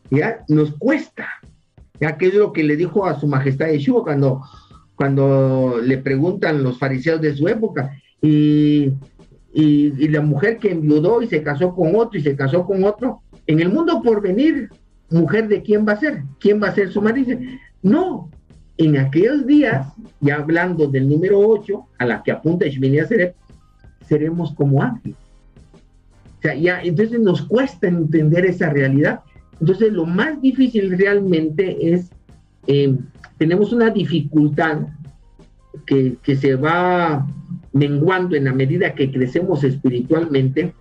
¿Ya? 0.09 0.43
Nos 0.47 0.71
cuesta. 0.75 1.27
¿Ya? 1.99 2.17
Que 2.17 2.27
es 2.27 2.33
lo 2.33 2.53
que 2.53 2.63
le 2.63 2.75
dijo 2.75 3.05
a 3.05 3.19
su 3.19 3.27
majestad 3.27 3.67
Yeshua 3.67 4.03
cuando, 4.03 4.41
cuando 4.95 5.79
le 5.83 5.97
preguntan 5.97 6.63
los 6.63 6.79
fariseos 6.79 7.21
de 7.21 7.35
su 7.35 7.47
época. 7.47 7.91
Y, 8.21 8.91
y, 9.53 10.07
la 10.09 10.21
mujer 10.21 10.57
que 10.57 10.71
enviudó 10.71 11.21
y 11.21 11.27
se 11.27 11.41
casó 11.41 11.73
con 11.73 11.95
otro 11.95 12.19
y 12.19 12.23
se 12.23 12.35
casó 12.35 12.65
con 12.65 12.83
otro, 12.83 13.21
en 13.47 13.59
el 13.59 13.69
mundo 13.69 14.01
por 14.03 14.21
venir, 14.21 14.69
mujer 15.09 15.47
de 15.47 15.61
quién 15.61 15.87
va 15.87 15.93
a 15.93 15.99
ser, 15.99 16.23
quién 16.39 16.61
va 16.61 16.67
a 16.67 16.75
ser 16.75 16.91
su 16.91 17.01
marido. 17.01 17.37
No, 17.81 18.29
en 18.77 18.97
aquellos 18.97 19.45
días, 19.45 19.87
ya 20.19 20.35
hablando 20.35 20.87
del 20.87 21.09
número 21.09 21.39
8, 21.39 21.87
a 21.97 22.05
la 22.05 22.23
que 22.23 22.31
apunta 22.31 22.67
Shmini 22.67 22.99
Serep, 23.05 23.35
seremos 24.07 24.53
como 24.53 24.81
ángeles. 24.81 25.17
O 25.73 26.41
sea, 26.41 26.53
ya, 26.53 26.81
entonces 26.81 27.19
nos 27.19 27.41
cuesta 27.41 27.87
entender 27.87 28.45
esa 28.45 28.69
realidad. 28.69 29.21
Entonces, 29.59 29.91
lo 29.91 30.05
más 30.05 30.41
difícil 30.41 30.97
realmente 30.97 31.93
es, 31.93 32.09
eh, 32.67 32.95
tenemos 33.37 33.73
una 33.73 33.89
dificultad 33.89 34.81
que, 35.85 36.17
que 36.23 36.35
se 36.35 36.55
va 36.55 37.27
menguando 37.73 38.35
en 38.35 38.45
la 38.45 38.53
medida 38.53 38.93
que 38.93 39.11
crecemos 39.11 39.63
espiritualmente 39.63 40.73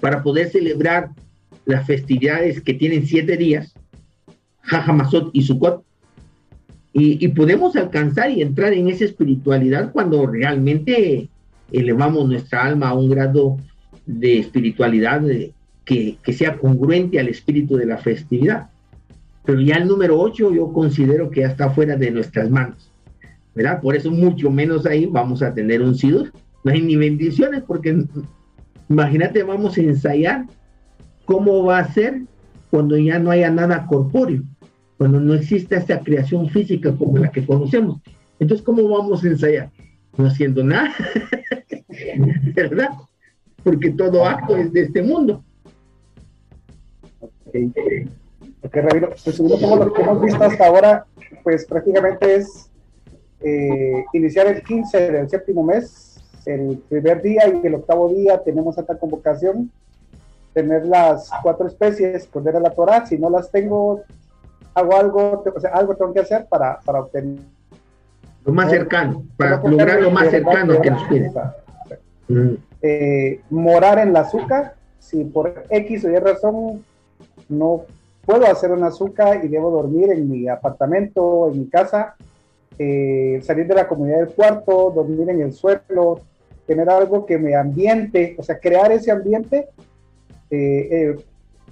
para 0.00 0.22
poder 0.22 0.50
celebrar 0.50 1.10
las 1.64 1.86
festividades 1.86 2.60
que 2.60 2.74
tienen 2.74 3.06
siete 3.06 3.36
días, 3.36 3.74
Jajamasot 4.62 5.30
y 5.32 5.42
Sukkot, 5.42 5.84
y, 6.94 7.28
podemos 7.28 7.74
alcanzar 7.74 8.30
y 8.30 8.42
entrar 8.42 8.74
en 8.74 8.88
esa 8.88 9.06
espiritualidad 9.06 9.92
cuando 9.92 10.26
realmente 10.26 11.30
elevamos 11.70 12.28
nuestra 12.28 12.64
alma 12.64 12.90
a 12.90 12.94
un 12.94 13.08
grado 13.08 13.56
de 14.04 14.38
espiritualidad 14.38 15.22
que, 15.84 16.16
sea 16.32 16.56
congruente 16.58 17.18
al 17.18 17.28
espíritu 17.28 17.76
de 17.76 17.86
la 17.86 17.98
festividad. 17.98 18.70
Pero 19.44 19.60
ya 19.60 19.76
el 19.76 19.88
número 19.88 20.20
8 20.20 20.52
yo 20.52 20.72
considero 20.72 21.30
que 21.30 21.40
ya 21.40 21.48
está 21.48 21.70
fuera 21.70 21.96
de 21.96 22.10
nuestras 22.10 22.50
manos. 22.50 22.90
¿verdad? 23.54 23.80
Por 23.82 23.94
eso 23.94 24.10
mucho 24.10 24.50
menos 24.50 24.86
ahí 24.86 25.06
vamos 25.06 25.42
a 25.42 25.52
tener 25.52 25.82
un 25.82 25.94
sidur. 25.94 26.32
No 26.64 26.72
hay 26.72 26.80
ni 26.80 26.96
bendiciones 26.96 27.62
porque 27.66 28.04
imagínate, 28.88 29.42
vamos 29.42 29.76
a 29.76 29.82
ensayar 29.82 30.46
cómo 31.24 31.64
va 31.64 31.80
a 31.80 31.92
ser 31.92 32.22
cuando 32.70 32.96
ya 32.96 33.18
no 33.18 33.30
haya 33.30 33.50
nada 33.50 33.86
corpóreo 33.86 34.42
cuando 35.02 35.18
no 35.18 35.34
existe 35.34 35.74
esa 35.74 35.98
creación 35.98 36.48
física 36.48 36.94
como 36.94 37.18
la 37.18 37.32
que 37.32 37.44
conocemos. 37.44 38.00
Entonces, 38.38 38.64
¿cómo 38.64 38.88
vamos 38.88 39.24
a 39.24 39.26
ensayar? 39.26 39.68
No 40.16 40.26
haciendo 40.26 40.62
nada, 40.62 40.94
¿verdad? 42.54 42.90
Porque 43.64 43.90
todo 43.90 44.24
acto 44.24 44.56
es 44.56 44.72
de 44.72 44.82
este 44.82 45.02
mundo. 45.02 45.42
Ok, 47.52 47.76
okay 48.62 48.82
Rabino, 48.82 49.08
pues 49.08 49.36
según 49.36 49.78
lo 49.78 49.92
que 49.92 50.02
hemos 50.02 50.22
visto 50.22 50.42
hasta 50.42 50.66
ahora, 50.66 51.04
pues 51.42 51.66
prácticamente 51.66 52.36
es 52.36 52.70
eh, 53.40 54.04
iniciar 54.12 54.46
el 54.46 54.62
15 54.62 55.10
del 55.10 55.28
séptimo 55.28 55.62
mes, 55.62 56.20
el 56.46 56.78
primer 56.88 57.22
día 57.22 57.42
y 57.48 57.66
el 57.66 57.74
octavo 57.74 58.08
día 58.08 58.42
tenemos 58.42 58.78
esta 58.78 58.96
convocación, 58.96 59.70
tener 60.54 60.86
las 60.86 61.30
cuatro 61.42 61.66
especies, 61.66 62.26
poner 62.26 62.56
a 62.56 62.60
la 62.60 62.70
Torah, 62.70 63.06
si 63.06 63.18
no 63.18 63.28
las 63.30 63.50
tengo, 63.50 64.02
hago 64.74 64.96
algo, 64.96 65.44
o 65.54 65.60
sea, 65.60 65.70
algo 65.70 65.94
tengo 65.94 66.12
que 66.12 66.20
hacer 66.20 66.46
para, 66.46 66.80
para 66.80 67.00
obtener. 67.00 67.40
Lo 68.44 68.52
más 68.52 68.70
cercano, 68.70 69.24
para 69.36 69.62
lograr 69.62 70.00
lo 70.00 70.10
más 70.10 70.30
cercano 70.30 70.80
que 70.80 70.90
nos 70.90 71.02
pide. 71.04 71.30
Mm. 72.28 72.54
Eh, 72.80 73.40
morar 73.50 73.98
en 73.98 74.12
la 74.12 74.20
azúcar, 74.20 74.74
si 74.98 75.24
por 75.24 75.64
X 75.68 76.04
o 76.04 76.10
Y 76.10 76.18
razón 76.18 76.84
no 77.52 77.82
puedo 78.24 78.46
hacer 78.46 78.72
un 78.72 78.84
azúcar 78.84 79.44
y 79.44 79.48
debo 79.48 79.70
dormir 79.70 80.10
en 80.10 80.30
mi 80.30 80.48
apartamento, 80.48 81.50
en 81.50 81.60
mi 81.60 81.66
casa, 81.68 82.14
eh, 82.78 83.40
salir 83.42 83.66
de 83.66 83.74
la 83.74 83.88
comunidad 83.88 84.18
del 84.18 84.34
cuarto, 84.34 84.92
dormir 84.94 85.28
en 85.30 85.42
el 85.42 85.52
suelo, 85.52 86.20
tener 86.66 86.88
algo 86.88 87.26
que 87.26 87.38
me 87.38 87.54
ambiente, 87.54 88.34
o 88.38 88.42
sea, 88.42 88.58
crear 88.58 88.92
ese 88.92 89.10
ambiente 89.10 89.68
eh, 90.50 90.88
eh 90.90 91.16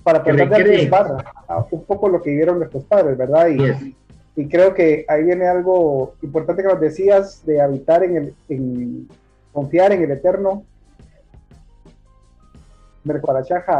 para 0.03 0.23
tratar 0.23 0.49
de 0.49 0.57
anticipar 0.57 1.25
un 1.71 1.85
poco 1.85 2.09
lo 2.09 2.23
que 2.23 2.31
vivieron 2.31 2.59
nuestros 2.59 2.85
padres, 2.85 3.19
¿verdad? 3.19 3.49
Y, 3.49 3.95
y, 4.41 4.49
creo 4.49 4.73
que 4.73 5.05
ahí 5.07 5.25
viene 5.25 5.47
algo 5.47 6.15
importante 6.23 6.63
que 6.63 6.69
nos 6.69 6.81
decías 6.81 7.45
de 7.45 7.61
habitar 7.61 8.03
en 8.03 8.17
el, 8.17 8.35
en, 8.49 9.09
confiar 9.53 9.93
en 9.93 10.03
el 10.03 10.11
Eterno, 10.13 10.65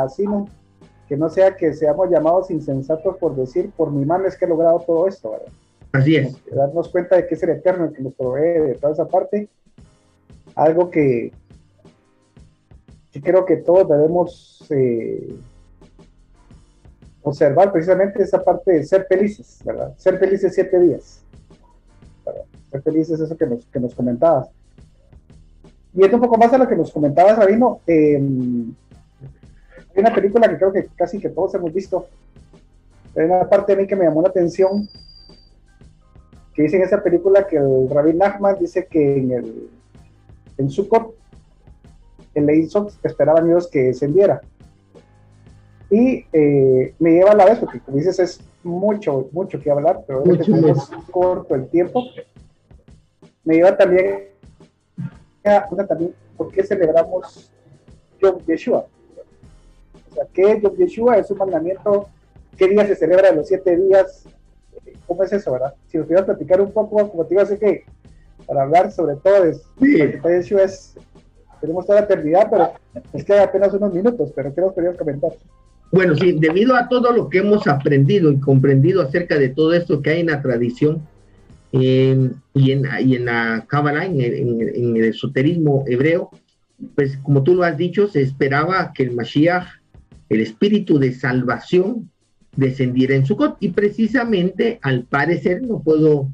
Asino, 0.03 0.49
que 1.11 1.17
no 1.17 1.29
sea 1.29 1.57
que 1.57 1.75
seamos 1.75 2.09
llamados 2.09 2.53
insensatos 2.53 3.17
por 3.17 3.35
decir, 3.35 3.73
por 3.77 3.91
mi 3.91 4.05
mano 4.05 4.29
es 4.29 4.39
que 4.39 4.45
he 4.45 4.49
logrado 4.49 4.79
todo 4.79 5.09
esto, 5.09 5.33
¿verdad? 5.33 5.49
Así 5.91 6.15
es. 6.15 6.37
Darnos 6.55 6.89
cuenta 6.89 7.17
de 7.17 7.27
que 7.27 7.35
es 7.35 7.43
el 7.43 7.51
Eterno 7.51 7.87
el 7.87 7.93
que 7.93 8.01
nos 8.01 8.15
provee 8.15 8.61
de 8.61 8.75
toda 8.77 8.93
esa 8.93 9.09
parte, 9.09 9.49
algo 10.55 10.89
que, 10.89 11.33
que 13.11 13.21
creo 13.21 13.45
que 13.45 13.57
todos 13.57 13.89
debemos 13.89 14.65
eh, 14.71 15.35
observar 17.23 17.73
precisamente 17.73 18.23
esa 18.23 18.45
parte 18.45 18.71
de 18.71 18.85
ser 18.85 19.05
felices, 19.09 19.59
¿verdad? 19.65 19.93
Ser 19.97 20.17
felices 20.17 20.55
siete 20.55 20.79
días. 20.79 21.25
Ser 22.71 22.83
felices, 22.83 23.19
eso 23.19 23.37
que 23.37 23.47
nos, 23.47 23.67
que 23.67 23.81
nos 23.81 23.97
comentabas. 23.97 24.49
Y 25.93 26.05
es 26.05 26.13
un 26.13 26.21
poco 26.21 26.39
más 26.39 26.53
a 26.53 26.59
lo 26.59 26.69
que 26.69 26.77
nos 26.77 26.93
comentabas, 26.93 27.37
Rabino. 27.37 27.81
Hay 29.95 30.01
una 30.01 30.15
película 30.15 30.49
que 30.49 30.57
creo 30.57 30.73
que 30.73 30.87
casi 30.97 31.19
que 31.19 31.31
todos 31.31 31.55
hemos 31.55 31.73
visto. 31.73 32.07
Hay 33.17 33.25
una 33.25 33.49
parte 33.49 33.75
de 33.75 33.83
mí 33.83 33.89
que 33.89 33.97
me 33.97 34.05
llamó 34.05 34.23
la 34.23 34.29
atención, 34.29 34.89
que 36.55 36.63
dice 36.63 36.77
en 36.77 36.83
esa 36.83 37.03
película 37.03 37.47
que 37.47 37.57
el 37.57 37.89
Rabin 37.91 38.19
Nachman 38.19 38.59
dice 38.59 38.87
que 38.87 39.19
en 39.19 39.33
el 39.33 39.71
en 40.59 40.71
Sukkot, 40.71 41.15
el 42.35 42.47
Leisot 42.47 42.93
esperaban 43.03 43.47
Dios 43.47 43.69
que 43.69 43.85
descendiera. 43.85 44.41
Y 45.91 46.25
eh, 46.33 46.95
me 46.99 47.11
lleva 47.13 47.33
a 47.33 47.35
la 47.35 47.47
vez, 47.47 47.59
porque 47.59 47.81
como 47.81 47.97
dices, 47.97 48.19
es 48.21 48.41
mucho, 48.63 49.29
mucho 49.33 49.59
que 49.61 49.71
hablar, 49.71 50.05
pero 50.07 50.23
es 50.25 50.91
corto 51.11 51.55
el 51.55 51.67
tiempo. 51.69 52.05
Me 53.43 53.55
lleva 53.55 53.77
también 53.77 54.29
a 55.45 55.67
una 55.71 55.87
también, 55.87 56.15
¿por 56.37 56.53
qué 56.53 56.63
celebramos 56.63 57.51
Yom 58.21 58.39
Yeshua? 58.47 58.87
O 60.11 60.15
sea, 60.15 60.25
¿qué 60.33 60.53
es 60.53 60.63
Yom 60.63 60.77
Yeshua? 60.77 61.19
Es 61.19 61.31
un 61.31 61.39
mandamiento, 61.39 62.09
¿qué 62.57 62.69
día 62.69 62.87
se 62.87 62.97
celebra 62.97 63.33
los 63.33 63.49
siete 63.49 63.77
días? 63.77 64.25
¿Cómo 65.07 65.25
es 65.25 65.33
eso, 65.33 65.53
verdad? 65.53 65.75
Si 65.89 65.99
nos 65.99 66.07
pudieras 66.07 66.27
platicar 66.27 66.61
un 66.61 66.73
poco, 66.73 67.11
como 67.11 67.25
te 67.27 67.35
iba 67.35 67.43
a 67.43 67.47
decir 67.47 67.59
que 67.59 67.85
para 68.47 68.63
hablar 68.63 68.91
sobre 68.91 69.17
todo, 69.17 69.45
es, 69.45 69.63
sí. 69.81 69.99
Yeshua 70.25 70.63
es, 70.63 70.97
tenemos 71.61 71.87
toda 71.87 72.01
la 72.01 72.07
eternidad, 72.07 72.49
pero 72.51 72.73
es 73.13 73.25
que 73.25 73.33
hay 73.33 73.41
apenas 73.41 73.73
unos 73.75 73.93
minutos, 73.93 74.33
pero 74.35 74.55
¿qué 74.55 74.61
nos 74.61 74.73
querías 74.73 74.97
comentar? 74.97 75.33
Bueno, 75.93 76.15
sí, 76.15 76.33
debido 76.39 76.77
a 76.77 76.89
todo 76.89 77.13
lo 77.13 77.29
que 77.29 77.39
hemos 77.39 77.67
aprendido 77.67 78.31
y 78.31 78.39
comprendido 78.39 79.03
acerca 79.03 79.39
de 79.39 79.49
todo 79.49 79.75
esto 79.75 80.01
que 80.01 80.11
hay 80.11 80.21
en 80.21 80.29
la 80.29 80.41
tradición 80.41 81.03
y, 81.73 82.11
en, 82.11 82.37
y 82.55 82.73
en 82.73 83.25
la 83.25 83.65
Kabbalah, 83.69 84.07
en 84.07 84.21
el, 84.21 85.05
esoterismo 85.05 85.85
hebreo, 85.89 86.31
pues 86.95 87.17
como 87.19 87.43
tú 87.43 87.55
lo 87.55 87.65
has 87.65 87.77
dicho, 87.77 88.07
se 88.07 88.23
esperaba 88.23 88.93
que 88.95 89.03
el 89.03 89.13
Mashiach, 89.13 89.67
el 90.31 90.41
espíritu 90.41 90.99
de 90.99 91.13
salvación, 91.13 92.09
descendiera 92.57 93.15
en 93.15 93.27
Sukkot. 93.27 93.57
Y 93.61 93.71
precisamente, 93.71 94.79
al 94.83 95.05
parecer, 95.05 95.63
no 95.63 95.83
puedo 95.83 96.29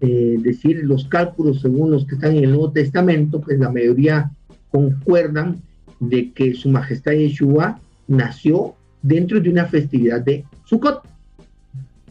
eh, 0.00 0.36
decir 0.40 0.80
los 0.84 1.06
cálculos 1.06 1.60
según 1.60 1.90
los 1.90 2.06
que 2.06 2.16
están 2.16 2.36
en 2.36 2.44
el 2.44 2.50
Nuevo 2.50 2.72
Testamento, 2.72 3.40
pues 3.40 3.58
la 3.58 3.70
mayoría 3.70 4.30
concuerdan 4.70 5.62
de 6.00 6.32
que 6.32 6.54
su 6.54 6.68
majestad 6.68 7.12
Yeshua 7.12 7.80
nació 8.08 8.74
dentro 9.02 9.40
de 9.40 9.50
una 9.50 9.66
festividad 9.66 10.20
de 10.20 10.44
Sukkot. 10.64 11.02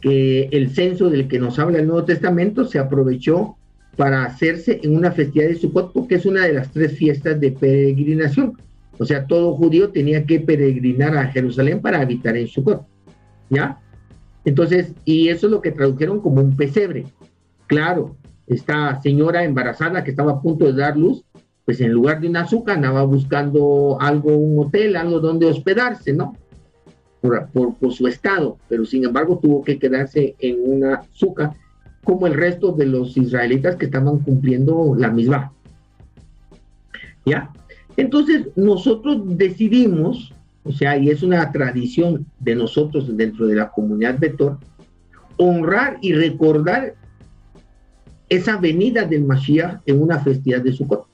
que 0.01 0.47
el 0.53 0.69
censo 0.69 1.09
del 1.09 1.27
que 1.27 1.39
nos 1.39 1.59
habla 1.59 1.79
el 1.79 1.87
Nuevo 1.87 2.05
Testamento 2.05 2.63
se 2.63 2.79
aprovechó 2.79 3.57
para 3.97 4.23
hacerse 4.23 4.79
en 4.81 4.95
una 4.95 5.11
festividad 5.11 5.49
de 5.49 5.55
Sukkot, 5.55 5.91
porque 5.91 6.15
es 6.15 6.25
una 6.25 6.45
de 6.45 6.53
las 6.53 6.71
tres 6.71 6.93
fiestas 6.97 7.37
de 7.37 7.51
peregrinación. 7.51 8.57
O 8.99 9.05
sea, 9.05 9.25
todo 9.25 9.55
judío 9.55 9.89
tenía 9.89 10.25
que 10.25 10.41
peregrinar 10.41 11.17
a 11.17 11.27
Jerusalén 11.27 11.81
para 11.81 12.01
habitar 12.01 12.35
en 12.35 12.47
Sukkot. 12.47 12.85
¿Ya? 13.49 13.79
Entonces, 14.43 14.93
y 15.05 15.29
eso 15.29 15.47
es 15.47 15.51
lo 15.51 15.61
que 15.61 15.71
tradujeron 15.71 16.21
como 16.21 16.41
un 16.41 16.55
pesebre. 16.55 17.05
Claro, 17.67 18.17
esta 18.45 19.01
señora 19.01 19.43
embarazada 19.45 20.03
que 20.03 20.11
estaba 20.11 20.33
a 20.33 20.41
punto 20.41 20.65
de 20.65 20.73
dar 20.73 20.97
luz, 20.97 21.23
pues 21.65 21.79
en 21.81 21.91
lugar 21.91 22.19
de 22.19 22.27
una 22.27 22.41
azúcar 22.41 22.75
andaba 22.75 23.03
buscando 23.03 23.97
algo, 24.01 24.35
un 24.35 24.65
hotel, 24.65 24.95
algo 24.95 25.19
donde 25.19 25.45
hospedarse, 25.45 26.13
¿no? 26.13 26.35
Por, 27.21 27.49
por, 27.51 27.93
su 27.93 28.07
estado, 28.07 28.57
pero 28.69 28.85
sin 28.85 29.03
embargo 29.03 29.39
tuvo 29.39 29.61
que 29.63 29.77
quedarse 29.77 30.35
en 30.39 30.57
una 30.63 30.95
azúcar 30.95 31.51
como 32.03 32.27
el 32.27 32.33
resto 32.33 32.71
de 32.71 32.85
los 32.85 33.15
israelitas 33.17 33.75
que 33.75 33.85
estaban 33.85 34.19
cumpliendo 34.19 34.95
la 34.97 35.09
misma. 35.09 35.51
¿Ya? 37.25 37.51
Entonces 37.99 38.47
nosotros 38.55 39.21
decidimos, 39.37 40.33
o 40.63 40.71
sea, 40.71 40.97
y 40.97 41.09
es 41.09 41.21
una 41.21 41.51
tradición 41.51 42.25
de 42.39 42.55
nosotros 42.55 43.17
dentro 43.17 43.45
de 43.45 43.55
la 43.55 43.69
comunidad 43.71 44.17
Betor, 44.17 44.57
honrar 45.35 45.97
y 46.01 46.13
recordar 46.13 46.95
esa 48.29 48.55
venida 48.55 49.03
del 49.03 49.25
Mashiach 49.25 49.81
en 49.85 50.01
una 50.01 50.19
festividad 50.19 50.61
de 50.61 50.71
Sukkot. 50.71 51.07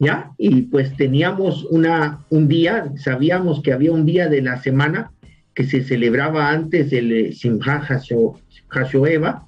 ¿Ya? 0.00 0.32
Y 0.36 0.62
pues 0.62 0.96
teníamos 0.96 1.64
una, 1.66 2.24
un 2.30 2.48
día, 2.48 2.92
sabíamos 2.96 3.62
que 3.62 3.72
había 3.72 3.92
un 3.92 4.04
día 4.04 4.28
de 4.28 4.42
la 4.42 4.60
semana 4.60 5.12
que 5.54 5.62
se 5.62 5.84
celebraba 5.84 6.50
antes 6.50 6.92
el 6.92 7.12
eh, 7.12 7.32
Simha 7.32 7.86
Hashoeva, 8.68 9.46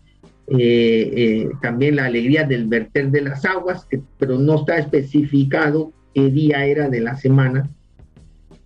eh, 0.51 1.13
eh, 1.15 1.51
también 1.63 1.97
la 1.97 2.07
alegría 2.07 2.45
del 2.45 2.67
verter 2.67 3.11
de 3.11 3.23
las 3.23 3.45
aguas, 3.45 3.87
pero 4.19 4.39
no 4.39 4.57
está 4.57 4.79
especificado 4.79 5.93
qué 6.15 6.29
día 6.31 6.67
era 6.67 6.89
de 6.89 7.01
la 7.01 7.17
semana. 7.17 7.71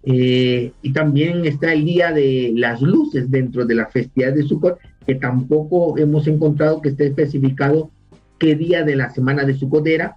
y 0.07 0.93
también 0.93 1.47
está 1.47 1.73
el 1.73 1.85
día 1.85 2.13
de 2.13 2.53
las 2.55 2.83
luces 2.83 3.31
dentro 3.31 3.65
de 3.65 3.75
la 3.75 3.87
festividad 3.87 4.35
de 4.35 4.43
Sukkot, 4.43 4.79
que 5.07 5.15
tampoco 5.15 5.97
hemos 5.99 6.27
encontrado 6.27 6.83
que 6.83 6.91
esté 6.91 7.07
especificado 7.07 7.91
qué 8.39 8.55
día 8.55 8.83
de 8.85 8.97
la 8.97 9.11
semana 9.11 9.45
de 9.45 9.55
Sukkot 9.55 9.87
era. 9.87 10.17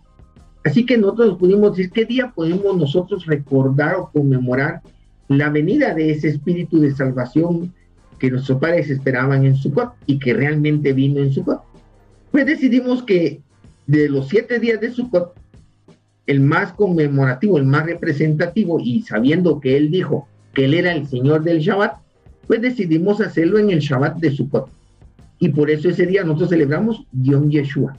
Así 0.64 0.86
que 0.86 0.98
nosotros 0.98 1.38
pudimos 1.38 1.76
decir 1.76 1.92
qué 1.92 2.06
día 2.06 2.34
podemos 2.36 2.76
nosotros 2.76 3.26
recordar 3.26 3.96
o 3.96 4.10
conmemorar 4.12 4.82
la 5.28 5.50
venida 5.50 5.94
de 5.94 6.12
ese 6.12 6.30
espíritu 6.30 6.80
de 6.80 6.92
salvación 6.92 7.74
que 8.20 8.32
nuestros 8.32 8.60
padres 8.60 8.90
esperaban 8.90 9.46
en 9.46 9.56
Sukkot 9.56 9.94
y 10.06 10.20
que 10.20 10.34
realmente 10.34 10.94
vino 10.94 11.20
en 11.20 11.32
Sukkot. 11.32 11.62
Pues 12.32 12.46
decidimos 12.46 13.04
que 13.04 13.42
de 13.86 14.10
los 14.10 14.28
siete 14.28 14.60
días 14.60 14.82
de 14.82 14.92
Sukkot, 14.92 15.34
el 16.26 16.42
más 16.42 16.74
conmemorativo, 16.74 17.58
el 17.58 17.66
más 17.66 17.86
representativo, 17.86 18.80
y 18.80 19.02
sabiendo 19.04 19.60
que 19.60 19.78
él 19.78 19.90
dijo 19.90 20.28
que 20.54 20.66
él 20.66 20.74
era 20.74 20.92
el 20.94 21.08
Señor 21.08 21.44
del 21.44 21.60
Shabbat, 21.60 22.00
pues 22.48 22.62
decidimos 22.62 23.22
hacerlo 23.22 23.60
en 23.60 23.70
el 23.70 23.80
Shabbat 23.80 24.18
de 24.18 24.32
Sukkot. 24.32 24.70
Y 25.40 25.50
por 25.50 25.70
eso 25.70 25.90
ese 25.90 26.06
día 26.06 26.24
nosotros 26.24 26.50
celebramos 26.50 27.06
Yom 27.14 27.50
Yeshua, 27.50 27.96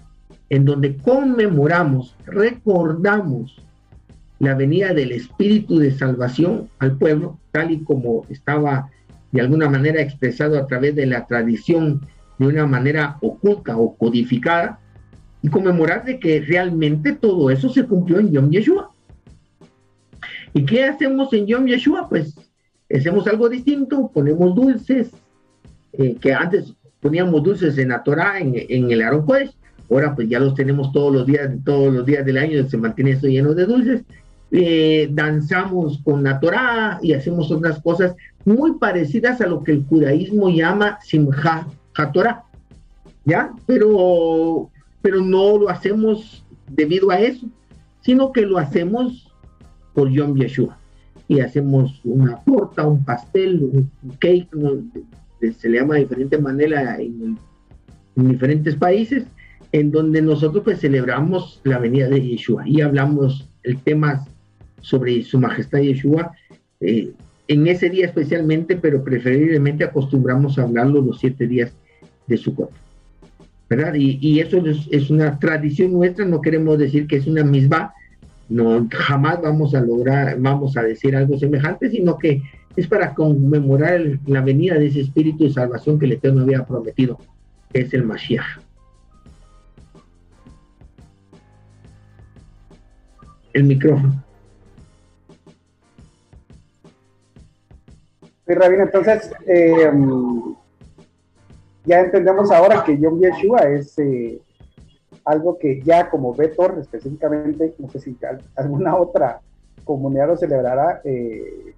en 0.51 0.64
donde 0.64 0.97
conmemoramos, 0.97 2.16
recordamos 2.27 3.62
la 4.41 4.55
venida 4.55 4.93
del 4.93 5.12
Espíritu 5.12 5.79
de 5.79 5.93
Salvación 5.93 6.69
al 6.79 6.97
pueblo, 6.97 7.39
tal 7.51 7.71
y 7.71 7.79
como 7.79 8.25
estaba 8.29 8.91
de 9.33 9.41
alguna 9.41 9.68
manera 9.68 10.01
expresado 10.01 10.59
a 10.59 10.66
través 10.66 10.95
de 10.95 11.07
la 11.07 11.26
tradición 11.26 12.07
de 12.39 12.47
una 12.47 12.66
manera 12.66 13.18
oculta 13.20 13.76
o 13.76 13.97
codificada, 13.97 14.81
y 15.43 15.49
conmemorar 15.49 16.05
de 16.05 16.18
que 16.18 16.41
realmente 16.41 17.12
todo 17.12 17.51
eso 17.51 17.68
se 17.68 17.85
cumplió 17.85 18.18
en 18.18 18.33
Yom 18.33 18.51
Yeshua. 18.51 18.91
¿Y 20.53 20.64
qué 20.64 20.85
hacemos 20.85 21.33
en 21.33 21.47
Yom 21.47 21.66
Yeshua? 21.66 22.09
Pues 22.09 22.35
hacemos 22.93 23.26
algo 23.26 23.49
distinto, 23.49 24.11
ponemos 24.12 24.55
dulces, 24.55 25.11
eh, 25.93 26.16
que 26.20 26.33
antes 26.33 26.72
poníamos 27.01 27.43
dulces 27.43 27.79
en 27.79 27.91
la 27.91 28.03
Torah, 28.03 28.41
en, 28.41 28.91
el 28.91 29.03
Aarón 29.03 29.26
ahora 29.91 30.14
pues 30.14 30.29
ya 30.29 30.41
los 30.41 30.55
tenemos 30.55 30.93
todos 30.93 31.14
los 31.14 31.26
días, 31.26 31.51
todos 31.64 31.95
los 31.95 32.05
días 32.05 32.24
del 32.26 32.39
año, 32.39 32.68
se 32.68 32.76
mantiene 32.76 33.12
esto 33.12 33.29
lleno 33.29 33.55
de 33.55 33.66
dulces, 33.66 34.03
eh, 34.51 35.09
danzamos 35.12 36.01
con 36.03 36.24
la 36.24 36.41
Torah 36.41 36.99
y 37.03 37.12
hacemos 37.12 37.51
otras 37.51 37.81
cosas 37.81 38.16
muy 38.49 38.78
parecidas 38.78 39.40
a 39.40 39.46
lo 39.46 39.62
que 39.62 39.72
el 39.72 39.84
judaísmo 39.84 40.49
llama 40.49 40.99
Simha 41.03 41.66
HaTorah, 41.94 42.44
¿ya? 43.24 43.53
Pero, 43.66 44.70
pero 45.03 45.20
no 45.20 45.59
lo 45.59 45.68
hacemos 45.68 46.44
debido 46.70 47.11
a 47.11 47.20
eso, 47.20 47.46
sino 48.01 48.32
que 48.32 48.46
lo 48.46 48.59
hacemos 48.59 49.32
por 49.94 50.11
Yom 50.11 50.34
Yeshua. 50.36 50.78
Y 51.28 51.40
hacemos 51.40 52.01
una 52.05 52.36
torta, 52.44 52.86
un 52.86 53.05
pastel, 53.05 53.62
un 53.62 53.90
cake, 54.18 54.49
se 55.59 55.68
le 55.68 55.78
llama 55.78 55.94
de 55.94 56.01
diferente 56.01 56.38
manera 56.38 56.99
en, 56.99 57.38
en 58.16 58.28
diferentes 58.28 58.74
países, 58.76 59.24
en 59.72 59.90
donde 59.90 60.22
nosotros 60.22 60.64
pues 60.64 60.80
celebramos 60.80 61.61
la 61.64 61.78
venida 61.78 62.09
de 62.09 62.22
Yeshua 62.22 62.66
y 62.66 62.80
hablamos 62.80 63.46
el 63.62 63.78
tema 63.82 64.26
sobre 64.80 65.22
su 65.22 65.38
majestad 65.38 65.80
Yeshua, 65.80 66.32
eh, 66.80 67.12
en 67.49 67.66
ese 67.66 67.88
día 67.88 68.07
especialmente, 68.07 68.76
pero 68.76 69.03
preferiblemente 69.03 69.82
acostumbramos 69.82 70.59
a 70.59 70.62
hablarlo 70.62 71.01
los 71.01 71.18
siete 71.18 71.46
días 71.46 71.72
de 72.26 72.36
su 72.36 72.55
cuerpo. 72.55 72.74
¿Verdad? 73.70 73.94
Y, 73.94 74.40
eso 74.40 74.62
es, 74.90 75.11
una 75.11 75.38
tradición 75.38 75.92
nuestra, 75.92 76.24
no 76.24 76.40
queremos 76.40 76.78
decir 76.78 77.07
que 77.07 77.16
es 77.16 77.26
una 77.26 77.44
misma, 77.44 77.92
no, 78.49 78.86
jamás 78.90 79.42
vamos 79.42 79.74
a 79.74 79.80
lograr, 79.80 80.38
vamos 80.38 80.76
a 80.76 80.82
decir 80.82 81.14
algo 81.14 81.38
semejante, 81.38 81.90
sino 81.90 82.16
que 82.16 82.42
es 82.76 82.86
para 82.86 83.14
conmemorar 83.14 84.01
la 84.26 84.40
venida 84.40 84.74
de 84.74 84.86
ese 84.86 85.01
espíritu 85.01 85.44
de 85.44 85.53
salvación 85.53 85.99
que 85.99 86.07
el 86.07 86.12
Eterno 86.12 86.42
había 86.42 86.64
prometido, 86.64 87.18
es 87.72 87.92
el 87.92 88.05
Mashiach. 88.05 88.61
El 93.53 93.64
micrófono. 93.64 94.28
Sí, 98.49 98.55
Rabino, 98.55 98.84
entonces 98.84 99.30
eh, 99.46 99.92
ya 101.84 102.01
entendemos 102.01 102.51
ahora 102.51 102.82
que 102.82 102.99
Yom 102.99 103.20
Yeshua 103.20 103.59
es 103.68 103.99
eh, 103.99 104.40
algo 105.22 105.59
que 105.59 105.82
ya 105.82 106.09
como 106.09 106.32
Betor 106.34 106.78
específicamente, 106.80 107.74
no 107.78 107.90
sé 107.90 108.01
si 108.01 108.16
alguna 108.57 108.96
otra 108.96 109.42
comunidad 109.84 110.28
lo 110.28 110.36
celebrará, 110.38 111.03
eh, 111.05 111.74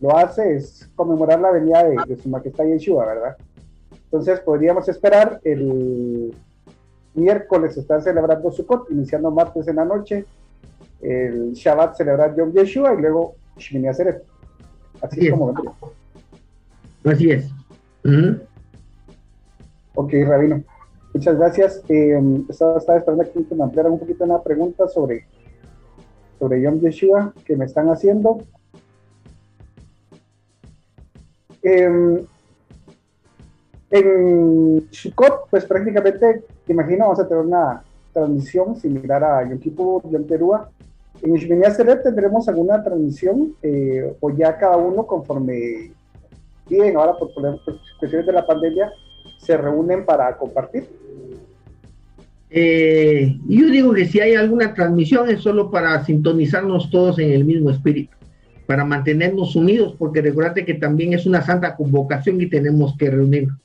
lo 0.00 0.16
hace, 0.16 0.54
es 0.54 0.90
conmemorar 0.96 1.40
la 1.40 1.50
venida 1.50 1.84
de, 1.84 2.16
su 2.16 2.30
majestad 2.30 2.64
Yeshua, 2.64 3.04
¿verdad? 3.04 3.36
Entonces 4.04 4.40
podríamos 4.40 4.88
esperar 4.88 5.42
el 5.44 6.34
miércoles 7.12 7.76
estar 7.76 8.00
celebrando 8.00 8.50
Sukkot, 8.50 8.90
iniciando 8.90 9.30
martes 9.30 9.68
en 9.68 9.76
la 9.76 9.84
noche, 9.84 10.24
el 11.02 11.52
Shabbat 11.52 11.98
celebrar 11.98 12.34
Yom 12.34 12.50
Yeshua 12.50 12.94
y 12.94 13.02
luego 13.02 13.34
Shmini 13.58 13.88
Aseret. 13.88 14.24
Así 15.02 15.26
es 15.26 15.30
como 15.30 15.48
vendría. 15.48 15.74
Así 17.04 17.30
es. 17.30 17.50
Ok, 19.94 20.12
Rabino. 20.26 20.62
Muchas 21.12 21.36
gracias. 21.36 21.82
Eh, 21.88 22.20
estaba, 22.48 22.78
esperando 22.78 23.22
aquí 23.22 23.44
que 23.44 23.54
me 23.54 23.62
ampliaran 23.62 23.92
un 23.92 23.98
poquito 23.98 24.24
una 24.24 24.42
pregunta 24.42 24.88
sobre, 24.88 25.26
sobre 26.38 26.60
Yom 26.62 26.80
Yeshua 26.80 27.32
que 27.44 27.56
me 27.56 27.66
están 27.66 27.88
haciendo. 27.88 28.38
Em, 31.62 32.24
en 33.90 34.88
Shukot, 34.90 35.48
pues 35.50 35.64
prácticamente, 35.66 36.42
te 36.66 36.72
imagino, 36.72 37.04
vamos 37.04 37.20
a 37.20 37.28
tener 37.28 37.44
una 37.44 37.82
transmisión 38.12 38.76
similar 38.76 39.22
a 39.22 39.48
Yom 39.48 39.58
Kippur, 39.58 40.10
Yom 40.10 40.26
Teruah. 40.26 40.68
En 41.22 41.34
Shmini 41.34 41.62
tendremos 42.02 42.48
alguna 42.48 42.82
transmisión 42.82 43.54
eh, 43.62 44.16
o 44.20 44.30
ya 44.30 44.58
cada 44.58 44.76
uno 44.76 45.06
conforme 45.06 45.92
bien, 46.68 46.96
ahora 46.96 47.16
por, 47.18 47.30
cuestiones 47.98 48.26
de 48.26 48.32
la 48.32 48.46
pandemia, 48.46 48.92
se 49.38 49.56
reúnen 49.56 50.04
para 50.04 50.36
compartir? 50.36 50.88
Eh, 52.50 53.36
yo 53.48 53.68
digo 53.68 53.92
que 53.92 54.06
si 54.06 54.20
hay 54.20 54.34
alguna 54.34 54.74
transmisión 54.74 55.28
es 55.28 55.40
solo 55.40 55.70
para 55.70 56.04
sintonizarnos 56.04 56.90
todos 56.90 57.18
en 57.18 57.32
el 57.32 57.44
mismo 57.44 57.70
espíritu, 57.70 58.16
para 58.66 58.84
mantenernos 58.84 59.56
unidos, 59.56 59.96
porque 59.98 60.22
recuerda 60.22 60.54
que 60.54 60.74
también 60.74 61.12
es 61.14 61.26
una 61.26 61.42
santa 61.42 61.74
convocación 61.74 62.40
y 62.40 62.46
tenemos 62.46 62.96
que 62.96 63.10
reunirnos. 63.10 63.58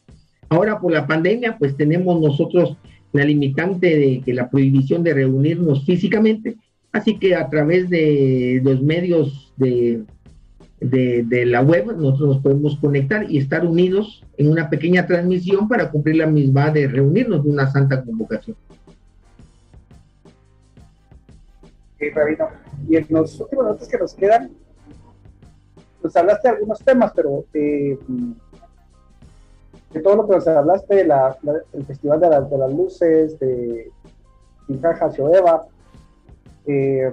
Ahora 0.49 0.79
por 0.79 0.91
la 0.91 1.05
pandemia, 1.05 1.57
pues 1.59 1.77
tenemos 1.77 2.19
nosotros 2.19 2.75
la 3.13 3.23
limitante 3.23 3.95
de 3.95 4.21
que 4.21 4.33
la 4.33 4.49
prohibición 4.49 5.03
de 5.03 5.13
reunirnos 5.13 5.85
físicamente, 5.85 6.57
así 6.91 7.17
que 7.17 7.35
a 7.35 7.47
través 7.49 7.89
de 7.89 8.59
los 8.63 8.81
medios 8.81 9.53
de 9.57 10.01
de, 10.79 11.23
de, 11.23 11.45
la 11.45 11.61
web, 11.61 11.87
nosotros 11.97 12.35
nos 12.35 12.37
podemos 12.39 12.77
conectar 12.77 13.29
y 13.29 13.37
estar 13.37 13.65
unidos 13.65 14.25
en 14.37 14.49
una 14.49 14.69
pequeña 14.69 15.05
transmisión 15.05 15.67
para 15.67 15.91
cumplir 15.91 16.17
la 16.17 16.27
misma 16.27 16.69
de 16.71 16.87
reunirnos 16.87 17.43
de 17.43 17.49
una 17.49 17.69
santa 17.69 18.03
convocación. 18.03 18.55
Okay, 21.95 22.11
Rabino. 22.11 22.47
Y 22.87 22.95
en 22.95 23.05
los 23.09 23.39
últimos 23.39 23.65
minutos 23.65 23.87
que 23.87 23.97
nos 23.97 24.13
quedan, 24.13 24.51
pues 26.01 26.15
hablaste 26.15 26.47
de 26.47 26.55
algunos 26.55 26.79
temas, 26.79 27.11
pero 27.13 27.43
eh, 27.53 27.97
de 29.93 30.01
todo 30.01 30.15
lo 30.15 30.27
que 30.27 30.35
nos 30.35 30.47
hablaste, 30.47 30.95
de 30.95 31.05
la, 31.05 31.37
el 31.73 31.85
Festival 31.85 32.19
de, 32.21 32.27
de, 32.27 32.57
las 32.57 32.73
Luces, 32.73 33.39
de 33.39 33.91
Injaja 34.69 35.09
Shoeva, 35.09 35.67
eh, 36.65 37.11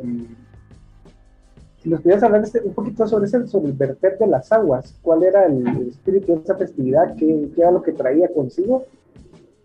si 1.86 1.90
nos 1.90 2.00
pudieras 2.00 2.24
hablar 2.24 2.42
este, 2.42 2.60
un 2.62 2.74
poquito 2.74 3.06
sobre, 3.06 3.26
ese, 3.26 3.46
sobre 3.46 3.68
el 3.68 3.74
verter 3.74 4.18
de 4.18 4.26
las 4.26 4.50
aguas, 4.50 4.98
¿cuál 5.02 5.22
era 5.22 5.46
el, 5.46 5.86
espíritu 5.86 6.34
de 6.34 6.42
esa 6.42 6.56
festividad? 6.56 7.14
¿Qué, 7.14 7.48
¿Qué, 7.54 7.60
era 7.60 7.70
lo 7.70 7.80
que 7.80 7.92
traía 7.92 8.26
consigo? 8.34 8.84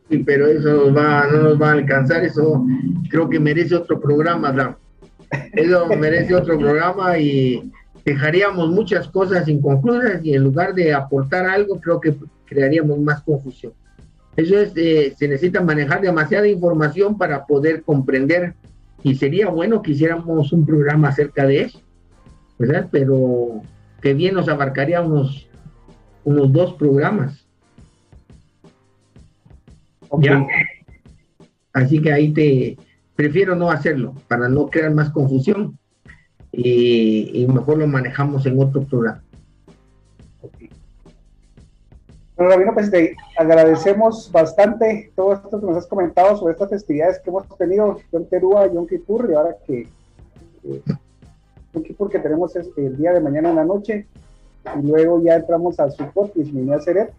Sí, 0.07 0.19
pero 0.19 0.45
eso 0.45 0.93
va, 0.93 1.25
no 1.25 1.41
nos 1.41 1.59
va 1.59 1.69
a 1.69 1.73
alcanzar, 1.73 2.23
eso 2.23 2.63
creo 3.09 3.27
que 3.27 3.39
merece 3.39 3.73
otro 3.73 3.99
programa, 3.99 4.51
¿no? 4.51 4.77
Eso 5.53 5.87
merece 5.97 6.35
otro 6.35 6.59
programa 6.59 7.17
y 7.17 7.71
dejaríamos 8.05 8.69
muchas 8.69 9.07
cosas 9.07 9.47
inconclusas 9.47 10.23
y 10.23 10.35
en 10.35 10.43
lugar 10.43 10.75
de 10.75 10.93
aportar 10.93 11.47
algo, 11.47 11.79
creo 11.79 11.99
que 11.99 12.13
crearíamos 12.45 12.99
más 12.99 13.23
confusión. 13.23 13.73
Eso 14.37 14.59
es, 14.59 14.73
eh, 14.75 15.15
se 15.17 15.27
necesita 15.27 15.59
manejar 15.59 16.01
demasiada 16.01 16.47
información 16.47 17.17
para 17.17 17.47
poder 17.47 17.81
comprender 17.81 18.53
y 19.01 19.15
sería 19.15 19.49
bueno 19.49 19.81
que 19.81 19.93
hiciéramos 19.93 20.53
un 20.53 20.67
programa 20.67 21.07
acerca 21.07 21.47
de 21.47 21.61
eso, 21.61 21.81
¿verdad? 22.61 22.87
Pero 22.91 23.61
que 24.01 24.13
bien 24.13 24.35
nos 24.35 24.47
abarcaría 24.47 25.01
unos, 25.01 25.47
unos 26.23 26.53
dos 26.53 26.73
programas. 26.75 27.45
¿Ya? 30.19 30.45
Así 31.73 32.01
que 32.01 32.13
ahí 32.13 32.31
te 32.33 32.77
prefiero 33.15 33.55
no 33.55 33.71
hacerlo 33.71 34.13
para 34.27 34.47
no 34.47 34.67
crear 34.67 34.93
más 34.93 35.09
confusión 35.09 35.77
y, 36.51 37.47
mejor 37.47 37.77
lo 37.77 37.87
manejamos 37.87 38.45
en 38.45 38.59
otro 38.59 38.83
programa. 38.83 39.23
Bueno, 42.35 42.51
Rabino, 42.51 42.73
pues 42.73 42.91
te 42.91 43.15
agradecemos 43.37 44.31
bastante 44.31 45.11
todo 45.15 45.33
esto 45.33 45.59
que 45.59 45.65
nos 45.65 45.77
has 45.77 45.87
comentado 45.87 46.35
sobre 46.37 46.53
estas 46.53 46.69
festividades 46.69 47.19
que 47.19 47.29
hemos 47.29 47.47
tenido, 47.57 47.99
en 48.11 48.25
Terúa, 48.27 48.71
Yom 48.71 48.85
Kippur, 48.85 49.29
y 49.31 49.33
ahora 49.33 49.55
que 49.65 49.87
eh, 50.63 50.81
Yom 51.73 51.83
Kippur 51.83 52.09
que 52.09 52.19
tenemos 52.19 52.55
el 52.55 52.97
día 52.97 53.13
de 53.13 53.19
mañana 53.19 53.49
en 53.49 53.55
la 53.55 53.65
noche, 53.65 54.07
y 54.77 54.87
luego 54.87 55.21
ya 55.21 55.35
entramos 55.35 55.79
al 55.79 55.91
Sukkot 55.91 56.35
y 56.35 56.43
Shmini 56.43 56.79
Seret. 56.81 57.13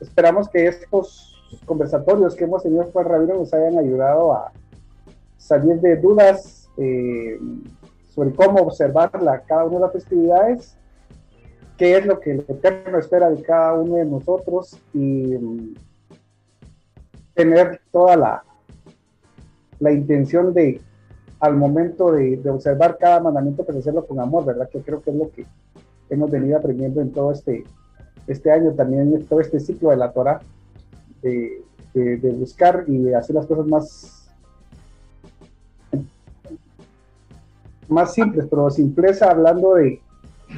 Esperamos 0.00 0.48
que 0.48 0.66
estos 0.66 1.34
conversatorios 1.64 2.34
que 2.34 2.44
hemos 2.44 2.62
tenido 2.62 2.90
con 2.92 3.04
Rabino 3.04 3.34
nos 3.34 3.52
hayan 3.52 3.78
ayudado 3.78 4.32
a 4.32 4.52
salir 5.36 5.80
de 5.80 5.96
dudas, 5.96 6.68
eh, 6.76 7.38
sobre 8.14 8.32
cómo 8.34 8.62
observar 8.62 9.10
cada 9.46 9.64
una 9.64 9.76
de 9.76 9.80
las 9.80 9.92
festividades, 9.92 10.76
qué 11.76 11.98
es 11.98 12.06
lo 12.06 12.18
que 12.18 12.32
el 12.32 12.44
Eterno 12.48 12.98
espera 12.98 13.30
de 13.30 13.42
cada 13.42 13.74
uno 13.74 13.96
de 13.96 14.06
nosotros 14.06 14.80
y 14.94 15.36
mm, 15.36 15.74
tener 17.34 17.80
toda 17.92 18.16
la, 18.16 18.44
la 19.78 19.92
intención 19.92 20.54
de, 20.54 20.80
al 21.40 21.56
momento 21.56 22.12
de, 22.12 22.40
observar 22.48 22.96
cada 22.98 23.20
mandamiento, 23.20 23.64
pues 23.64 23.78
hacerlo 23.78 24.06
con 24.06 24.20
amor, 24.20 24.44
¿verdad? 24.44 24.68
Que 24.68 24.80
creo 24.80 25.02
que 25.02 25.10
es 25.10 25.16
lo 25.16 25.30
que 25.30 25.46
hemos 26.10 26.30
venido 26.30 26.56
aprendiendo 26.56 27.00
en 27.00 27.12
todo 27.12 27.32
este, 27.32 27.64
este 28.26 28.50
año, 28.50 28.72
también 28.72 29.14
en 29.14 29.26
todo 29.26 29.40
este 29.40 29.60
ciclo 29.60 29.90
de 29.90 29.96
la 29.96 30.12
Torah, 30.12 30.40
de, 31.22 31.62
de 31.94 32.32
buscar 32.32 32.84
y 32.86 32.98
de 32.98 33.14
hacer 33.16 33.34
las 33.34 33.46
cosas 33.46 33.66
más 33.66 34.16
más 37.88 38.14
simples, 38.14 38.46
pero 38.48 38.70
simpleza 38.70 39.30
hablando 39.30 39.74
de, 39.74 40.00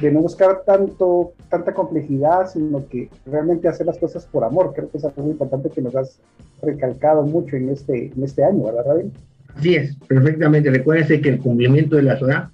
de, 0.01 0.11
no 0.11 0.21
buscar 0.21 0.63
tanto, 0.65 1.33
tanta 1.49 1.73
complejidad, 1.73 2.49
sino 2.49 2.87
que 2.87 3.09
realmente 3.25 3.67
hacer 3.67 3.85
las 3.85 3.97
cosas 3.97 4.25
por 4.25 4.43
amor. 4.43 4.73
Creo 4.73 4.89
que 4.89 4.97
es 4.97 5.05
algo 5.05 5.29
importante 5.29 5.69
que 5.69 5.81
nos 5.81 5.95
has 5.95 6.19
recalcado 6.61 7.23
mucho 7.23 7.55
en 7.55 7.69
este, 7.69 8.11
en 8.15 8.23
este 8.23 8.43
año, 8.43 8.63
¿verdad, 8.63 8.85
Rabin? 8.85 9.13
Así 9.55 9.75
es, 9.75 9.95
perfectamente. 10.07 10.69
Recuérdense 10.69 11.21
que 11.21 11.29
el 11.29 11.39
cumplimiento 11.39 11.95
de 11.95 12.03
la 12.03 12.17
Torah 12.17 12.51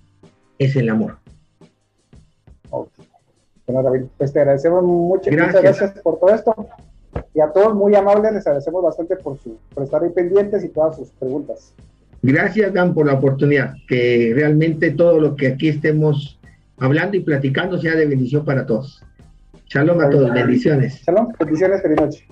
es 0.57 0.75
el 0.75 0.89
amor. 0.89 1.17
Bueno, 3.67 3.81
Rabin, 3.81 4.09
pues 4.17 4.31
te 4.31 4.39
agradecemos 4.39 4.83
mucho. 4.83 5.29
Gracias. 5.31 5.63
Muchas 5.63 5.79
gracias 5.79 6.03
por 6.03 6.19
todo 6.19 6.33
esto. 6.33 6.55
Y 7.33 7.39
a 7.39 7.51
todos 7.51 7.73
muy 7.73 7.95
amables, 7.95 8.33
les 8.33 8.45
agradecemos 8.45 8.83
bastante 8.83 9.15
por, 9.15 9.37
su, 9.39 9.57
por 9.73 9.83
estar 9.83 10.03
ahí 10.03 10.09
pendientes 10.09 10.63
y 10.63 10.69
todas 10.69 10.97
sus 10.97 11.09
preguntas. 11.11 11.73
Gracias, 12.21 12.73
Dan, 12.73 12.93
por 12.93 13.07
la 13.07 13.13
oportunidad. 13.13 13.73
Que 13.87 14.33
realmente 14.35 14.91
todo 14.91 15.19
lo 15.19 15.35
que 15.35 15.47
aquí 15.47 15.69
estemos 15.69 16.39
hablando 16.77 17.17
y 17.17 17.21
platicando 17.21 17.79
sea 17.79 17.95
de 17.95 18.05
bendición 18.05 18.45
para 18.45 18.65
todos. 18.65 19.03
Shalom 19.67 19.99
a 20.01 20.09
todos. 20.09 20.31
Bendiciones. 20.33 21.01
Shalom. 21.03 21.33
Bendiciones. 21.39 21.81
Feliz 21.81 21.97
noche. 21.97 22.27